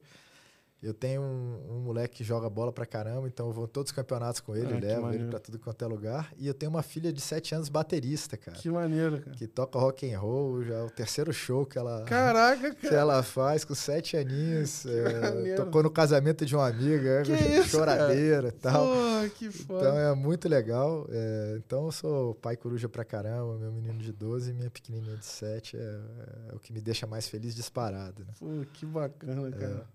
[0.83, 3.91] Eu tenho um, um, moleque que joga bola pra caramba, então eu vou em todos
[3.91, 6.33] os campeonatos com ele, ah, levo ele pra tudo quanto é lugar.
[6.37, 8.57] E eu tenho uma filha de 7 anos baterista, cara.
[8.57, 9.37] Que maneiro, cara.
[9.37, 12.75] Que toca rock and roll, já é o terceiro show que ela Caraca, cara.
[12.75, 14.85] que ela faz com 7 aninhos.
[14.85, 18.85] É, tocou no casamento de uma amiga, é, choradeira e tal.
[18.85, 19.79] Pô, que foda.
[19.79, 21.07] Então é muito legal.
[21.09, 25.15] É, então eu sou pai coruja pra caramba, meu menino de 12 e minha pequenininha
[25.15, 28.33] de 7 é, é, o que me deixa mais feliz disparado, né?
[28.37, 29.87] Pô, que bacana, cara.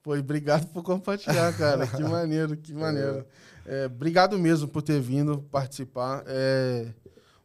[0.00, 0.02] É.
[0.02, 1.86] Pô, obrigado por compartilhar, cara.
[1.86, 3.26] que maneiro, que maneiro.
[3.66, 6.24] É, obrigado mesmo por ter vindo participar.
[6.26, 6.88] É,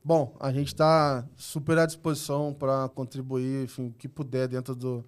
[0.04, 5.06] bom, a gente está super à disposição para contribuir, enfim, o que puder dentro do,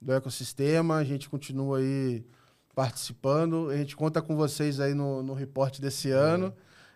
[0.00, 0.96] do ecossistema.
[0.96, 2.24] A gente continua aí
[2.74, 3.68] participando.
[3.70, 6.54] A gente conta com vocês aí no, no reporte desse ano.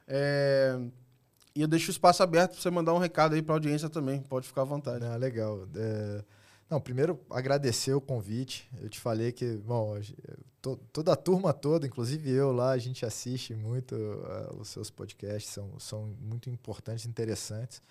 [0.09, 0.79] É,
[1.55, 3.89] e eu deixo o espaço aberto para você mandar um recado aí para a audiência
[3.89, 4.23] também.
[4.23, 5.05] Pode ficar à vontade.
[5.05, 5.69] Ah, legal.
[5.77, 6.25] É...
[6.73, 8.67] Não, primeiro agradecer o convite.
[8.81, 9.95] Eu te falei que, bom,
[10.63, 14.89] to, toda a turma toda, inclusive eu lá, a gente assiste muito uh, os seus
[14.89, 17.83] podcasts, são, são muito importantes, interessantes.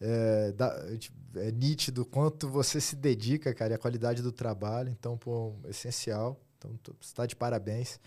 [0.00, 0.80] É, dá,
[1.34, 4.90] é nítido quanto você se dedica, cara, e a qualidade do trabalho.
[4.90, 6.40] Então, pô, essencial.
[6.56, 6.70] Então,
[7.00, 7.98] está de parabéns.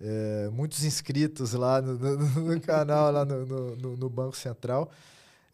[0.00, 4.90] É, muitos inscritos lá no, no, no canal, lá no, no Banco Central.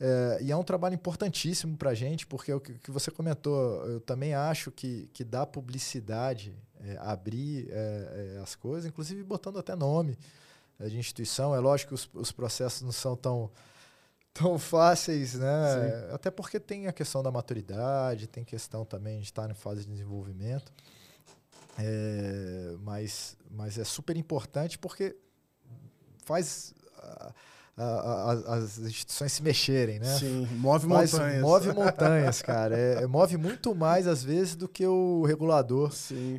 [0.01, 3.11] É, e é um trabalho importantíssimo para a gente, porque é o que, que, você
[3.11, 9.23] comentou, eu também acho que, que dá publicidade, é, abrir é, é as coisas, inclusive
[9.23, 10.19] botando até nome
[10.81, 11.55] de instituição.
[11.55, 13.51] É lógico que os, os processos não são tão,
[14.33, 16.07] tão fáceis, né?
[16.09, 16.15] Sim.
[16.15, 19.91] Até porque tem a questão da maturidade, tem questão também de estar em fase de
[19.91, 20.73] desenvolvimento.
[21.79, 25.15] É, mas, mas é super importante porque
[26.25, 26.73] faz
[27.77, 30.19] a, a, as instituições se mexerem, né?
[30.19, 31.43] Sim, move Mas montanhas.
[31.43, 32.77] Move montanhas, cara.
[32.77, 35.93] É, é, move muito mais, às vezes, do que o regulador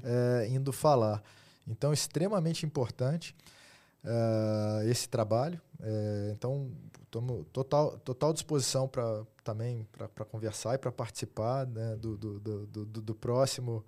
[0.03, 1.21] é, indo falar.
[1.67, 3.35] Então, extremamente importante
[4.03, 5.59] uh, esse trabalho.
[5.81, 6.71] É, então,
[7.09, 12.65] tomo total, total disposição para também para conversar e para participar né, do, do, do,
[12.67, 13.83] do, do próximo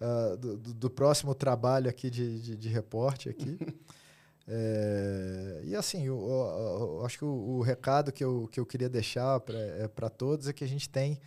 [0.00, 3.58] uh, do, do, próximo trabalho aqui de, de, de reporte aqui.
[4.46, 8.66] É, e assim, eu, eu, eu, acho que o, o, recado que eu, que eu
[8.66, 11.20] queria deixar para é, todos é que a gente tem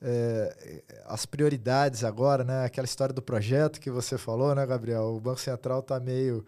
[0.00, 2.64] é, as prioridades agora, né?
[2.64, 5.14] Aquela história do projeto que você falou, né, Gabriel?
[5.16, 6.44] O Banco Central está meio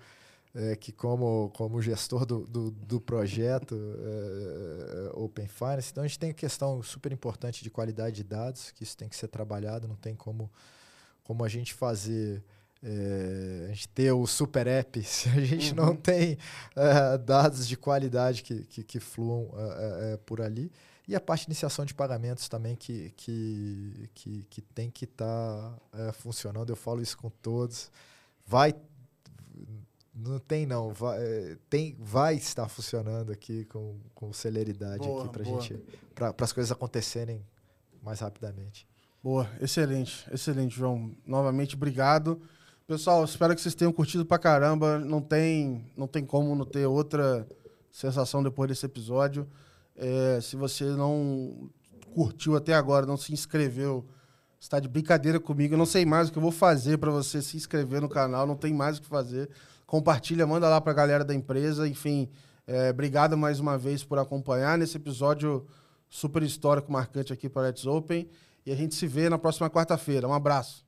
[0.54, 5.90] é, que como, como gestor do, do, do projeto é, Open Finance.
[5.90, 9.16] Então a gente tem questão super importante de qualidade de dados, que isso tem que
[9.16, 10.50] ser trabalhado, não tem como,
[11.22, 12.42] como a gente fazer
[12.82, 15.76] é, a gente ter o super app, se a gente uhum.
[15.86, 16.38] não tem
[16.76, 20.70] é, dados de qualidade que, que, que fluam é, por ali.
[21.06, 25.74] E a parte de iniciação de pagamentos também que, que, que, que tem que estar
[25.90, 26.68] tá, funcionando.
[26.68, 27.90] Eu falo isso com todos.
[28.46, 28.74] Vai.
[30.14, 30.92] Não tem, não.
[30.92, 31.18] Vai,
[31.70, 35.82] tem, vai estar funcionando aqui com, com celeridade boa, aqui pra gente.
[36.14, 37.42] Para as coisas acontecerem
[38.02, 38.86] mais rapidamente.
[39.22, 41.16] Boa, excelente, excelente, João.
[41.26, 42.38] Novamente, obrigado.
[42.88, 44.98] Pessoal, espero que vocês tenham curtido pra caramba.
[44.98, 47.46] Não tem, não tem como não ter outra
[47.92, 49.46] sensação depois desse episódio.
[49.94, 51.68] É, se você não
[52.14, 54.06] curtiu até agora, não se inscreveu,
[54.58, 55.74] está de brincadeira comigo.
[55.74, 58.46] Eu não sei mais o que eu vou fazer para você se inscrever no canal.
[58.46, 59.50] Não tem mais o que fazer.
[59.86, 61.86] Compartilha, manda lá para a galera da empresa.
[61.86, 62.30] Enfim,
[62.66, 65.66] é, obrigado mais uma vez por acompanhar nesse episódio
[66.08, 68.30] super histórico, marcante aqui para Let's Open.
[68.64, 70.26] E a gente se vê na próxima quarta-feira.
[70.26, 70.87] Um abraço.